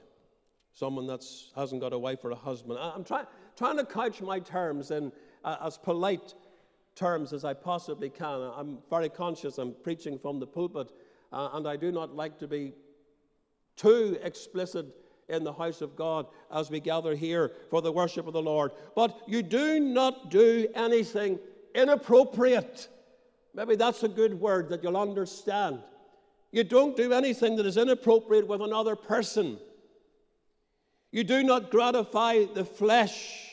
someone 0.73 1.07
that 1.07 1.25
hasn't 1.55 1.81
got 1.81 1.93
a 1.93 1.99
wife 1.99 2.25
or 2.25 2.31
a 2.31 2.37
husband. 2.37 2.79
I'm 2.81 3.05
try, 3.05 3.25
trying 3.57 3.77
to 3.77 3.85
couch 3.85 4.23
my 4.23 4.39
terms 4.39 4.91
in 4.91 5.13
uh, 5.45 5.57
as 5.63 5.77
polite 5.77 6.35
terms 6.95 7.33
as 7.33 7.45
I 7.45 7.55
possibly 7.55 8.09
can. 8.09 8.51
I'm 8.57 8.79
very 8.89 9.09
conscious 9.09 9.59
I'm 9.59 9.75
preaching 9.83 10.19
from 10.19 10.39
the 10.39 10.47
pulpit, 10.47 10.91
uh, 11.33 11.51
and 11.53 11.67
I 11.67 11.77
do 11.77 11.93
not 11.93 12.15
like 12.15 12.39
to 12.39 12.49
be 12.49 12.73
too 13.77 14.19
explicit 14.23 14.87
in 15.29 15.45
the 15.45 15.53
house 15.53 15.81
of 15.81 15.97
God 15.97 16.27
as 16.53 16.71
we 16.71 16.81
gather 16.81 17.15
here 17.15 17.53
for 17.71 17.81
the 17.83 17.93
worship 17.93 18.27
of 18.27 18.33
the 18.33 18.43
Lord. 18.43 18.73
But 18.95 19.19
you 19.27 19.43
do 19.43 19.81
not 19.81 20.31
do 20.31 20.69
anything 20.75 21.39
inappropriate. 21.75 22.89
Maybe 23.55 23.77
that's 23.77 24.03
a 24.03 24.09
good 24.09 24.41
word 24.41 24.69
that 24.69 24.83
you'll 24.83 24.97
understand. 24.97 25.81
You 26.53 26.65
don't 26.65 26.97
do 26.97 27.13
anything 27.13 27.57
that 27.57 27.67
is 27.67 27.77
inappropriate 27.77 28.47
with 28.47 28.61
another 28.61 28.97
person. 28.97 29.59
You 31.13 31.25
do 31.25 31.43
not 31.43 31.71
gratify 31.71 32.45
the 32.55 32.65
flesh 32.65 33.49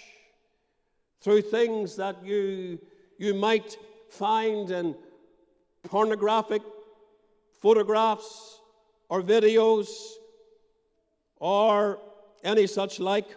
through 1.21 1.41
things 1.41 1.95
that 1.95 2.23
you, 2.23 2.79
you 3.17 3.33
might 3.33 3.77
find 4.09 4.69
in 4.69 4.95
pornographic 5.83 6.61
photographs 7.59 8.59
or 9.09 9.21
videos 9.21 9.87
or 11.37 11.99
any 12.43 12.67
such 12.67 12.99
like. 12.99 13.27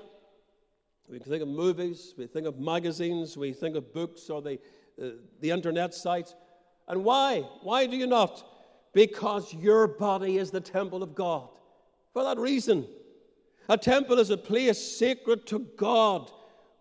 We 1.09 1.19
think 1.19 1.43
of 1.43 1.49
movies, 1.49 2.15
we 2.17 2.27
think 2.27 2.47
of 2.47 2.59
magazines, 2.59 3.37
we 3.37 3.53
think 3.53 3.77
of 3.77 3.93
books 3.93 4.31
or 4.31 4.41
the, 4.43 4.59
uh, 5.03 5.09
the 5.41 5.51
internet 5.51 5.95
sites. 5.95 6.35
And 6.91 7.05
why? 7.05 7.45
Why 7.63 7.87
do 7.87 7.97
you 7.97 8.09
not? 8.09 8.45
Because 8.93 9.55
your 9.55 9.87
body 9.87 10.39
is 10.39 10.51
the 10.51 10.61
temple 10.61 11.05
of 11.05 11.15
God. 11.15 11.49
For 12.13 12.25
that 12.25 12.37
reason. 12.37 12.85
A 13.69 13.79
temple 13.79 14.19
is 14.19 14.31
a 14.31 14.37
place 14.37 14.99
sacred 14.99 15.47
to 15.47 15.61
God, 15.77 16.33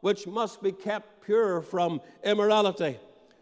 which 0.02 0.26
must 0.26 0.64
be 0.64 0.72
kept 0.72 1.24
pure 1.24 1.62
from 1.62 2.02
immorality. 2.24 3.00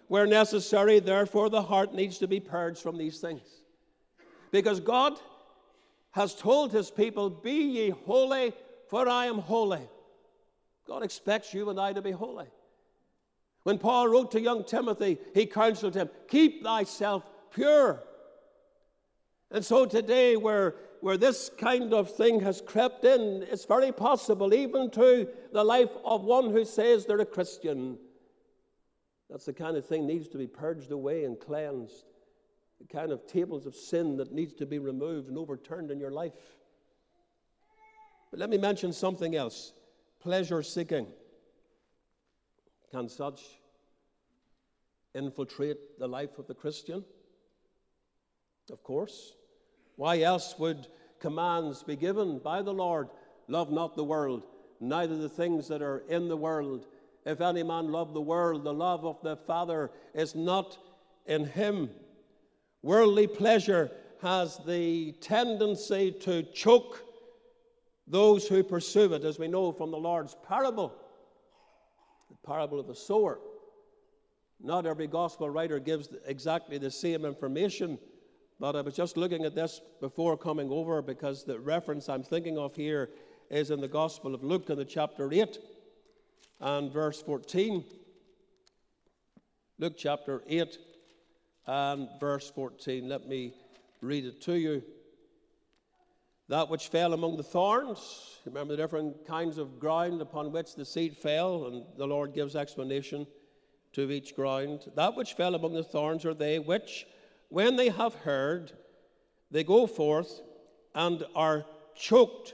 Where 0.09 0.27
necessary, 0.27 0.99
therefore, 0.99 1.49
the 1.49 1.61
heart 1.61 1.93
needs 1.93 2.17
to 2.17 2.27
be 2.27 2.41
purged 2.41 2.79
from 2.79 2.97
these 2.97 3.21
things. 3.21 3.47
Because 4.51 4.81
God 4.81 5.17
has 6.11 6.35
told 6.35 6.73
his 6.73 6.91
people, 6.91 7.29
Be 7.29 7.53
ye 7.53 7.89
holy, 7.91 8.51
for 8.89 9.07
I 9.07 9.27
am 9.27 9.37
holy. 9.37 9.87
God 10.85 11.03
expects 11.03 11.53
you 11.53 11.69
and 11.69 11.79
I 11.79 11.93
to 11.93 12.01
be 12.01 12.11
holy. 12.11 12.47
When 13.67 13.79
Paul 13.79 14.07
wrote 14.07 14.31
to 14.31 14.39
young 14.39 14.63
Timothy, 14.63 15.17
he 15.33 15.45
counseled 15.45 15.93
him, 15.93 16.09
Keep 16.29 16.63
thyself 16.63 17.25
pure. 17.51 18.01
And 19.51 19.65
so 19.65 19.85
today, 19.85 20.37
where, 20.37 20.75
where 21.01 21.17
this 21.17 21.51
kind 21.57 21.93
of 21.93 22.15
thing 22.15 22.39
has 22.39 22.61
crept 22.65 23.03
in, 23.03 23.45
it's 23.51 23.65
very 23.65 23.91
possible, 23.91 24.53
even 24.53 24.89
to 24.91 25.27
the 25.51 25.65
life 25.65 25.89
of 26.05 26.23
one 26.23 26.51
who 26.51 26.63
says 26.63 27.05
they're 27.05 27.19
a 27.19 27.25
Christian. 27.25 27.97
That's 29.29 29.43
the 29.43 29.51
kind 29.51 29.75
of 29.75 29.85
thing 29.85 30.07
needs 30.07 30.29
to 30.29 30.37
be 30.37 30.47
purged 30.47 30.93
away 30.93 31.25
and 31.25 31.37
cleansed 31.37 32.05
the 32.79 32.87
kind 32.87 33.11
of 33.11 33.27
tables 33.27 33.65
of 33.65 33.75
sin 33.75 34.15
that 34.15 34.31
needs 34.31 34.53
to 34.53 34.65
be 34.65 34.79
removed 34.79 35.27
and 35.27 35.37
overturned 35.37 35.91
in 35.91 35.99
your 35.99 36.11
life. 36.11 36.31
But 38.31 38.39
let 38.39 38.49
me 38.49 38.57
mention 38.57 38.93
something 38.93 39.35
else 39.35 39.73
pleasure 40.21 40.63
seeking. 40.63 41.07
Can 42.91 43.09
such 43.09 43.41
infiltrate 45.13 45.99
the 45.99 46.07
life 46.07 46.39
of 46.39 46.47
the 46.47 46.53
Christian? 46.53 47.03
Of 48.71 48.83
course. 48.83 49.33
Why 49.95 50.21
else 50.21 50.55
would 50.59 50.87
commands 51.19 51.83
be 51.83 51.95
given 51.95 52.39
by 52.39 52.61
the 52.61 52.73
Lord? 52.73 53.09
Love 53.47 53.71
not 53.71 53.95
the 53.95 54.03
world, 54.03 54.45
neither 54.79 55.17
the 55.17 55.29
things 55.29 55.67
that 55.69 55.81
are 55.81 56.03
in 56.09 56.27
the 56.27 56.37
world. 56.37 56.85
If 57.25 57.41
any 57.41 57.63
man 57.63 57.91
love 57.91 58.13
the 58.13 58.21
world, 58.21 58.63
the 58.63 58.73
love 58.73 59.05
of 59.05 59.21
the 59.21 59.35
Father 59.35 59.91
is 60.13 60.35
not 60.35 60.77
in 61.25 61.45
him. 61.45 61.89
Worldly 62.83 63.27
pleasure 63.27 63.91
has 64.21 64.59
the 64.65 65.13
tendency 65.13 66.11
to 66.11 66.43
choke 66.43 67.03
those 68.07 68.47
who 68.47 68.63
pursue 68.63 69.13
it, 69.13 69.23
as 69.23 69.37
we 69.37 69.47
know 69.47 69.71
from 69.71 69.91
the 69.91 69.97
Lord's 69.97 70.35
parable, 70.47 70.93
parable 72.47 72.79
of 72.79 72.87
the 72.87 72.95
sower. 72.95 73.39
Not 74.59 74.85
every 74.85 75.07
gospel 75.07 75.49
writer 75.49 75.79
gives 75.79 76.09
exactly 76.25 76.77
the 76.77 76.89
same 76.89 77.25
information, 77.25 77.99
but 78.59 78.75
I 78.75 78.81
was 78.81 78.95
just 78.95 79.17
looking 79.17 79.45
at 79.45 79.53
this 79.53 79.81
before 80.01 80.35
coming 80.37 80.71
over 80.71 81.01
because 81.01 81.43
the 81.43 81.59
reference 81.59 82.09
I'm 82.09 82.23
thinking 82.23 82.57
of 82.57 82.75
here 82.75 83.09
is 83.51 83.69
in 83.69 83.79
the 83.79 83.87
Gospel 83.87 84.33
of 84.33 84.43
Luke 84.43 84.69
in 84.69 84.77
the 84.77 84.85
chapter 84.85 85.31
8 85.31 85.59
and 86.59 86.91
verse 86.91 87.21
14. 87.21 87.83
Luke 89.77 89.93
chapter 89.95 90.41
8 90.47 90.77
and 91.67 92.09
verse 92.19 92.49
14. 92.49 93.07
Let 93.07 93.27
me 93.27 93.53
read 94.01 94.25
it 94.25 94.41
to 94.43 94.53
you. 94.53 94.83
That 96.49 96.69
which 96.69 96.87
fell 96.87 97.13
among 97.13 97.35
the 97.35 97.43
thorns, 97.43 98.39
remember 98.45 98.75
the 98.75 98.81
different 98.81 99.25
kinds 99.27 99.57
of 99.57 99.79
ground 99.79 100.21
upon 100.21 100.53
which 100.53 100.75
the 100.75 100.85
seed 100.85 101.17
fell, 101.17 101.65
and 101.65 101.83
the 101.97 102.07
Lord 102.07 102.33
gives 102.33 102.55
explanation 102.55 103.27
to 103.93 104.09
each 104.09 104.33
ground. 104.33 104.89
That 104.95 105.15
which 105.15 105.33
fell 105.33 105.55
among 105.55 105.73
the 105.73 105.83
thorns 105.83 106.23
are 106.23 106.33
they 106.33 106.59
which, 106.59 107.05
when 107.49 107.75
they 107.75 107.89
have 107.89 108.15
heard, 108.15 108.71
they 109.51 109.65
go 109.65 109.87
forth 109.87 110.41
and 110.95 111.25
are 111.35 111.65
choked 111.95 112.53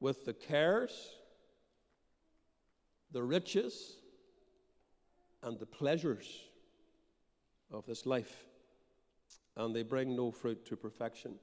with 0.00 0.26
the 0.26 0.34
cares, 0.34 1.16
the 3.10 3.22
riches, 3.22 3.96
and 5.42 5.58
the 5.58 5.66
pleasures 5.66 6.42
of 7.70 7.86
this 7.86 8.04
life, 8.04 8.44
and 9.56 9.74
they 9.74 9.82
bring 9.82 10.14
no 10.14 10.30
fruit 10.30 10.66
to 10.66 10.76
perfection. 10.76 11.36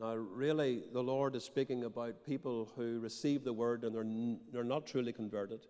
Now, 0.00 0.14
really, 0.14 0.84
the 0.92 1.02
Lord 1.02 1.36
is 1.36 1.44
speaking 1.44 1.84
about 1.84 2.24
people 2.24 2.72
who 2.74 3.00
receive 3.00 3.44
the 3.44 3.52
word 3.52 3.84
and 3.84 3.94
they're, 3.94 4.36
they're 4.52 4.64
not 4.64 4.86
truly 4.86 5.12
converted. 5.12 5.60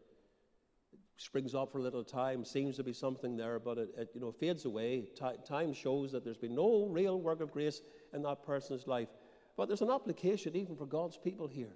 It 0.93 1.01
springs 1.17 1.55
up 1.55 1.73
for 1.73 1.79
a 1.79 1.83
little 1.83 2.05
time, 2.05 2.45
seems 2.45 2.77
to 2.77 2.85
be 2.85 2.93
something 2.93 3.37
there, 3.37 3.59
but 3.59 3.77
it, 3.77 3.89
it 3.99 4.11
you 4.15 4.21
know, 4.21 4.31
fades 4.31 4.65
away. 4.67 5.09
T- 5.19 5.25
time 5.45 5.73
shows 5.73 6.13
that 6.13 6.25
there's 6.25 6.37
been 6.37 6.55
no 6.55 6.87
real 6.87 7.21
work 7.21 7.41
of 7.41 7.51
grace 7.51 7.83
in 8.15 8.23
that 8.23 8.45
person's 8.45 8.87
life. 8.87 9.09
But 9.57 9.67
there's 9.67 9.83
an 9.83 9.91
application 9.91 10.55
even 10.55 10.77
for 10.77 10.87
God's 10.87 11.17
people 11.17 11.49
here. 11.49 11.75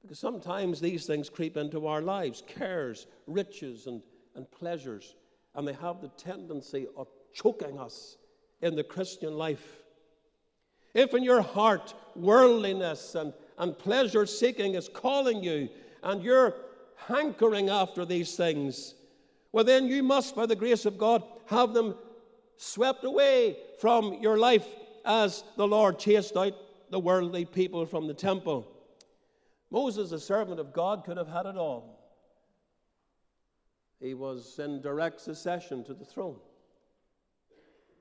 Because 0.00 0.18
sometimes 0.18 0.80
these 0.80 1.06
things 1.06 1.28
creep 1.28 1.56
into 1.58 1.86
our 1.86 2.00
lives 2.00 2.42
cares, 2.46 3.06
riches, 3.26 3.86
and, 3.86 4.02
and 4.34 4.50
pleasures 4.50 5.14
and 5.54 5.66
they 5.66 5.74
have 5.74 6.00
the 6.00 6.08
tendency 6.08 6.86
of 6.96 7.08
choking 7.34 7.78
us 7.78 8.16
in 8.60 8.74
the 8.74 8.84
Christian 8.84 9.34
life. 9.34 9.81
If 10.94 11.14
in 11.14 11.22
your 11.22 11.42
heart 11.42 11.94
worldliness 12.14 13.14
and, 13.14 13.32
and 13.58 13.78
pleasure 13.78 14.26
seeking 14.26 14.74
is 14.74 14.88
calling 14.88 15.42
you, 15.42 15.68
and 16.02 16.22
you're 16.22 16.54
hankering 17.06 17.70
after 17.70 18.04
these 18.04 18.36
things, 18.36 18.94
well, 19.52 19.64
then 19.64 19.86
you 19.86 20.02
must, 20.02 20.34
by 20.34 20.46
the 20.46 20.56
grace 20.56 20.86
of 20.86 20.98
God, 20.98 21.22
have 21.46 21.74
them 21.74 21.94
swept 22.56 23.04
away 23.04 23.56
from 23.80 24.14
your 24.20 24.38
life 24.38 24.66
as 25.04 25.44
the 25.56 25.66
Lord 25.66 25.98
chased 25.98 26.36
out 26.36 26.54
the 26.90 26.98
worldly 26.98 27.44
people 27.44 27.86
from 27.86 28.06
the 28.06 28.14
temple. 28.14 28.68
Moses, 29.70 30.12
a 30.12 30.20
servant 30.20 30.60
of 30.60 30.72
God, 30.72 31.04
could 31.04 31.16
have 31.16 31.28
had 31.28 31.46
it 31.46 31.56
all. 31.56 31.98
He 34.00 34.14
was 34.14 34.58
in 34.58 34.80
direct 34.82 35.20
succession 35.20 35.84
to 35.84 35.94
the 35.94 36.04
throne. 36.04 36.36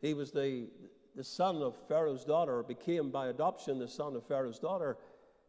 He 0.01 0.13
was 0.13 0.31
the, 0.31 0.67
the 1.15 1.23
son 1.23 1.57
of 1.57 1.75
Pharaoh's 1.87 2.25
daughter, 2.25 2.63
became 2.63 3.09
by 3.09 3.27
adoption 3.27 3.79
the 3.79 3.87
son 3.87 4.15
of 4.15 4.25
Pharaoh's 4.25 4.59
daughter. 4.59 4.97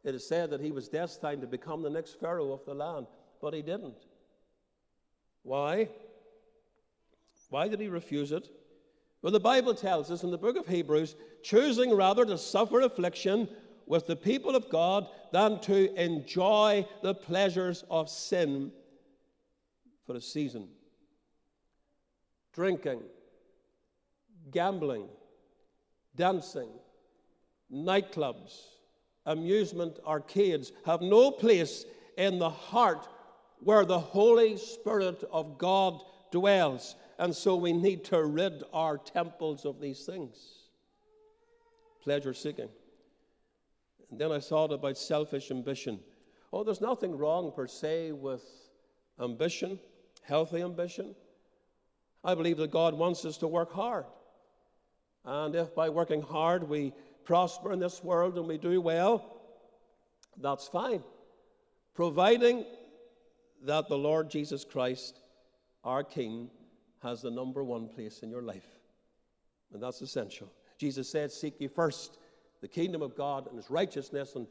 It 0.04 0.14
is 0.14 0.26
said 0.26 0.50
that 0.50 0.60
he 0.60 0.72
was 0.72 0.88
destined 0.88 1.40
to 1.42 1.46
become 1.46 1.82
the 1.82 1.90
next 1.90 2.18
Pharaoh 2.18 2.52
of 2.52 2.64
the 2.64 2.74
land, 2.74 3.06
but 3.40 3.54
he 3.54 3.62
didn't. 3.62 4.06
Why? 5.42 5.88
Why 7.48 7.68
did 7.68 7.80
he 7.80 7.88
refuse 7.88 8.32
it? 8.32 8.48
Well, 9.20 9.32
the 9.32 9.40
Bible 9.40 9.74
tells 9.74 10.10
us 10.10 10.24
in 10.24 10.30
the 10.32 10.38
book 10.38 10.56
of 10.56 10.66
Hebrews 10.66 11.14
choosing 11.42 11.94
rather 11.94 12.24
to 12.24 12.36
suffer 12.36 12.80
affliction 12.80 13.48
with 13.86 14.06
the 14.06 14.16
people 14.16 14.56
of 14.56 14.68
God 14.68 15.06
than 15.32 15.60
to 15.60 15.94
enjoy 16.00 16.86
the 17.02 17.14
pleasures 17.14 17.84
of 17.90 18.08
sin 18.08 18.72
for 20.06 20.16
a 20.16 20.20
season. 20.20 20.68
Drinking, 22.52 23.02
gambling, 24.50 25.08
dancing, 26.16 26.68
nightclubs, 27.72 28.58
amusement 29.26 29.98
arcades 30.06 30.72
have 30.84 31.00
no 31.00 31.30
place 31.30 31.84
in 32.16 32.38
the 32.38 32.50
heart 32.50 33.08
where 33.60 33.84
the 33.84 33.98
Holy 33.98 34.56
Spirit 34.56 35.22
of 35.30 35.58
God 35.58 36.02
dwells. 36.30 36.96
And 37.18 37.34
so 37.34 37.56
we 37.56 37.72
need 37.72 38.04
to 38.06 38.24
rid 38.24 38.64
our 38.72 38.98
temples 38.98 39.64
of 39.64 39.80
these 39.80 40.04
things. 40.04 40.36
pleasure 42.02 42.34
seeking. 42.34 42.68
And 44.10 44.20
then 44.20 44.32
I 44.32 44.40
thought 44.40 44.72
about 44.72 44.98
selfish 44.98 45.50
ambition. 45.50 46.00
Oh, 46.52 46.64
there's 46.64 46.80
nothing 46.80 47.16
wrong 47.16 47.52
per 47.54 47.66
se 47.66 48.12
with 48.12 48.42
ambition, 49.20 49.78
healthy 50.22 50.62
ambition. 50.62 51.14
I 52.24 52.34
believe 52.34 52.56
that 52.58 52.70
God 52.70 52.94
wants 52.94 53.24
us 53.24 53.36
to 53.38 53.48
work 53.48 53.72
hard. 53.72 54.04
And 55.24 55.54
if 55.54 55.74
by 55.74 55.88
working 55.88 56.22
hard 56.22 56.68
we 56.68 56.92
prosper 57.24 57.72
in 57.72 57.78
this 57.78 58.02
world 58.02 58.36
and 58.36 58.46
we 58.46 58.58
do 58.58 58.80
well, 58.80 59.40
that's 60.40 60.68
fine. 60.68 61.02
Providing 61.94 62.64
that 63.64 63.88
the 63.88 63.98
Lord 63.98 64.30
Jesus 64.30 64.64
Christ, 64.64 65.20
our 65.84 66.02
King, 66.02 66.50
has 67.02 67.22
the 67.22 67.30
number 67.30 67.62
one 67.62 67.88
place 67.88 68.20
in 68.22 68.30
your 68.30 68.42
life. 68.42 68.66
And 69.72 69.82
that's 69.82 70.02
essential. 70.02 70.50
Jesus 70.78 71.08
said, 71.08 71.30
Seek 71.30 71.60
ye 71.60 71.68
first 71.68 72.18
the 72.60 72.68
kingdom 72.68 73.02
of 73.02 73.16
God 73.16 73.46
and 73.46 73.56
his 73.56 73.70
righteousness, 73.70 74.34
and 74.36 74.46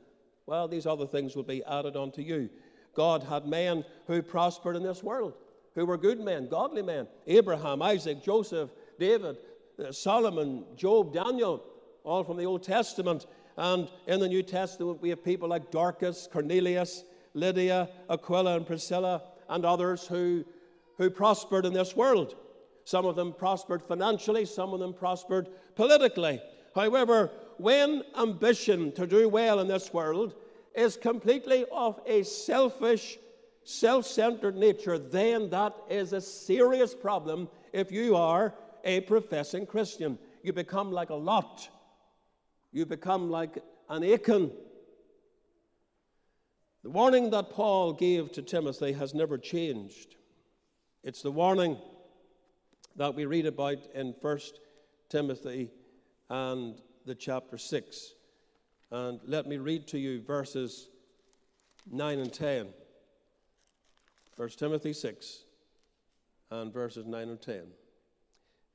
well, 0.45 0.67
these 0.67 0.85
other 0.85 1.07
things 1.07 1.35
will 1.35 1.43
be 1.43 1.63
added 1.63 1.95
unto 1.95 2.21
you. 2.21 2.49
God 2.93 3.23
had 3.23 3.45
men 3.45 3.85
who 4.07 4.21
prospered 4.21 4.75
in 4.75 4.83
this 4.83 5.03
world, 5.03 5.33
who 5.75 5.85
were 5.85 5.97
good 5.97 6.19
men, 6.19 6.49
godly 6.49 6.81
men 6.81 7.07
Abraham, 7.27 7.81
Isaac, 7.81 8.23
Joseph, 8.23 8.69
David, 8.99 9.37
Uh, 9.81 9.91
Solomon, 9.91 10.63
Job, 10.75 11.13
Daniel, 11.13 11.63
all 12.03 12.23
from 12.23 12.37
the 12.37 12.45
Old 12.45 12.61
Testament. 12.61 13.25
And 13.57 13.89
in 14.05 14.19
the 14.19 14.27
New 14.27 14.43
Testament, 14.43 15.01
we 15.01 15.09
have 15.09 15.23
people 15.23 15.49
like 15.49 15.71
Dorcas, 15.71 16.27
Cornelius, 16.31 17.03
Lydia, 17.33 17.89
Aquila, 18.09 18.57
and 18.57 18.67
Priscilla, 18.67 19.23
and 19.49 19.65
others 19.65 20.05
who, 20.05 20.45
who 20.97 21.09
prospered 21.09 21.65
in 21.65 21.73
this 21.73 21.95
world. 21.95 22.35
Some 22.83 23.05
of 23.05 23.15
them 23.15 23.33
prospered 23.33 23.81
financially, 23.81 24.45
some 24.45 24.73
of 24.73 24.79
them 24.79 24.93
prospered 24.93 25.49
politically. 25.75 26.41
However, 26.75 27.31
when 27.57 28.03
ambition 28.17 28.91
to 28.93 29.07
do 29.07 29.29
well 29.29 29.59
in 29.59 29.67
this 29.67 29.93
world 29.93 30.35
is 30.75 30.95
completely 30.95 31.65
of 31.71 31.99
a 32.05 32.23
selfish, 32.23 33.17
self 33.63 34.05
centered 34.05 34.57
nature, 34.57 34.97
then 34.97 35.49
that 35.49 35.75
is 35.89 36.13
a 36.13 36.21
serious 36.21 36.93
problem 36.93 37.49
if 37.73 37.91
you 37.91 38.15
are 38.15 38.53
a 38.83 39.01
professing 39.01 39.65
Christian. 39.65 40.17
You 40.43 40.53
become 40.53 40.91
like 40.91 41.09
a 41.09 41.15
Lot, 41.15 41.69
you 42.71 42.85
become 42.85 43.29
like 43.29 43.57
an 43.89 44.03
Achan. 44.03 44.51
The 46.83 46.89
warning 46.89 47.29
that 47.29 47.51
Paul 47.51 47.93
gave 47.93 48.31
to 48.31 48.41
Timothy 48.41 48.93
has 48.93 49.13
never 49.13 49.37
changed. 49.37 50.15
It's 51.03 51.21
the 51.21 51.31
warning 51.31 51.77
that 52.95 53.13
we 53.13 53.25
read 53.25 53.45
about 53.45 53.77
in 53.93 54.15
1 54.19 54.39
Timothy 55.09 55.71
and 56.29 56.81
the 57.05 57.15
chapter 57.15 57.57
6. 57.57 58.13
And 58.91 59.19
let 59.25 59.47
me 59.47 59.57
read 59.57 59.87
to 59.89 59.99
you 59.99 60.21
verses 60.21 60.89
9 61.91 62.19
and 62.19 62.33
10. 62.33 62.67
1 64.35 64.49
Timothy 64.49 64.93
6 64.93 65.43
and 66.49 66.73
verses 66.73 67.05
9 67.05 67.29
and 67.29 67.41
10. 67.41 67.61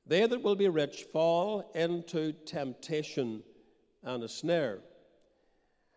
They 0.07 0.25
that 0.25 0.41
will 0.41 0.55
be 0.55 0.69
rich 0.69 1.03
fall 1.11 1.69
into 1.75 2.31
temptation 2.31 3.43
and 4.03 4.23
a 4.23 4.29
snare, 4.29 4.79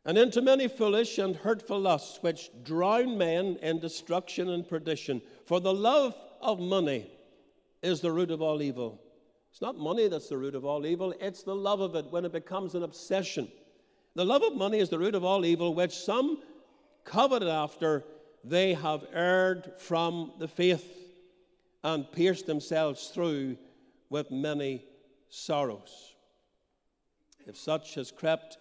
and 0.05 0.19
into 0.19 0.43
many 0.43 0.67
foolish 0.67 1.19
and 1.19 1.37
hurtful 1.37 1.79
lusts, 1.79 2.19
which 2.23 2.51
drown 2.65 3.17
men 3.19 3.59
in 3.63 3.79
destruction 3.79 4.49
and 4.49 4.67
perdition. 4.67 5.23
For 5.47 5.61
the 5.61 5.75
love 5.75 6.15
of 6.41 6.59
money 6.59 7.11
is 7.83 8.01
the 8.01 8.11
root 8.11 8.31
of 8.31 8.43
all 8.43 8.63
evil. 8.63 9.01
It's 9.51 9.61
not 9.61 9.79
money 9.79 10.09
that's 10.09 10.29
the 10.29 10.39
root 10.39 10.55
of 10.55 10.65
all 10.65 10.87
evil, 10.87 11.15
it's 11.21 11.43
the 11.43 11.55
love 11.55 11.81
of 11.81 11.95
it 11.95 12.07
when 12.11 12.25
it 12.25 12.33
becomes 12.33 12.75
an 12.75 12.83
obsession. 12.83 13.49
The 14.15 14.25
love 14.25 14.43
of 14.43 14.57
money 14.57 14.79
is 14.79 14.89
the 14.89 14.99
root 14.99 15.15
of 15.15 15.25
all 15.25 15.45
evil, 15.45 15.75
which 15.75 15.97
some 15.97 16.43
coveted 17.05 17.49
after 17.49 18.05
they 18.43 18.75
have 18.75 19.07
erred 19.13 19.73
from 19.79 20.33
the 20.39 20.49
faith 20.49 20.97
and 21.85 22.11
pierced 22.11 22.47
themselves 22.47 23.09
through 23.09 23.57
with 24.11 24.31
many 24.31 24.85
sorrows. 25.31 26.15
If 27.47 27.57
such 27.57 27.95
has 27.95 28.11
crept 28.11 28.59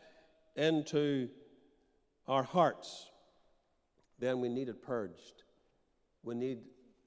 into 0.55 1.29
our 2.27 2.43
hearts, 2.43 3.09
then 4.19 4.39
we 4.39 4.47
need 4.47 4.69
it 4.69 4.81
purged. 4.81 5.43
We 6.23 6.35
need 6.35 6.59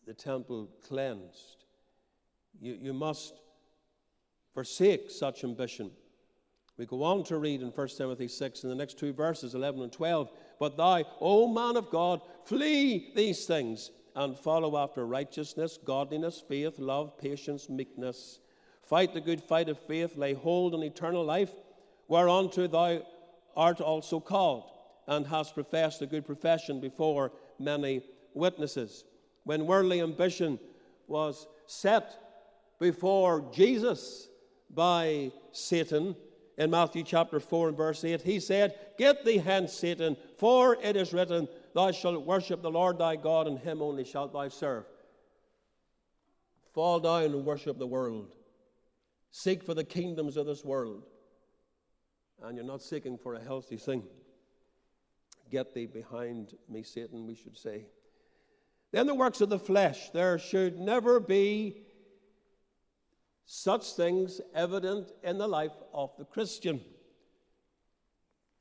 the 0.07 0.15
temple 0.15 0.69
cleansed. 0.87 1.65
You, 2.61 2.77
you 2.81 2.93
must 2.93 3.35
forsake 4.53 5.11
such 5.11 5.45
ambition. 5.45 5.91
We 6.77 6.87
go 6.87 7.03
on 7.03 7.25
to 7.25 7.39
read 7.39 7.63
in 7.63 7.69
1 7.69 7.89
Timothy 7.97 8.29
6 8.29 8.65
in 8.65 8.69
the 8.69 8.75
next 8.75 8.99
two 8.99 9.13
verses, 9.13 9.55
11 9.55 9.83
and 9.83 9.93
12. 9.93 10.31
But 10.59 10.77
thou, 10.77 11.05
O 11.21 11.47
man 11.49 11.77
of 11.77 11.91
God, 11.91 12.21
flee 12.45 13.13
these 13.15 13.47
things 13.47 13.91
and 14.15 14.39
follow 14.39 14.77
after 14.77 15.07
righteousness, 15.07 15.79
godliness, 15.85 16.43
faith, 16.47 16.79
love, 16.79 17.17
patience, 17.19 17.69
meekness. 17.69 18.41
Fight 18.83 19.15
the 19.15 19.21
good 19.21 19.43
fight 19.43 19.69
of 19.69 19.79
faith, 19.79 20.17
lay 20.17 20.35
hold 20.35 20.75
on 20.75 20.83
eternal 20.83 21.25
life, 21.25 21.53
whereunto 22.09 22.67
thou 22.67 23.03
art 23.57 23.81
also 23.81 24.21
called, 24.21 24.71
and 25.07 25.27
hast 25.27 25.55
professed 25.55 26.03
a 26.03 26.07
good 26.07 26.27
profession 26.27 26.81
before 26.81 27.33
many 27.59 28.03
witnesses. 28.35 29.05
When 29.45 29.67
worldly 29.67 30.01
ambition 30.01 30.59
was 31.07 31.47
set 31.67 32.19
before 32.79 33.49
Jesus, 33.53 34.29
by 34.73 35.31
Satan 35.53 36.17
in 36.57 36.71
Matthew 36.71 37.03
chapter 37.05 37.41
4 37.41 37.69
and 37.69 37.77
verse 37.77 38.05
8. 38.05 38.23
He 38.23 38.41
said, 38.41 38.75
Get 38.99 39.25
thee 39.25 39.39
hence, 39.39 39.73
Satan, 39.73 40.17
for 40.39 40.77
it 40.83 40.97
is 40.97 41.13
written, 41.13 41.49
Thou 41.75 41.91
shalt 41.91 42.27
worship 42.27 42.63
the 42.63 42.71
Lord 42.71 42.99
thy 42.99 43.17
God, 43.17 43.47
and 43.47 43.59
him 43.59 43.81
only 43.81 44.05
shalt 44.05 44.33
thou 44.33 44.49
serve. 44.49 44.85
Fall 46.75 47.01
down 47.01 47.25
and 47.25 47.45
worship 47.45 47.79
the 47.79 47.87
world. 47.87 48.35
Seek 49.31 49.63
for 49.63 49.75
the 49.75 49.85
kingdoms 49.85 50.37
of 50.37 50.47
this 50.47 50.65
world. 50.65 51.05
And 52.43 52.57
you're 52.57 52.67
not 52.67 52.83
seeking 52.83 53.17
for 53.17 53.35
a 53.35 53.41
healthy 53.41 53.77
thing. 53.77 54.03
Get 55.51 55.75
thee 55.75 55.87
behind 55.87 56.55
me, 56.69 56.83
Satan, 56.83 57.27
we 57.27 57.35
should 57.35 57.57
say. 57.57 57.87
Then 58.91 59.07
the 59.07 59.15
works 59.15 59.41
of 59.41 59.49
the 59.49 59.59
flesh. 59.59 60.11
There 60.11 60.39
should 60.39 60.79
never 60.79 61.21
be 61.21 61.83
such 63.45 63.93
things 63.93 64.41
evident 64.55 65.13
in 65.23 65.39
the 65.39 65.49
life 65.49 65.73
of 65.93 66.11
the 66.19 66.25
Christian 66.25 66.81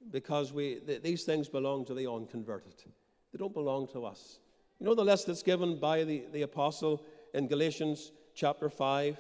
because 0.10 0.52
we, 0.52 0.76
th- 0.76 1.02
these 1.02 1.24
things 1.24 1.48
belong 1.48 1.86
to 1.86 1.94
the 1.94 2.10
unconverted. 2.10 2.74
They 3.32 3.38
don't 3.38 3.54
belong 3.54 3.88
to 3.90 4.06
us. 4.06 4.40
You 4.80 4.86
know 4.86 4.96
the 4.96 5.06
list 5.06 5.28
that's 5.28 5.44
given 5.44 5.80
by 5.80 6.04
the, 6.04 6.24
the 6.32 6.42
apostle 6.42 7.04
in 7.34 7.48
Galatians 7.48 8.12
chapter 8.34 8.70
5 8.70 9.18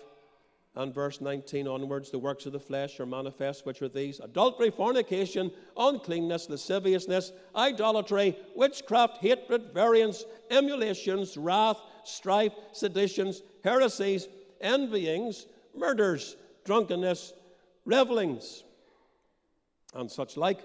and 0.76 0.94
verse 0.94 1.20
19 1.20 1.68
onwards 1.68 2.12
the 2.12 2.20
works 2.20 2.46
of 2.46 2.54
the 2.54 2.60
flesh 2.60 3.00
are 3.00 3.06
manifest, 3.06 3.66
which 3.66 3.82
are 3.82 3.90
these 3.90 4.20
adultery, 4.20 4.70
fornication, 4.70 5.52
uncleanness, 5.78 6.50
lasciviousness, 6.50 7.32
idolatry, 7.56 8.38
witchcraft, 8.56 9.18
hatred, 9.18 9.74
variance, 9.74 10.26
emulations, 10.50 11.36
wrath, 11.38 11.82
strife, 12.04 12.54
seditions, 12.72 13.42
heresies, 13.64 14.28
envyings 14.62 15.46
murders, 15.76 16.36
drunkenness, 16.66 17.34
revelings, 17.86 18.64
and 19.94 20.10
such 20.10 20.38
like, 20.38 20.60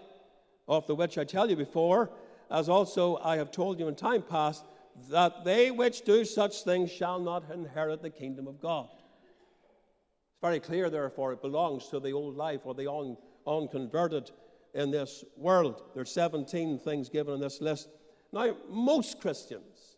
of 0.69 0.87
the 0.87 0.95
which 0.95 1.17
I 1.19 1.25
tell 1.25 1.49
you 1.49 1.57
before, 1.57 2.11
as 2.51 2.69
also 2.69 3.19
I 3.23 3.37
have 3.37 3.51
told 3.51 3.79
you 3.79 3.89
in 3.89 3.95
time 3.95 4.23
past, 4.23 4.65
that 5.11 5.45
they 5.45 5.71
which 5.71 6.03
do 6.03 6.25
such 6.25 6.63
things 6.63 6.91
shall 6.91 7.19
not 7.19 7.51
inherit 7.53 8.03
the 8.03 8.11
kingdom 8.11 8.47
of 8.47 8.61
God. 8.61 8.89
It's 8.91 10.41
very 10.41 10.61
clear, 10.61 10.89
therefore, 10.89 11.33
it 11.33 11.43
belongs 11.43 11.89
to 11.89 12.01
the 12.01 12.13
old 12.13 12.37
life 12.37 12.61
or 12.65 12.75
the 12.75 12.91
un- 12.91 13.17
unconverted 13.47 14.31
in 14.75 14.91
this 14.91 15.25
world. 15.37 15.83
There's 15.95 16.11
17 16.13 16.79
things 16.79 17.09
given 17.09 17.35
in 17.35 17.41
this 17.41 17.61
list. 17.61 17.89
Now, 18.33 18.57
most 18.69 19.21
Christians 19.21 19.97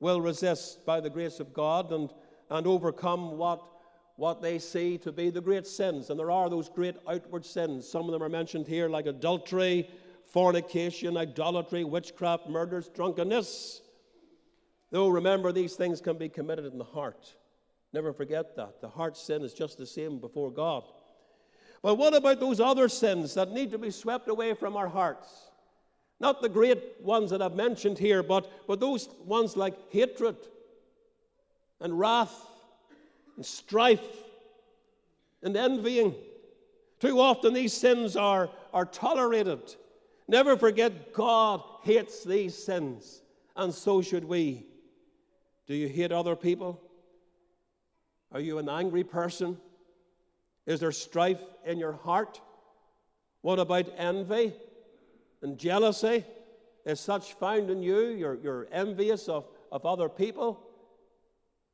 will 0.00 0.20
resist 0.20 0.86
by 0.86 1.00
the 1.00 1.10
grace 1.10 1.40
of 1.40 1.52
God 1.52 1.92
and, 1.92 2.10
and 2.50 2.66
overcome 2.66 3.36
what 3.36 3.62
what 4.18 4.42
they 4.42 4.58
see 4.58 4.98
to 4.98 5.12
be 5.12 5.30
the 5.30 5.40
great 5.40 5.64
sins. 5.64 6.10
And 6.10 6.18
there 6.18 6.32
are 6.32 6.50
those 6.50 6.68
great 6.68 6.96
outward 7.08 7.46
sins. 7.46 7.88
Some 7.88 8.06
of 8.06 8.10
them 8.10 8.20
are 8.20 8.28
mentioned 8.28 8.66
here, 8.66 8.88
like 8.88 9.06
adultery, 9.06 9.88
fornication, 10.32 11.16
idolatry, 11.16 11.84
witchcraft, 11.84 12.48
murders, 12.48 12.88
drunkenness. 12.88 13.80
Though 14.90 15.08
remember, 15.08 15.52
these 15.52 15.74
things 15.74 16.00
can 16.00 16.16
be 16.16 16.28
committed 16.28 16.66
in 16.66 16.78
the 16.78 16.84
heart. 16.84 17.34
Never 17.92 18.12
forget 18.12 18.56
that. 18.56 18.80
The 18.80 18.88
heart 18.88 19.16
sin 19.16 19.42
is 19.42 19.54
just 19.54 19.78
the 19.78 19.86
same 19.86 20.18
before 20.18 20.50
God. 20.50 20.84
But 21.82 21.96
what 21.96 22.14
about 22.14 22.40
those 22.40 22.60
other 22.60 22.88
sins 22.88 23.34
that 23.34 23.52
need 23.52 23.70
to 23.70 23.78
be 23.78 23.90
swept 23.90 24.28
away 24.28 24.54
from 24.54 24.76
our 24.76 24.88
hearts? 24.88 25.28
Not 26.20 26.42
the 26.42 26.48
great 26.48 26.96
ones 27.00 27.30
that 27.30 27.40
I've 27.40 27.54
mentioned 27.54 27.98
here, 27.98 28.22
but, 28.22 28.66
but 28.66 28.80
those 28.80 29.08
ones 29.24 29.56
like 29.56 29.74
hatred 29.90 30.36
and 31.80 31.98
wrath 31.98 32.34
and 33.36 33.46
strife 33.46 34.00
and 35.42 35.56
envying, 35.56 36.14
Too 36.98 37.20
often 37.20 37.54
these 37.54 37.72
sins 37.72 38.16
are, 38.16 38.50
are 38.74 38.84
tolerated. 38.84 39.76
Never 40.28 40.56
forget 40.58 41.14
God 41.14 41.62
hates 41.82 42.22
these 42.22 42.54
sins, 42.54 43.22
and 43.56 43.72
so 43.72 44.02
should 44.02 44.24
we. 44.24 44.66
Do 45.66 45.74
you 45.74 45.88
hate 45.88 46.12
other 46.12 46.36
people? 46.36 46.80
Are 48.32 48.40
you 48.40 48.58
an 48.58 48.68
angry 48.68 49.04
person? 49.04 49.56
Is 50.66 50.80
there 50.80 50.92
strife 50.92 51.42
in 51.64 51.78
your 51.78 51.94
heart? 51.94 52.42
What 53.40 53.58
about 53.58 53.88
envy 53.96 54.52
and 55.40 55.56
jealousy? 55.56 56.26
Is 56.84 57.00
such 57.00 57.34
found 57.34 57.70
in 57.70 57.82
you? 57.82 58.08
You're, 58.08 58.34
you're 58.34 58.68
envious 58.70 59.28
of, 59.28 59.48
of 59.72 59.86
other 59.86 60.10
people? 60.10 60.60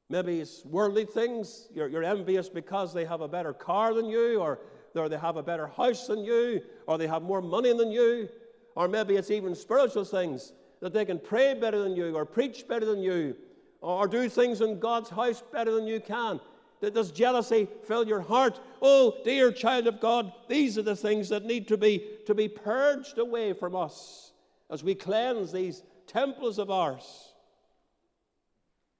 Maybe 0.08 0.40
it's 0.40 0.64
worldly 0.64 1.06
things. 1.06 1.68
You're, 1.74 1.88
you're 1.88 2.04
envious 2.04 2.48
because 2.48 2.94
they 2.94 3.04
have 3.04 3.20
a 3.20 3.28
better 3.28 3.52
car 3.52 3.94
than 3.94 4.06
you, 4.06 4.40
or, 4.40 4.60
or 4.94 5.08
they 5.08 5.18
have 5.18 5.36
a 5.36 5.42
better 5.42 5.66
house 5.66 6.06
than 6.06 6.24
you, 6.24 6.62
or 6.86 6.98
they 6.98 7.08
have 7.08 7.22
more 7.22 7.42
money 7.42 7.76
than 7.76 7.90
you. 7.90 8.28
Or 8.74 8.88
maybe 8.88 9.16
it's 9.16 9.30
even 9.30 9.54
spiritual 9.54 10.04
things 10.04 10.52
that 10.80 10.92
they 10.92 11.04
can 11.04 11.18
pray 11.18 11.54
better 11.54 11.82
than 11.82 11.96
you, 11.96 12.14
or 12.14 12.24
preach 12.24 12.66
better 12.68 12.84
than 12.84 13.00
you, 13.00 13.36
or 13.80 14.06
do 14.06 14.28
things 14.28 14.60
in 14.60 14.78
God's 14.78 15.10
house 15.10 15.42
better 15.52 15.72
than 15.72 15.86
you 15.86 16.00
can. 16.00 16.40
Does 16.80 17.12
jealousy 17.12 17.68
fill 17.84 18.06
your 18.06 18.20
heart? 18.20 18.60
Oh, 18.82 19.14
dear 19.24 19.50
child 19.52 19.86
of 19.86 20.00
God, 20.00 20.32
these 20.48 20.76
are 20.76 20.82
the 20.82 20.96
things 20.96 21.30
that 21.30 21.44
need 21.44 21.68
to 21.68 21.78
be, 21.78 22.04
to 22.26 22.34
be 22.34 22.48
purged 22.48 23.18
away 23.18 23.52
from 23.54 23.74
us 23.74 24.32
as 24.70 24.84
we 24.84 24.94
cleanse 24.94 25.52
these 25.52 25.82
temples 26.06 26.58
of 26.58 26.70
ours. 26.70 27.32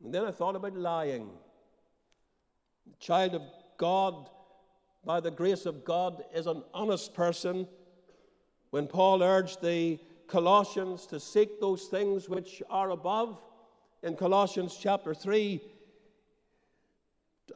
And 0.03 0.15
then 0.15 0.25
I 0.25 0.31
thought 0.31 0.57
about 0.57 0.77
lying. 0.77 1.29
The 2.87 2.97
child 2.99 3.35
of 3.35 3.43
God, 3.77 4.31
by 5.05 5.21
the 5.21 5.31
grace 5.31 5.67
of 5.67 5.85
God, 5.85 6.23
is 6.35 6.47
an 6.47 6.63
honest 6.73 7.13
person. 7.15 7.67
When 8.75 8.89
Paul 8.89 9.23
urged 9.23 9.63
the 9.63 10.01
Colossians 10.27 11.07
to 11.07 11.21
seek 11.21 11.61
those 11.61 11.85
things 11.85 12.29
which 12.29 12.61
are 12.69 12.91
above, 12.91 13.41
in 14.03 14.17
Colossians 14.17 14.77
chapter 14.77 15.15
3, 15.15 15.61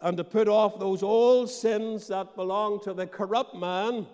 and 0.01 0.17
to 0.17 0.23
put 0.23 0.47
off 0.47 0.79
those 0.79 1.03
old 1.03 1.51
sins 1.51 2.07
that 2.07 2.37
belong 2.37 2.79
to 2.85 2.95
the 2.95 3.09
corrupt 3.09 3.57
man, 3.57 4.07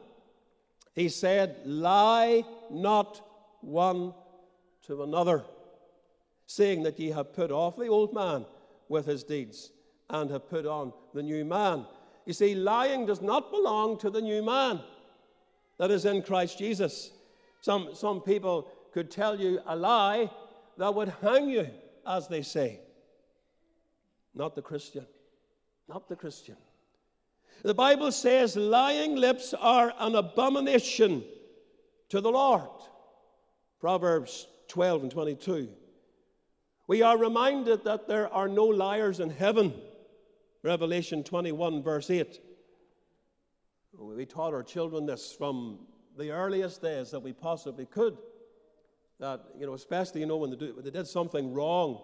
he 0.94 1.10
said, 1.10 1.58
Lie 1.66 2.42
not 2.70 3.20
one 3.60 4.14
to 4.86 5.02
another, 5.02 5.44
saying 6.46 6.84
that 6.84 6.98
ye 6.98 7.10
have 7.10 7.34
put 7.34 7.50
off 7.50 7.76
the 7.76 7.88
old 7.88 8.14
man 8.14 8.46
with 8.88 9.04
his 9.04 9.24
deeds 9.24 9.72
and 10.08 10.30
have 10.30 10.48
put 10.48 10.64
on 10.64 10.90
the 11.12 11.22
new 11.22 11.44
man. 11.44 11.84
You 12.24 12.32
see, 12.32 12.54
lying 12.54 13.04
does 13.04 13.20
not 13.20 13.50
belong 13.50 13.98
to 13.98 14.08
the 14.08 14.22
new 14.22 14.42
man 14.42 14.80
that 15.78 15.90
is 15.90 16.04
in 16.04 16.22
Christ 16.22 16.58
Jesus. 16.58 17.10
Some, 17.60 17.90
some 17.94 18.20
people 18.20 18.68
could 18.92 19.10
tell 19.10 19.40
you 19.40 19.60
a 19.66 19.76
lie 19.76 20.30
that 20.78 20.94
would 20.94 21.12
hang 21.22 21.48
you, 21.48 21.68
as 22.06 22.28
they 22.28 22.42
say. 22.42 22.80
Not 24.34 24.54
the 24.54 24.62
Christian 24.62 25.06
not 25.88 26.08
the 26.08 26.16
Christian. 26.16 26.56
The 27.62 27.74
Bible 27.74 28.12
says 28.12 28.56
lying 28.56 29.16
lips 29.16 29.54
are 29.54 29.92
an 29.98 30.14
abomination 30.14 31.24
to 32.10 32.20
the 32.20 32.30
Lord. 32.30 32.68
Proverbs 33.80 34.46
12 34.68 35.02
and 35.02 35.10
22. 35.10 35.68
We 36.86 37.02
are 37.02 37.16
reminded 37.16 37.84
that 37.84 38.08
there 38.08 38.32
are 38.32 38.48
no 38.48 38.64
liars 38.64 39.20
in 39.20 39.30
heaven. 39.30 39.74
Revelation 40.62 41.22
21, 41.22 41.82
verse 41.82 42.10
8. 42.10 42.40
We 43.98 44.26
taught 44.26 44.52
our 44.54 44.62
children 44.62 45.06
this 45.06 45.32
from 45.32 45.78
the 46.18 46.30
earliest 46.30 46.82
days 46.82 47.10
that 47.10 47.20
we 47.20 47.32
possibly 47.32 47.86
could. 47.86 48.16
That, 49.20 49.40
you 49.58 49.66
know, 49.66 49.74
especially, 49.74 50.20
you 50.20 50.26
know, 50.26 50.36
when 50.36 50.50
they, 50.50 50.56
do, 50.56 50.74
when 50.74 50.84
they 50.84 50.90
did 50.90 51.06
something 51.06 51.52
wrong, 51.52 52.00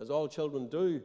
as 0.00 0.10
all 0.10 0.28
children 0.28 0.68
do, 0.68 1.00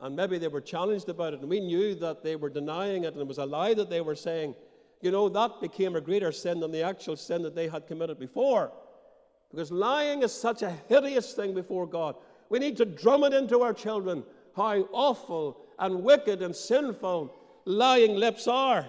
and 0.00 0.16
maybe 0.16 0.38
they 0.38 0.48
were 0.48 0.60
challenged 0.60 1.08
about 1.08 1.34
it, 1.34 1.40
and 1.40 1.48
we 1.48 1.60
knew 1.60 1.94
that 1.96 2.22
they 2.22 2.36
were 2.36 2.48
denying 2.48 3.04
it, 3.04 3.12
and 3.12 3.20
it 3.20 3.26
was 3.26 3.38
a 3.38 3.44
lie 3.44 3.74
that 3.74 3.90
they 3.90 4.00
were 4.00 4.14
saying. 4.14 4.54
You 5.00 5.10
know, 5.10 5.28
that 5.28 5.60
became 5.60 5.96
a 5.96 6.00
greater 6.00 6.32
sin 6.32 6.60
than 6.60 6.72
the 6.72 6.82
actual 6.82 7.16
sin 7.16 7.42
that 7.42 7.54
they 7.54 7.68
had 7.68 7.86
committed 7.86 8.18
before. 8.18 8.72
Because 9.50 9.70
lying 9.70 10.22
is 10.22 10.32
such 10.32 10.62
a 10.62 10.70
hideous 10.88 11.32
thing 11.34 11.54
before 11.54 11.86
God. 11.86 12.16
We 12.48 12.58
need 12.58 12.76
to 12.78 12.84
drum 12.84 13.24
it 13.24 13.32
into 13.32 13.60
our 13.60 13.72
children 13.72 14.24
how 14.56 14.88
awful 14.92 15.60
and 15.78 16.02
wicked 16.02 16.42
and 16.42 16.54
sinful 16.54 17.34
lying 17.64 18.16
lips 18.16 18.48
are. 18.48 18.86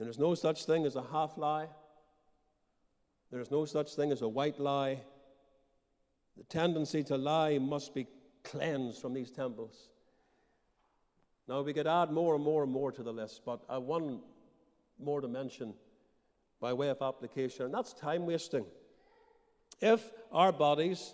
There 0.00 0.08
is 0.08 0.18
no 0.18 0.34
such 0.34 0.64
thing 0.64 0.86
as 0.86 0.96
a 0.96 1.02
half 1.02 1.36
lie. 1.36 1.68
There 3.30 3.38
is 3.38 3.50
no 3.50 3.66
such 3.66 3.94
thing 3.94 4.12
as 4.12 4.22
a 4.22 4.28
white 4.28 4.58
lie. 4.58 5.02
The 6.38 6.44
tendency 6.44 7.04
to 7.04 7.18
lie 7.18 7.58
must 7.58 7.94
be 7.94 8.06
cleansed 8.42 8.98
from 8.98 9.12
these 9.12 9.30
temples. 9.30 9.90
Now, 11.46 11.60
we 11.60 11.74
could 11.74 11.86
add 11.86 12.10
more 12.10 12.34
and 12.34 12.42
more 12.42 12.62
and 12.62 12.72
more 12.72 12.90
to 12.92 13.02
the 13.02 13.12
list, 13.12 13.42
but 13.44 13.60
I 13.68 13.76
one 13.76 14.20
more 14.98 15.20
to 15.20 15.28
mention 15.28 15.74
by 16.62 16.72
way 16.72 16.88
of 16.88 17.02
application, 17.02 17.66
and 17.66 17.74
that's 17.74 17.92
time 17.92 18.24
wasting. 18.24 18.64
If 19.82 20.10
our 20.32 20.50
bodies 20.50 21.12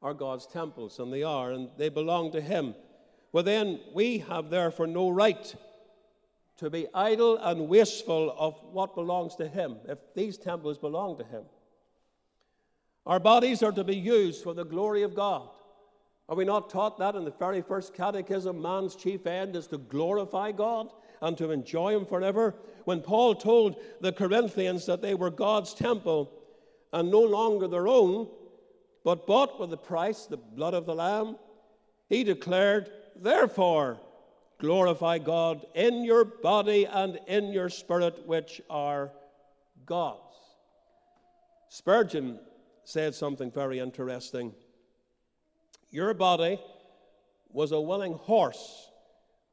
are 0.00 0.14
God's 0.14 0.46
temples, 0.46 1.00
and 1.00 1.12
they 1.12 1.24
are, 1.24 1.50
and 1.50 1.70
they 1.76 1.88
belong 1.88 2.30
to 2.32 2.40
Him, 2.40 2.76
well, 3.32 3.42
then 3.42 3.80
we 3.92 4.18
have 4.18 4.48
therefore 4.48 4.86
no 4.86 5.08
right 5.08 5.56
to 6.58 6.70
be 6.70 6.86
idle 6.94 7.36
and 7.38 7.68
wasteful 7.68 8.34
of 8.38 8.54
what 8.72 8.94
belongs 8.94 9.34
to 9.36 9.48
Him, 9.48 9.76
if 9.88 9.98
these 10.14 10.38
temples 10.38 10.78
belong 10.78 11.18
to 11.18 11.24
Him. 11.24 11.42
Our 13.04 13.20
bodies 13.20 13.62
are 13.62 13.72
to 13.72 13.84
be 13.84 13.96
used 13.96 14.42
for 14.42 14.54
the 14.54 14.64
glory 14.64 15.02
of 15.02 15.14
God. 15.14 15.48
Are 16.28 16.34
we 16.34 16.44
not 16.44 16.70
taught 16.70 16.98
that 16.98 17.14
in 17.14 17.24
the 17.24 17.30
very 17.30 17.62
first 17.62 17.94
catechism? 17.94 18.60
Man's 18.60 18.96
chief 18.96 19.26
end 19.26 19.54
is 19.54 19.68
to 19.68 19.78
glorify 19.78 20.50
God 20.50 20.88
and 21.22 21.38
to 21.38 21.50
enjoy 21.50 21.94
Him 21.94 22.04
forever. 22.04 22.54
When 22.84 23.00
Paul 23.00 23.34
told 23.34 23.76
the 24.00 24.12
Corinthians 24.12 24.86
that 24.86 25.02
they 25.02 25.14
were 25.14 25.30
God's 25.30 25.72
temple 25.74 26.32
and 26.92 27.10
no 27.10 27.20
longer 27.20 27.68
their 27.68 27.86
own, 27.86 28.28
but 29.04 29.26
bought 29.26 29.60
with 29.60 29.70
the 29.70 29.76
price, 29.76 30.26
the 30.26 30.36
blood 30.36 30.74
of 30.74 30.86
the 30.86 30.94
Lamb, 30.94 31.36
he 32.08 32.24
declared, 32.24 32.90
Therefore, 33.14 34.00
glorify 34.58 35.18
God 35.18 35.66
in 35.74 36.04
your 36.04 36.24
body 36.24 36.86
and 36.86 37.18
in 37.26 37.52
your 37.52 37.68
spirit, 37.68 38.26
which 38.26 38.60
are 38.70 39.12
God's. 39.84 40.20
Spurgeon 41.68 42.38
said 42.84 43.14
something 43.14 43.50
very 43.50 43.78
interesting. 43.78 44.54
Your 45.90 46.14
body 46.14 46.60
was 47.50 47.72
a 47.72 47.80
willing 47.80 48.14
horse 48.14 48.90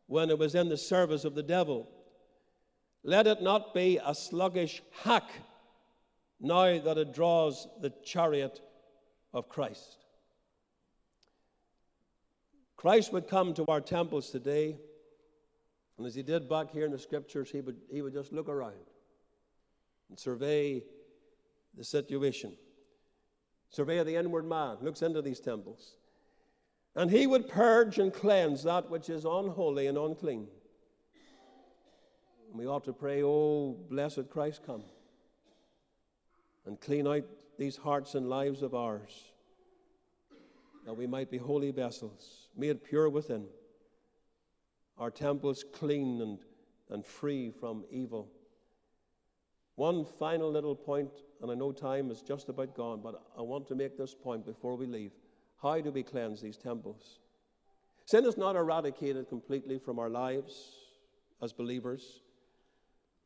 when 0.07 0.29
it 0.29 0.37
was 0.37 0.55
in 0.55 0.69
the 0.69 0.77
service 0.77 1.25
of 1.25 1.35
the 1.35 1.43
devil. 1.43 1.89
Let 3.03 3.27
it 3.27 3.41
not 3.41 3.73
be 3.73 3.99
a 4.03 4.15
sluggish 4.15 4.81
hack 5.03 5.29
now 6.39 6.79
that 6.79 6.97
it 6.97 7.13
draws 7.13 7.67
the 7.81 7.93
chariot 8.03 8.59
of 9.33 9.49
Christ. 9.49 9.97
Christ 12.75 13.13
would 13.13 13.29
come 13.29 13.53
to 13.53 13.65
our 13.67 13.81
temples 13.81 14.29
today, 14.29 14.75
and 15.97 16.07
as 16.07 16.15
he 16.15 16.23
did 16.23 16.49
back 16.49 16.71
here 16.71 16.85
in 16.85 16.91
the 16.91 16.99
scriptures, 16.99 17.51
he 17.51 17.61
would, 17.61 17.77
he 17.91 18.01
would 18.01 18.13
just 18.13 18.33
look 18.33 18.49
around 18.49 18.73
and 20.09 20.19
survey 20.19 20.83
the 21.75 21.83
situation. 21.83 22.53
Survey 23.69 24.03
the 24.03 24.15
inward 24.15 24.47
man, 24.47 24.77
looks 24.81 25.01
into 25.01 25.21
these 25.21 25.39
temples. 25.39 25.97
And 26.95 27.09
he 27.09 27.25
would 27.25 27.47
purge 27.47 27.97
and 27.97 28.13
cleanse 28.13 28.63
that 28.63 28.89
which 28.89 29.09
is 29.09 29.25
unholy 29.25 29.87
and 29.87 29.97
unclean. 29.97 30.47
And 32.49 32.59
we 32.59 32.67
ought 32.67 32.83
to 32.83 32.93
pray, 32.93 33.23
Oh, 33.23 33.75
blessed 33.89 34.29
Christ, 34.29 34.61
come 34.65 34.83
and 36.65 36.79
clean 36.79 37.07
out 37.07 37.23
these 37.57 37.77
hearts 37.77 38.15
and 38.15 38.29
lives 38.29 38.61
of 38.61 38.73
ours, 38.73 39.31
that 40.85 40.93
we 40.93 41.07
might 41.07 41.29
be 41.29 41.37
holy 41.37 41.71
vessels, 41.71 42.47
made 42.55 42.83
pure 42.83 43.09
within, 43.09 43.45
our 44.97 45.11
temples 45.11 45.63
clean 45.73 46.21
and, 46.21 46.39
and 46.89 47.05
free 47.05 47.51
from 47.51 47.83
evil. 47.91 48.29
One 49.75 50.05
final 50.05 50.51
little 50.51 50.75
point, 50.75 51.09
and 51.41 51.51
I 51.51 51.55
know 51.55 51.71
time 51.71 52.11
is 52.11 52.21
just 52.21 52.49
about 52.49 52.75
gone, 52.75 53.01
but 53.01 53.21
I 53.37 53.41
want 53.41 53.67
to 53.67 53.75
make 53.75 53.97
this 53.97 54.13
point 54.13 54.45
before 54.45 54.75
we 54.75 54.85
leave. 54.85 55.11
How 55.61 55.79
do 55.81 55.91
we 55.91 56.03
cleanse 56.03 56.41
these 56.41 56.57
temples? 56.57 57.19
Sin 58.05 58.25
is 58.25 58.37
not 58.37 58.55
eradicated 58.55 59.29
completely 59.29 59.79
from 59.79 59.97
our 59.97 60.09
lives 60.09 60.73
as 61.41 61.53
believers. 61.53 62.21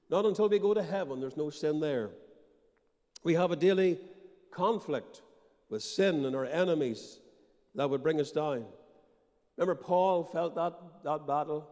Not 0.10 0.26
until 0.26 0.48
we 0.48 0.60
go 0.60 0.74
to 0.74 0.84
heaven, 0.84 1.20
there's 1.20 1.36
no 1.36 1.50
sin 1.50 1.80
there. 1.80 2.12
We 3.24 3.34
have 3.34 3.52
a 3.52 3.56
daily 3.56 4.00
conflict 4.52 5.22
with 5.70 5.84
sin 5.84 6.24
and 6.24 6.36
our 6.36 6.46
enemies 6.46 7.20
that 7.76 7.90
would 7.90 8.04
bring 8.04 8.22
us 8.22 8.32
down. 8.32 8.66
Remember, 9.58 9.76
Paul 9.76 10.24
felt 10.24 10.56
that, 10.56 10.74
that 11.04 11.28
battle 11.28 11.68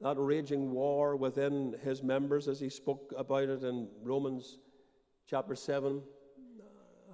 that 0.00 0.16
raging 0.16 0.70
war 0.70 1.16
within 1.16 1.74
his 1.82 2.02
members 2.02 2.46
as 2.46 2.60
he 2.60 2.68
spoke 2.68 3.12
about 3.16 3.44
it 3.44 3.64
in 3.64 3.88
Romans 4.02 4.58
chapter 5.26 5.56
7. 5.56 6.00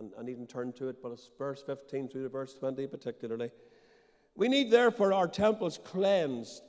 And 0.01 0.13
I 0.19 0.23
needn't 0.23 0.51
turn 0.51 0.73
to 0.75 0.89
it, 0.89 1.03
but 1.03 1.13
it's 1.13 1.31
verse 1.39 1.63
15 1.65 2.09
through 2.09 2.25
to 2.25 2.29
verse 2.29 2.55
20 2.55 2.87
particularly. 2.89 3.51
We 4.37 4.49
need, 4.49 4.71
therefore, 4.71 5.13
our 5.13 5.29
temples 5.29 5.79
cleansed. 5.83 6.63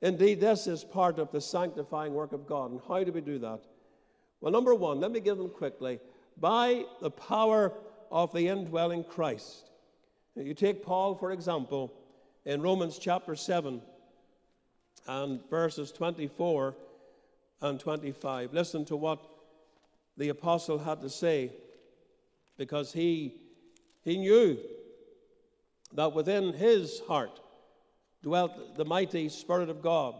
Indeed, 0.00 0.40
this 0.40 0.66
is 0.66 0.82
part 0.82 1.18
of 1.18 1.30
the 1.30 1.40
sanctifying 1.40 2.14
work 2.14 2.32
of 2.32 2.46
God. 2.46 2.70
And 2.70 2.80
how 2.88 3.04
do 3.04 3.12
we 3.12 3.20
do 3.20 3.38
that? 3.40 3.60
Well, 4.40 4.50
number 4.50 4.74
one, 4.74 4.98
let 4.98 5.12
me 5.12 5.20
give 5.20 5.36
them 5.36 5.50
quickly. 5.50 6.00
By 6.38 6.84
the 7.02 7.10
power 7.10 7.74
of 8.10 8.32
the 8.32 8.48
indwelling 8.48 9.04
Christ. 9.04 9.70
You 10.34 10.54
take 10.54 10.82
Paul, 10.82 11.14
for 11.14 11.32
example, 11.32 11.92
in 12.44 12.62
Romans 12.62 12.98
chapter 12.98 13.36
7 13.36 13.82
and 15.06 15.50
verses 15.50 15.92
24 15.92 16.74
and 17.60 17.78
25. 17.78 18.52
Listen 18.52 18.84
to 18.86 18.96
what 18.96 19.18
the 20.16 20.28
apostle 20.28 20.78
had 20.78 21.00
to 21.00 21.10
say 21.10 21.52
because 22.56 22.92
he, 22.92 23.34
he 24.02 24.16
knew 24.16 24.58
that 25.92 26.12
within 26.12 26.52
his 26.52 27.00
heart 27.08 27.40
dwelt 28.22 28.76
the 28.76 28.84
mighty 28.84 29.28
Spirit 29.28 29.68
of 29.68 29.82
God. 29.82 30.14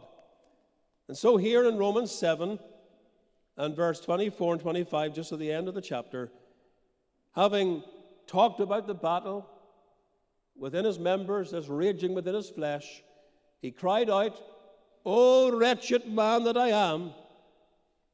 And 1.09 1.17
so, 1.17 1.37
here 1.37 1.69
in 1.69 1.77
Romans 1.77 2.13
7 2.13 2.59
and 3.57 3.77
verse 3.77 4.01
24 4.01 4.55
and 4.55 4.63
25, 4.63 5.15
just 5.15 5.33
at 5.33 5.39
the 5.39 5.53
end 5.53 5.69
of 5.69 5.75
the 5.75 5.83
chapter, 5.83 6.31
having 7.35 7.83
talked 8.27 8.61
about 8.61 8.87
the 8.87 8.95
battle 8.95 9.49
within 10.61 10.85
his 10.85 10.99
members, 10.99 11.51
this 11.51 11.67
raging 11.69 12.15
within 12.15 12.35
his 12.35 12.51
flesh, 12.51 13.03
he 13.63 13.71
cried 13.71 14.11
out, 14.11 14.39
O 15.05 15.51
wretched 15.51 16.07
man 16.07 16.45
that 16.45 16.57
I 16.57 16.69
am, 16.69 17.13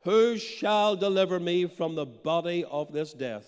who 0.05 0.39
shall 0.39 0.95
deliver 0.95 1.41
me 1.41 1.67
from 1.67 1.97
the 1.97 2.07
body 2.07 2.65
of 2.71 2.93
this 2.93 3.13
death? 3.13 3.45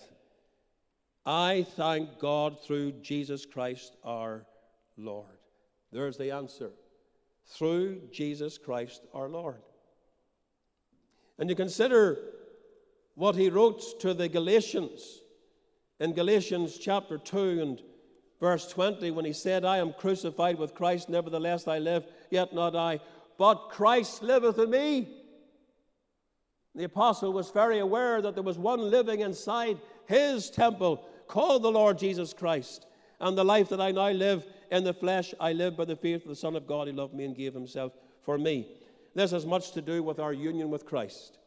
I 1.25 1.65
thank 1.75 2.19
God 2.19 2.61
through 2.61 2.91
Jesus 3.01 3.45
Christ 3.45 3.95
our 4.03 4.45
Lord. 4.97 5.37
There's 5.93 6.17
the 6.17 6.31
answer. 6.31 6.71
Through 7.45 8.01
Jesus 8.11 8.57
Christ 8.57 9.01
our 9.13 9.29
Lord. 9.29 9.61
And 11.37 11.49
you 11.49 11.55
consider 11.55 12.19
what 13.15 13.35
he 13.35 13.49
wrote 13.49 14.01
to 14.01 14.13
the 14.13 14.27
Galatians 14.27 15.21
in 15.99 16.13
Galatians 16.13 16.77
chapter 16.77 17.17
2 17.17 17.61
and 17.61 17.81
verse 18.39 18.67
20 18.67 19.11
when 19.11 19.25
he 19.25 19.33
said, 19.33 19.65
I 19.65 19.77
am 19.77 19.93
crucified 19.93 20.57
with 20.57 20.75
Christ, 20.75 21.09
nevertheless 21.09 21.67
I 21.67 21.79
live, 21.79 22.05
yet 22.29 22.53
not 22.53 22.75
I, 22.75 22.99
but 23.37 23.69
Christ 23.69 24.23
liveth 24.23 24.59
in 24.59 24.69
me. 24.69 25.07
The 26.75 26.83
apostle 26.85 27.33
was 27.33 27.51
very 27.51 27.79
aware 27.79 28.21
that 28.21 28.35
there 28.35 28.43
was 28.43 28.57
one 28.57 28.79
living 28.79 29.21
inside 29.21 29.79
his 30.05 30.49
temple 30.49 31.05
called 31.27 31.63
the 31.63 31.71
Lord 31.71 31.97
Jesus 31.97 32.33
Christ. 32.33 32.85
And 33.19 33.37
the 33.37 33.43
life 33.43 33.69
that 33.69 33.81
I 33.81 33.91
now 33.91 34.11
live 34.11 34.45
in 34.71 34.83
the 34.83 34.93
flesh, 34.93 35.33
I 35.39 35.51
live 35.51 35.75
by 35.75 35.85
the 35.85 35.95
faith 35.95 36.23
of 36.23 36.29
the 36.29 36.35
Son 36.35 36.55
of 36.55 36.67
God 36.67 36.87
who 36.87 36.93
loved 36.93 37.13
me 37.13 37.25
and 37.25 37.35
gave 37.35 37.53
himself 37.53 37.93
for 38.21 38.37
me. 38.37 38.67
This 39.15 39.31
has 39.31 39.45
much 39.45 39.71
to 39.71 39.81
do 39.81 40.03
with 40.03 40.19
our 40.19 40.31
union 40.31 40.69
with 40.69 40.85
Christ. 40.85 41.39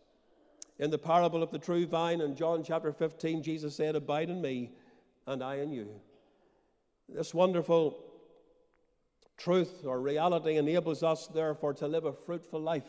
In 0.79 0.91
the 0.91 0.99
parable 0.99 1.43
of 1.43 1.51
the 1.51 1.59
true 1.59 1.87
vine 1.87 2.21
in 2.21 2.35
John 2.35 2.65
chapter 2.65 2.93
15, 2.93 3.43
Jesus 3.43 3.77
said, 3.77 3.95
Abide 3.95 4.31
in 4.31 4.43
me, 4.43 4.73
and 5.27 5.43
I 5.43 5.57
in 5.57 5.73
you. 5.73 5.89
This 7.09 7.35
wonderful 7.35 7.99
truth 9.37 9.85
or 9.85 10.01
reality 10.01 10.57
enables 10.57 11.03
us, 11.03 11.27
therefore, 11.27 11.75
to 11.75 11.89
live 11.89 12.05
a 12.05 12.13
fruitful 12.13 12.61
life, 12.61 12.89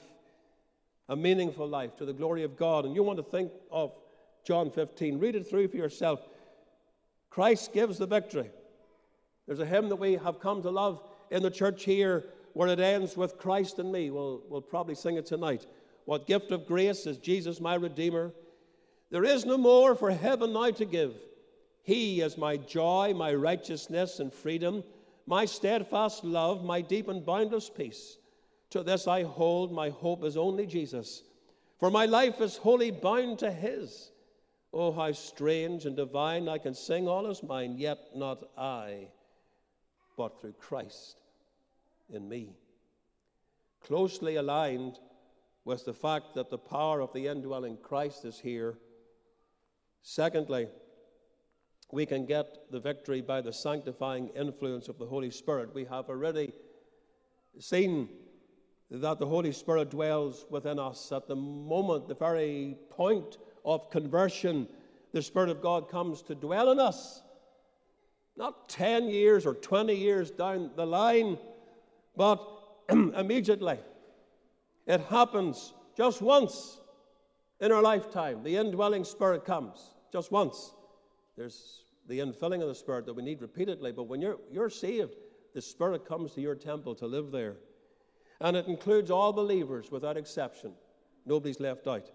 a 1.09 1.15
meaningful 1.15 1.67
life 1.67 1.95
to 1.97 2.05
the 2.05 2.13
glory 2.13 2.43
of 2.43 2.55
God. 2.55 2.85
And 2.85 2.95
you 2.95 3.03
want 3.03 3.17
to 3.17 3.23
think 3.23 3.51
of 3.71 3.93
John 4.45 4.69
15, 4.69 5.19
read 5.19 5.35
it 5.35 5.47
through 5.47 5.69
for 5.69 5.77
yourself. 5.77 6.21
Christ 7.29 7.73
gives 7.73 7.97
the 7.97 8.05
victory. 8.05 8.49
There's 9.47 9.59
a 9.59 9.65
hymn 9.65 9.89
that 9.89 9.95
we 9.95 10.13
have 10.13 10.39
come 10.39 10.61
to 10.61 10.69
love 10.69 11.01
in 11.31 11.41
the 11.41 11.51
church 11.51 11.83
here 11.83 12.25
where 12.53 12.67
it 12.67 12.79
ends 12.79 13.17
with 13.17 13.37
Christ 13.37 13.79
and 13.79 13.91
me. 13.91 14.11
We'll, 14.11 14.41
we'll 14.47 14.61
probably 14.61 14.95
sing 14.95 15.17
it 15.17 15.25
tonight. 15.25 15.65
What 16.05 16.27
gift 16.27 16.51
of 16.51 16.67
grace 16.67 17.05
is 17.07 17.17
Jesus, 17.17 17.59
my 17.59 17.75
Redeemer? 17.75 18.31
There 19.09 19.23
is 19.23 19.45
no 19.45 19.57
more 19.57 19.95
for 19.95 20.11
heaven 20.11 20.53
now 20.53 20.71
to 20.71 20.85
give. 20.85 21.15
He 21.83 22.21
is 22.21 22.37
my 22.37 22.57
joy, 22.57 23.13
my 23.15 23.33
righteousness 23.33 24.19
and 24.19 24.33
freedom, 24.33 24.83
my 25.27 25.45
steadfast 25.45 26.23
love, 26.23 26.63
my 26.63 26.81
deep 26.81 27.09
and 27.09 27.25
boundless 27.25 27.69
peace. 27.69 28.17
To 28.71 28.83
this 28.83 29.07
I 29.07 29.23
hold, 29.23 29.71
my 29.71 29.89
hope 29.89 30.23
is 30.23 30.37
only 30.37 30.65
Jesus. 30.65 31.23
For 31.79 31.91
my 31.91 32.05
life 32.05 32.39
is 32.39 32.57
wholly 32.57 32.89
bound 32.89 33.39
to 33.39 33.51
His. 33.51 34.11
Oh, 34.73 34.93
how 34.93 35.11
strange 35.11 35.85
and 35.85 35.95
divine 35.95 36.47
I 36.47 36.57
can 36.57 36.73
sing 36.73 37.07
all 37.07 37.29
is 37.29 37.43
mine, 37.43 37.77
yet 37.77 37.99
not 38.15 38.49
I, 38.57 39.09
but 40.17 40.39
through 40.39 40.53
Christ 40.53 41.17
in 42.09 42.27
me. 42.27 42.55
Closely 43.81 44.37
aligned 44.37 44.99
with 45.65 45.85
the 45.85 45.93
fact 45.93 46.33
that 46.35 46.49
the 46.49 46.57
power 46.57 47.01
of 47.01 47.13
the 47.13 47.27
indwelling 47.27 47.77
Christ 47.77 48.25
is 48.25 48.39
here. 48.39 48.77
Secondly, 50.01 50.69
we 51.93 52.07
can 52.07 52.25
get 52.25 52.71
the 52.71 52.79
victory 52.79 53.21
by 53.21 53.39
the 53.39 53.53
sanctifying 53.53 54.29
influence 54.29 54.87
of 54.89 54.97
the 54.97 55.05
Holy 55.05 55.29
Spirit. 55.29 55.75
We 55.75 55.85
have 55.85 56.09
already 56.09 56.51
seen 57.59 58.09
that 58.89 59.19
the 59.19 59.27
Holy 59.27 59.51
Spirit 59.51 59.91
dwells 59.91 60.47
within 60.49 60.79
us 60.79 61.11
at 61.11 61.27
the 61.27 61.35
moment, 61.35 62.07
the 62.07 62.15
very 62.15 62.77
point 62.89 63.37
of 63.63 63.91
conversion, 63.91 64.67
the 65.11 65.21
Spirit 65.21 65.49
of 65.49 65.61
God 65.61 65.87
comes 65.87 66.23
to 66.23 66.33
dwell 66.33 66.71
in 66.71 66.79
us. 66.79 67.21
Not 68.35 68.69
10 68.69 69.09
years 69.09 69.45
or 69.45 69.53
20 69.53 69.93
years 69.93 70.31
down 70.31 70.71
the 70.75 70.87
line, 70.87 71.37
but 72.17 72.41
immediately. 72.89 73.77
It 74.87 75.01
happens 75.01 75.73
just 75.95 76.23
once 76.23 76.79
in 77.61 77.71
our 77.71 77.83
lifetime. 77.83 78.41
The 78.41 78.55
indwelling 78.57 79.03
Spirit 79.03 79.45
comes 79.45 79.93
just 80.11 80.31
once. 80.31 80.73
There's 81.37 81.83
the 82.07 82.19
infilling 82.19 82.61
of 82.61 82.67
the 82.67 82.75
Spirit 82.75 83.05
that 83.05 83.13
we 83.13 83.23
need 83.23 83.41
repeatedly, 83.41 83.91
but 83.91 84.03
when 84.03 84.21
you're, 84.21 84.37
you're 84.51 84.69
saved, 84.69 85.15
the 85.53 85.61
Spirit 85.61 86.05
comes 86.05 86.33
to 86.33 86.41
your 86.41 86.55
temple 86.55 86.95
to 86.95 87.07
live 87.07 87.31
there. 87.31 87.55
And 88.41 88.57
it 88.57 88.67
includes 88.67 89.09
all 89.09 89.31
believers 89.31 89.91
without 89.91 90.17
exception. 90.17 90.73
Nobody's 91.25 91.59
left 91.59 91.87
out. 91.87 92.09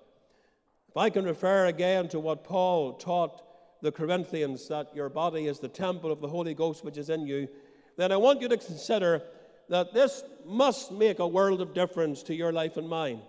If 0.89 0.97
I 0.97 1.11
can 1.11 1.25
refer 1.25 1.67
again 1.67 2.09
to 2.09 2.21
what 2.21 2.45
Paul 2.45 2.95
taught 2.95 3.43
the 3.83 3.93
Corinthians, 3.93 4.69
that 4.69 4.95
your 4.95 5.09
body 5.09 5.47
is 5.47 5.59
the 5.59 5.69
temple 5.69 6.13
of 6.13 6.21
the 6.21 6.29
Holy 6.29 6.55
Ghost 6.55 6.85
which 6.85 6.99
is 6.99 7.11
in 7.11 7.27
you, 7.27 7.49
then 7.97 8.13
I 8.13 8.17
want 8.17 8.41
you 8.41 8.49
to 8.49 8.57
consider 8.57 9.23
that 9.69 9.93
this 9.93 10.23
must 10.45 10.93
make 10.93 11.19
a 11.19 11.27
world 11.27 11.61
of 11.61 11.75
difference 11.75 12.23
to 12.25 12.35
your 12.35 12.53
life 12.53 12.77
and 12.77 12.89
mine. 12.89 13.21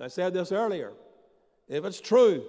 I 0.00 0.08
said 0.08 0.34
this 0.34 0.50
earlier. 0.50 0.92
If 1.68 1.84
it's 1.84 2.00
true 2.00 2.44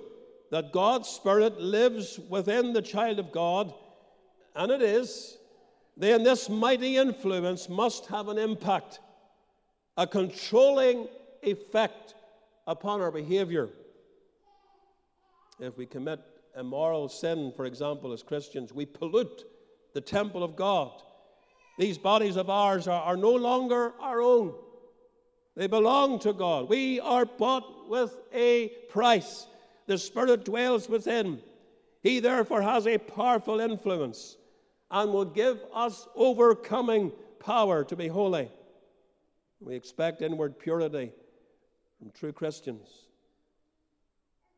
that 0.53 0.71
God's 0.71 1.09
Spirit 1.09 1.59
lives 1.59 2.19
within 2.29 2.73
the 2.73 2.81
child 2.83 3.17
of 3.17 3.31
God, 3.31 3.73
and 4.55 4.71
it 4.71 4.83
is, 4.83 5.39
then 5.97 6.21
this 6.21 6.47
mighty 6.47 6.95
influence 6.95 7.67
must 7.67 8.05
have 8.05 8.27
an 8.27 8.37
impact, 8.37 8.99
a 9.97 10.05
controlling 10.05 11.07
effect 11.41 12.13
upon 12.67 13.01
our 13.01 13.09
behavior. 13.09 13.67
If 15.59 15.75
we 15.75 15.87
commit 15.87 16.19
immoral 16.55 17.09
sin, 17.09 17.51
for 17.55 17.65
example, 17.65 18.13
as 18.13 18.21
Christians, 18.21 18.71
we 18.71 18.85
pollute 18.85 19.45
the 19.95 20.01
temple 20.01 20.43
of 20.43 20.55
God. 20.55 20.91
These 21.79 21.97
bodies 21.97 22.35
of 22.35 22.51
ours 22.51 22.87
are, 22.87 23.01
are 23.01 23.17
no 23.17 23.31
longer 23.31 23.93
our 23.99 24.21
own. 24.21 24.53
They 25.55 25.65
belong 25.65 26.19
to 26.19 26.31
God. 26.31 26.69
We 26.69 26.99
are 26.99 27.25
bought 27.25 27.89
with 27.89 28.15
a 28.31 28.67
price. 28.89 29.47
The 29.85 29.97
Spirit 29.97 30.45
dwells 30.45 30.89
within. 30.89 31.41
He 32.01 32.19
therefore 32.19 32.61
has 32.61 32.87
a 32.87 32.97
powerful 32.97 33.59
influence 33.59 34.37
and 34.91 35.11
will 35.11 35.25
give 35.25 35.59
us 35.73 36.07
overcoming 36.15 37.11
power 37.39 37.83
to 37.85 37.95
be 37.95 38.07
holy. 38.07 38.51
We 39.59 39.75
expect 39.75 40.21
inward 40.21 40.59
purity 40.59 41.11
from 41.99 42.11
true 42.11 42.33
Christians 42.33 43.07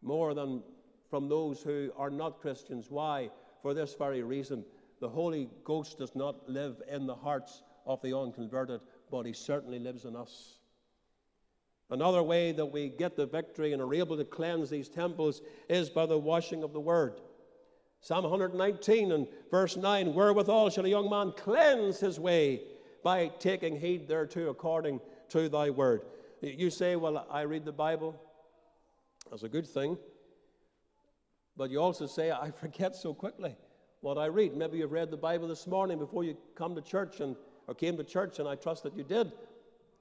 more 0.02 0.34
than 0.34 0.62
from 1.10 1.28
those 1.28 1.62
who 1.62 1.92
are 1.98 2.10
not 2.10 2.40
Christians. 2.40 2.88
Why? 2.90 3.30
For 3.62 3.74
this 3.74 3.96
very 3.96 4.22
reason 4.22 4.64
the 5.02 5.10
Holy 5.10 5.50
Ghost 5.64 5.98
does 5.98 6.16
not 6.16 6.48
live 6.48 6.82
in 6.90 7.06
the 7.06 7.16
hearts 7.16 7.64
of 7.86 8.02
the 8.02 8.18
unconverted, 8.18 8.82
but 9.12 9.26
He 9.26 9.34
certainly 9.34 9.80
lives 9.80 10.06
in 10.06 10.16
us. 10.16 10.60
Another 11.90 12.24
way 12.24 12.52
that 12.52 12.66
we 12.66 12.90
get 12.90 13.16
the 13.16 13.26
victory 13.28 13.74
and 13.74 13.82
are 13.82 13.94
able 13.94 14.18
to 14.18 14.26
cleanse 14.26 14.70
these 14.70 14.90
temples 14.90 15.42
is 15.70 15.90
by 15.90 16.06
the 16.06 16.18
washing 16.18 16.64
of 16.64 16.74
the 16.74 16.80
Word. 16.80 17.22
Psalm 18.02 18.24
119 18.24 19.12
and 19.12 19.28
verse 19.50 19.78
9 19.78 20.14
Wherewithal 20.14 20.70
shall 20.70 20.86
a 20.86 20.90
young 20.90 21.10
man 21.10 21.34
cleanse 21.36 22.00
his 22.00 22.20
way 22.20 22.62
by 23.04 23.28
taking 23.40 23.80
heed 23.80 24.08
thereto 24.08 24.50
according 24.50 25.00
to 25.30 25.50
thy 25.50 25.70
word. 25.70 26.02
You 26.42 26.70
say, 26.70 26.96
Well, 26.96 27.26
I 27.30 27.42
read 27.42 27.66
the 27.66 27.72
Bible. 27.72 28.20
That's 29.30 29.44
a 29.44 29.50
good 29.50 29.68
thing. 29.68 29.98
But 31.58 31.72
you 31.72 31.82
also 31.82 32.06
say, 32.06 32.32
I 32.32 32.52
forget 32.62 32.96
so 32.96 33.14
quickly 33.14 33.56
what 34.02 34.18
I 34.18 34.26
read. 34.26 34.56
Maybe 34.56 34.80
you've 34.80 34.92
read 34.92 35.10
the 35.10 35.18
Bible 35.18 35.48
this 35.48 35.66
morning 35.66 35.98
before 35.98 36.24
you 36.24 36.38
come 36.56 36.76
to 36.76 36.82
church 36.82 37.22
and 37.22 37.36
or 37.68 37.74
came 37.74 37.98
to 37.98 38.04
church, 38.04 38.40
and 38.40 38.48
I 38.48 38.56
trust 38.56 38.84
that 38.84 38.96
you 38.96 39.04
did. 39.04 39.32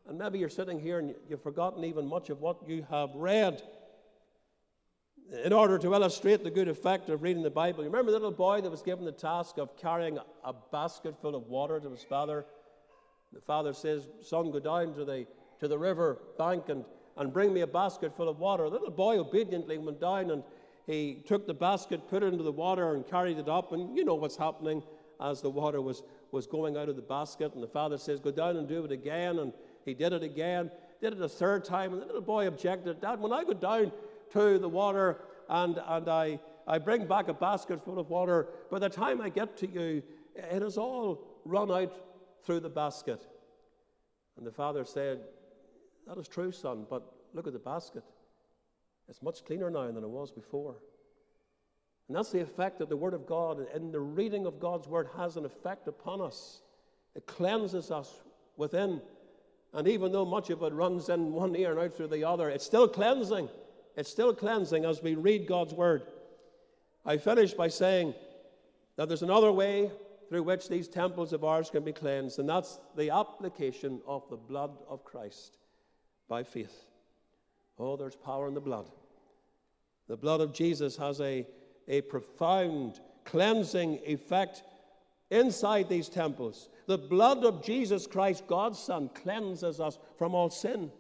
And 0.07 0.19
maybe 0.19 0.39
you're 0.39 0.49
sitting 0.49 0.79
here 0.79 0.99
and 0.99 1.15
you've 1.29 1.43
forgotten 1.43 1.85
even 1.85 2.07
much 2.07 2.31
of 2.31 2.41
what 2.41 2.69
you 2.69 2.87
have 2.91 3.11
read. 3.15 3.63
In 5.45 5.53
order 5.53 5.79
to 5.79 5.95
illustrate 5.95 6.45
the 6.45 6.51
good 6.51 6.69
effect 6.69 7.09
of 7.09 7.23
reading 7.23 7.43
the 7.43 7.51
Bible, 7.51 7.83
you 7.83 7.89
remember 7.89 8.11
the 8.11 8.19
little 8.19 8.31
boy 8.31 8.61
that 8.61 8.71
was 8.71 8.83
given 8.83 9.07
the 9.07 9.13
task 9.13 9.57
of 9.57 9.77
carrying 9.79 10.19
a 10.45 10.53
basket 10.71 11.15
full 11.23 11.35
of 11.35 11.47
water 11.47 11.81
to 11.81 11.91
his 11.91 12.03
father? 12.03 12.45
The 13.33 13.41
father 13.41 13.73
says, 13.73 14.09
Son, 14.21 14.51
go 14.51 14.61
down 14.61 14.95
to 14.95 15.05
the, 15.05 15.27
to 15.61 15.69
the 15.69 15.79
river 15.79 16.19
bank 16.37 16.69
and, 16.69 16.85
and 17.17 17.33
bring 17.33 17.55
me 17.55 17.63
a 17.63 17.67
basket 17.67 18.15
full 18.15 18.29
of 18.29 18.39
water. 18.39 18.65
The 18.65 18.71
little 18.71 18.91
boy 18.91 19.19
obediently 19.19 19.79
went 19.79 20.01
down 20.01 20.31
and 20.31 20.43
he 20.87 21.23
took 21.27 21.47
the 21.47 21.55
basket, 21.55 22.09
put 22.09 22.23
it 22.23 22.27
into 22.27 22.45
the 22.45 22.53
water, 22.53 22.95
and 22.95 23.07
carried 23.07 23.39
it 23.39 23.49
up. 23.49 23.73
And 23.73 23.97
you 23.97 24.05
know 24.05 24.15
what's 24.15 24.37
happening 24.37 24.83
as 25.21 25.41
the 25.41 25.51
water 25.51 25.81
was, 25.81 26.03
was 26.31 26.47
going 26.47 26.77
out 26.77 26.89
of 26.91 26.97
the 26.97 27.03
basket. 27.03 27.55
And 27.55 27.63
the 27.63 27.69
father 27.69 27.97
says, 27.97 28.21
Go 28.21 28.31
down 28.31 28.57
and 28.57 28.69
do 28.69 28.85
it 28.85 28.93
again. 28.93 29.39
And 29.39 29.53
he 29.85 29.95
did 29.95 30.13
it 30.13 30.23
again, 30.23 30.71
did 31.01 31.13
it 31.13 31.21
a 31.21 31.29
third 31.29 31.65
time. 31.65 31.93
And 31.93 32.03
the 32.03 32.07
little 32.07 32.21
boy 32.21 32.47
objected, 32.47 33.01
Dad, 33.01 33.21
when 33.21 33.33
I 33.33 33.45
go 33.45 33.53
down 33.53 33.93
to 34.33 34.59
the 34.59 34.69
water 34.69 35.21
and, 35.49 35.81
and 35.87 36.09
I, 36.09 36.41
I 36.67 36.79
bring 36.79 37.07
back 37.07 37.29
a 37.29 37.35
basket 37.35 37.85
full 37.85 37.99
of 37.99 38.11
water, 38.11 38.49
by 38.71 38.79
the 38.79 38.89
time 38.89 39.21
I 39.21 39.29
get 39.29 39.57
to 39.59 39.69
you, 39.69 40.03
it 40.35 40.63
has 40.63 40.79
all 40.79 41.41
run 41.45 41.71
out 41.71 41.95
through 42.45 42.61
the 42.61 42.71
basket. 42.71 43.21
And 44.37 44.47
the 44.47 44.53
father 44.53 44.85
said, 44.85 45.21
That 46.07 46.19
is 46.19 46.29
true, 46.29 46.53
son, 46.53 46.87
but 46.89 47.05
look 47.33 47.47
at 47.47 47.53
the 47.53 47.59
basket. 47.59 48.05
It's 49.09 49.23
much 49.23 49.45
cleaner 49.45 49.71
now 49.71 49.91
than 49.91 50.03
it 50.03 50.09
was 50.09 50.33
before. 50.33 50.77
And 52.09 52.17
that's 52.17 52.31
the 52.31 52.41
effect 52.41 52.79
that 52.79 52.89
the 52.89 52.97
Word 52.97 53.15
of 53.15 53.27
God 53.27 53.67
and 53.75 53.93
the 53.93 54.01
reading 54.01 54.47
of 54.47 54.61
God's 54.61 54.89
Word 54.89 55.09
has 55.17 55.37
an 55.37 55.45
effect 55.45 55.89
upon 55.89 56.21
us. 56.21 56.61
It 57.15 57.27
cleanses 57.27 57.91
us 57.91 58.23
within. 58.57 59.01
And 59.75 59.89
even 59.89 60.13
though 60.13 60.25
much 60.25 60.51
of 60.51 60.63
it 60.63 60.73
runs 60.73 61.09
in 61.09 61.33
one 61.33 61.57
ear 61.57 61.73
and 61.73 61.81
out 61.81 61.97
through 61.97 62.09
the 62.09 62.25
other, 62.25 62.49
it's 62.49 62.65
still 62.65 62.87
cleansing. 62.87 63.49
It's 63.97 64.11
still 64.11 64.35
cleansing 64.35 64.85
as 64.85 65.03
we 65.03 65.17
read 65.17 65.47
God's 65.47 65.75
Word. 65.75 66.05
I 67.05 67.17
finish 67.17 67.53
by 67.55 67.69
saying 67.69 68.15
that 68.97 69.09
there's 69.09 69.23
another 69.23 69.51
way 69.51 69.91
through 70.29 70.45
which 70.45 70.69
these 70.69 70.89
temples 70.89 71.33
of 71.33 71.45
ours 71.45 71.71
can 71.71 71.85
be 71.85 71.93
cleansed, 71.93 72.39
and 72.39 72.49
that's 72.49 72.79
the 72.97 73.11
application 73.11 74.01
of 74.07 74.29
the 74.31 74.37
blood 74.37 74.71
of 74.89 75.05
Christ 75.05 75.59
by 76.29 76.45
faith. 76.45 76.85
Oh, 77.79 77.97
there's 77.97 78.17
power 78.17 78.47
in 78.49 78.55
the 78.55 78.61
blood. 78.61 78.89
The 80.07 80.17
blood 80.17 80.41
of 80.41 80.53
Jesus 80.53 80.97
has 80.97 81.21
a, 81.21 81.47
a 81.89 82.03
profound 82.03 83.01
cleansing 83.25 84.01
effect 84.05 84.63
inside 85.31 85.89
these 85.89 86.09
temples. 86.09 86.69
The 86.87 86.99
blood 86.99 87.45
of 87.45 87.63
Jesus 87.63 88.07
Christ, 88.07 88.47
God's 88.47 88.79
Son, 88.79 89.09
cleanses 89.15 89.81
us 89.81 89.99
from 90.19 90.35
all 90.35 90.51
sin. 90.51 90.91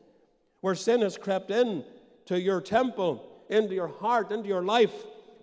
Where 0.60 0.74
sin 0.74 1.02
has 1.02 1.18
crept 1.18 1.50
in 1.50 1.84
to 2.26 2.40
your 2.40 2.60
temple, 2.60 3.44
into 3.50 3.74
your 3.74 3.88
heart, 3.88 4.32
into 4.32 4.48
your 4.48 4.64
life, 4.64 4.94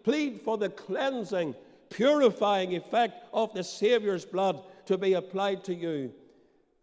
plead 0.04 0.42
for 0.42 0.58
the 0.58 0.70
cleansing, 0.70 1.56
purifying 1.90 2.76
effect 2.76 3.24
of 3.34 3.54
the 3.54 3.64
Savior's 3.64 4.26
blood 4.26 4.64
to 4.88 4.98
be 4.98 5.14
applied 5.14 5.64
to 5.66 5.76
you. 5.76 6.12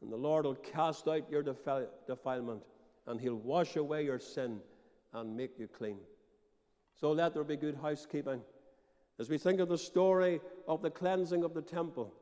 And 0.01 0.13
the 0.13 0.17
Lord 0.17 0.45
will 0.45 0.55
cast 0.55 1.09
out 1.09 1.29
your 1.31 1.43
defilement 1.43 2.63
and 3.07 3.21
He'll 3.21 3.35
wash 3.35 3.75
away 3.75 4.05
your 4.05 4.21
sin 4.21 4.61
and 5.13 5.37
make 5.37 5.59
you 5.59 5.67
clean. 5.67 5.99
So 6.95 7.11
let 7.13 7.35
there 7.35 7.45
be 7.45 7.57
good 7.57 7.79
housekeeping. 7.81 8.41
As 9.19 9.29
we 9.29 9.39
think 9.39 9.59
of 9.59 9.69
the 9.69 9.79
story 9.79 10.41
of 10.69 10.83
the 10.83 10.91
cleansing 10.91 11.43
of 11.43 11.55
the 11.55 11.63
temple, 11.63 12.15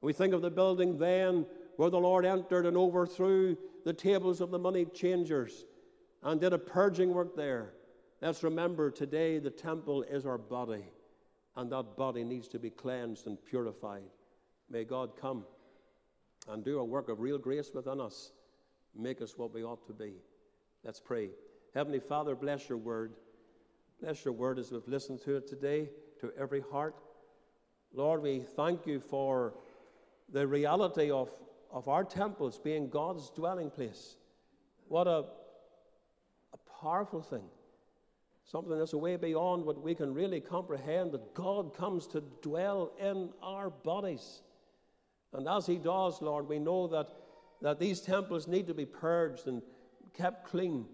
we 0.00 0.12
think 0.12 0.34
of 0.34 0.42
the 0.42 0.50
building 0.50 0.98
then 0.98 1.46
where 1.76 1.90
the 1.90 1.98
Lord 1.98 2.24
entered 2.24 2.66
and 2.66 2.76
overthrew 2.76 3.56
the 3.84 3.92
tables 3.92 4.40
of 4.40 4.50
the 4.50 4.58
money 4.58 4.84
changers 4.84 5.64
and 6.22 6.40
did 6.40 6.52
a 6.52 6.58
purging 6.58 7.14
work 7.14 7.36
there. 7.36 7.74
Let's 8.20 8.42
remember 8.42 8.90
today 8.90 9.38
the 9.38 9.50
temple 9.50 10.02
is 10.02 10.26
our 10.26 10.38
body, 10.38 10.84
and 11.56 11.70
that 11.70 11.96
body 11.96 12.24
needs 12.24 12.48
to 12.48 12.58
be 12.58 12.70
cleansed 12.70 13.26
and 13.26 13.38
purified. 13.44 14.10
May 14.68 14.84
God 14.84 15.16
come 15.20 15.44
and 16.48 16.64
do 16.64 16.80
a 16.80 16.84
work 16.84 17.08
of 17.08 17.20
real 17.20 17.38
grace 17.38 17.70
within 17.72 18.00
us 18.00 18.32
make 18.98 19.22
us 19.22 19.36
what 19.36 19.54
we 19.54 19.62
ought 19.62 19.86
to 19.86 19.92
be. 19.92 20.14
Let's 20.84 21.00
pray. 21.00 21.30
Heavenly 21.74 22.00
Father, 22.00 22.34
bless 22.34 22.68
your 22.68 22.78
word. 22.78 23.14
Bless 24.00 24.24
your 24.24 24.34
word 24.34 24.58
as 24.58 24.70
we've 24.70 24.86
listened 24.86 25.20
to 25.22 25.36
it 25.36 25.48
today, 25.48 25.90
to 26.20 26.32
every 26.38 26.62
heart. 26.72 26.96
Lord, 27.92 28.22
we 28.22 28.40
thank 28.40 28.86
you 28.86 29.00
for 29.00 29.54
the 30.32 30.46
reality 30.46 31.10
of, 31.10 31.30
of 31.70 31.88
our 31.88 32.04
temples 32.04 32.58
being 32.58 32.88
God's 32.88 33.30
dwelling 33.30 33.70
place. 33.70 34.16
What 34.88 35.06
a, 35.06 35.24
a 36.52 36.80
powerful 36.82 37.22
thing. 37.22 37.44
Something 38.44 38.78
that's 38.78 38.94
way 38.94 39.16
beyond 39.16 39.64
what 39.64 39.82
we 39.82 39.94
can 39.94 40.14
really 40.14 40.40
comprehend 40.40 41.12
that 41.12 41.34
God 41.34 41.76
comes 41.76 42.06
to 42.08 42.22
dwell 42.42 42.92
in 42.98 43.30
our 43.42 43.68
bodies. 43.68 44.42
And 45.34 45.46
as 45.46 45.66
He 45.66 45.76
does, 45.76 46.22
Lord, 46.22 46.48
we 46.48 46.58
know 46.58 46.86
that 46.88 47.08
that 47.60 47.78
these 47.78 48.00
temples 48.00 48.46
need 48.46 48.66
to 48.66 48.74
be 48.74 48.86
purged 48.86 49.46
and 49.46 49.62
kept 50.16 50.46
clean, 50.46 50.86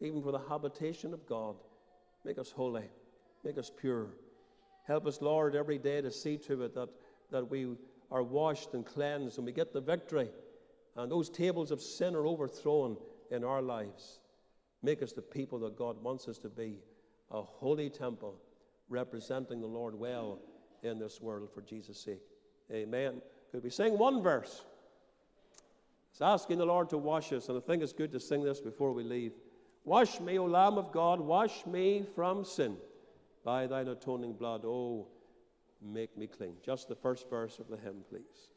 even 0.00 0.22
for 0.22 0.32
the 0.32 0.40
habitation 0.48 1.12
of 1.12 1.26
God. 1.26 1.56
Make 2.24 2.38
us 2.38 2.50
holy, 2.50 2.88
make 3.44 3.58
us 3.58 3.70
pure. 3.80 4.08
Help 4.86 5.06
us, 5.06 5.20
Lord, 5.20 5.54
every 5.54 5.78
day 5.78 6.00
to 6.00 6.10
see 6.10 6.36
to 6.38 6.62
it 6.62 6.74
that, 6.74 6.88
that 7.30 7.50
we 7.50 7.76
are 8.12 8.22
washed 8.22 8.74
and 8.74 8.84
cleansed 8.84 9.38
and 9.38 9.46
we 9.46 9.52
get 9.52 9.72
the 9.72 9.80
victory, 9.80 10.30
and 10.96 11.10
those 11.10 11.30
tables 11.30 11.70
of 11.70 11.80
sin 11.80 12.14
are 12.14 12.26
overthrown 12.26 12.96
in 13.30 13.42
our 13.42 13.62
lives. 13.62 14.20
Make 14.82 15.02
us 15.02 15.12
the 15.12 15.22
people 15.22 15.58
that 15.60 15.76
God 15.76 16.00
wants 16.02 16.28
us 16.28 16.38
to 16.38 16.48
be 16.50 16.76
a 17.30 17.40
holy 17.40 17.88
temple 17.88 18.36
representing 18.90 19.60
the 19.60 19.66
Lord 19.66 19.94
well 19.94 20.38
in 20.82 20.98
this 20.98 21.20
world 21.20 21.48
for 21.54 21.62
Jesus' 21.62 21.98
sake. 21.98 22.20
Amen. 22.70 23.22
Could 23.50 23.64
we 23.64 23.70
sing 23.70 23.96
one 23.96 24.22
verse? 24.22 24.62
It's 26.10 26.20
asking 26.20 26.58
the 26.58 26.66
Lord 26.66 26.90
to 26.90 26.98
wash 26.98 27.32
us, 27.32 27.48
and 27.48 27.56
I 27.56 27.60
think 27.62 27.82
it's 27.82 27.94
good 27.94 28.12
to 28.12 28.20
sing 28.20 28.44
this 28.44 28.60
before 28.60 28.92
we 28.92 29.02
leave. 29.02 29.32
Wash 29.84 30.20
me, 30.20 30.38
O 30.38 30.44
Lamb 30.44 30.76
of 30.76 30.92
God, 30.92 31.20
wash 31.20 31.64
me 31.64 32.04
from 32.14 32.44
sin 32.44 32.76
by 33.42 33.66
thine 33.66 33.88
atoning 33.88 34.34
blood. 34.34 34.62
Oh, 34.66 35.08
make 35.84 36.16
me 36.16 36.26
clean. 36.26 36.54
Just 36.64 36.88
the 36.88 36.94
first 36.94 37.28
verse 37.28 37.58
of 37.58 37.68
the 37.68 37.76
hymn, 37.76 38.04
please. 38.08 38.48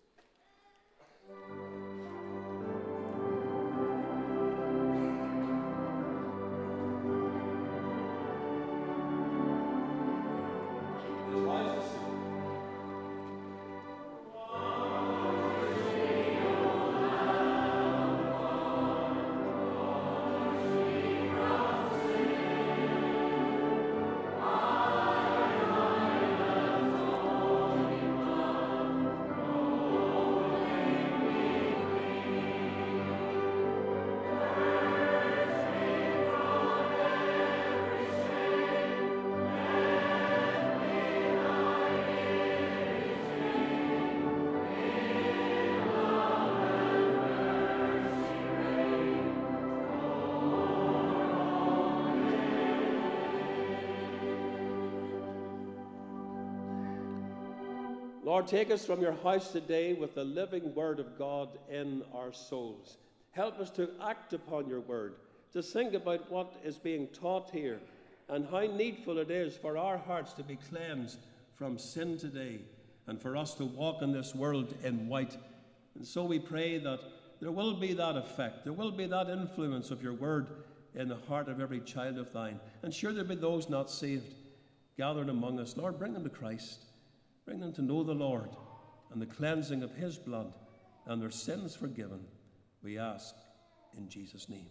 Lord, 58.35 58.47
take 58.47 58.69
us 58.69 58.85
from 58.85 58.99
your 58.99 59.15
house 59.23 59.53
today 59.53 59.93
with 59.93 60.13
the 60.13 60.25
living 60.25 60.75
word 60.75 60.99
of 60.99 61.17
God 61.17 61.47
in 61.71 62.03
our 62.13 62.33
souls. 62.33 62.97
Help 63.31 63.61
us 63.61 63.69
to 63.69 63.89
act 64.05 64.33
upon 64.33 64.67
your 64.67 64.81
word, 64.81 65.15
to 65.53 65.63
think 65.63 65.93
about 65.93 66.29
what 66.29 66.53
is 66.61 66.75
being 66.75 67.07
taught 67.07 67.49
here, 67.51 67.79
and 68.27 68.45
how 68.51 68.65
needful 68.65 69.19
it 69.19 69.31
is 69.31 69.55
for 69.55 69.77
our 69.77 69.97
hearts 69.97 70.33
to 70.33 70.43
be 70.43 70.57
cleansed 70.69 71.19
from 71.53 71.77
sin 71.77 72.17
today, 72.17 72.59
and 73.07 73.21
for 73.21 73.37
us 73.37 73.53
to 73.53 73.63
walk 73.63 74.01
in 74.01 74.11
this 74.11 74.35
world 74.35 74.75
in 74.83 75.07
white. 75.07 75.37
And 75.95 76.05
so 76.05 76.25
we 76.25 76.39
pray 76.39 76.77
that 76.79 76.99
there 77.39 77.51
will 77.51 77.75
be 77.75 77.93
that 77.93 78.17
effect. 78.17 78.65
There 78.65 78.73
will 78.73 78.91
be 78.91 79.05
that 79.05 79.29
influence 79.29 79.91
of 79.91 80.03
your 80.03 80.13
word 80.13 80.47
in 80.93 81.07
the 81.07 81.19
heart 81.29 81.47
of 81.47 81.61
every 81.61 81.79
child 81.79 82.17
of 82.17 82.33
thine. 82.33 82.59
And 82.83 82.93
sure, 82.93 83.13
there 83.13 83.23
be 83.23 83.35
those 83.35 83.69
not 83.69 83.89
saved 83.89 84.33
gathered 84.97 85.29
among 85.29 85.57
us. 85.57 85.77
Lord, 85.77 85.97
bring 85.97 86.11
them 86.11 86.25
to 86.25 86.29
Christ. 86.29 86.81
Bring 87.45 87.59
them 87.59 87.73
to 87.73 87.81
know 87.81 88.03
the 88.03 88.13
Lord 88.13 88.49
and 89.11 89.21
the 89.21 89.25
cleansing 89.25 89.83
of 89.83 89.93
his 89.93 90.17
blood 90.17 90.53
and 91.05 91.21
their 91.21 91.31
sins 91.31 91.75
forgiven. 91.75 92.25
We 92.81 92.97
ask 92.97 93.35
in 93.95 94.09
Jesus' 94.09 94.49
name. 94.49 94.69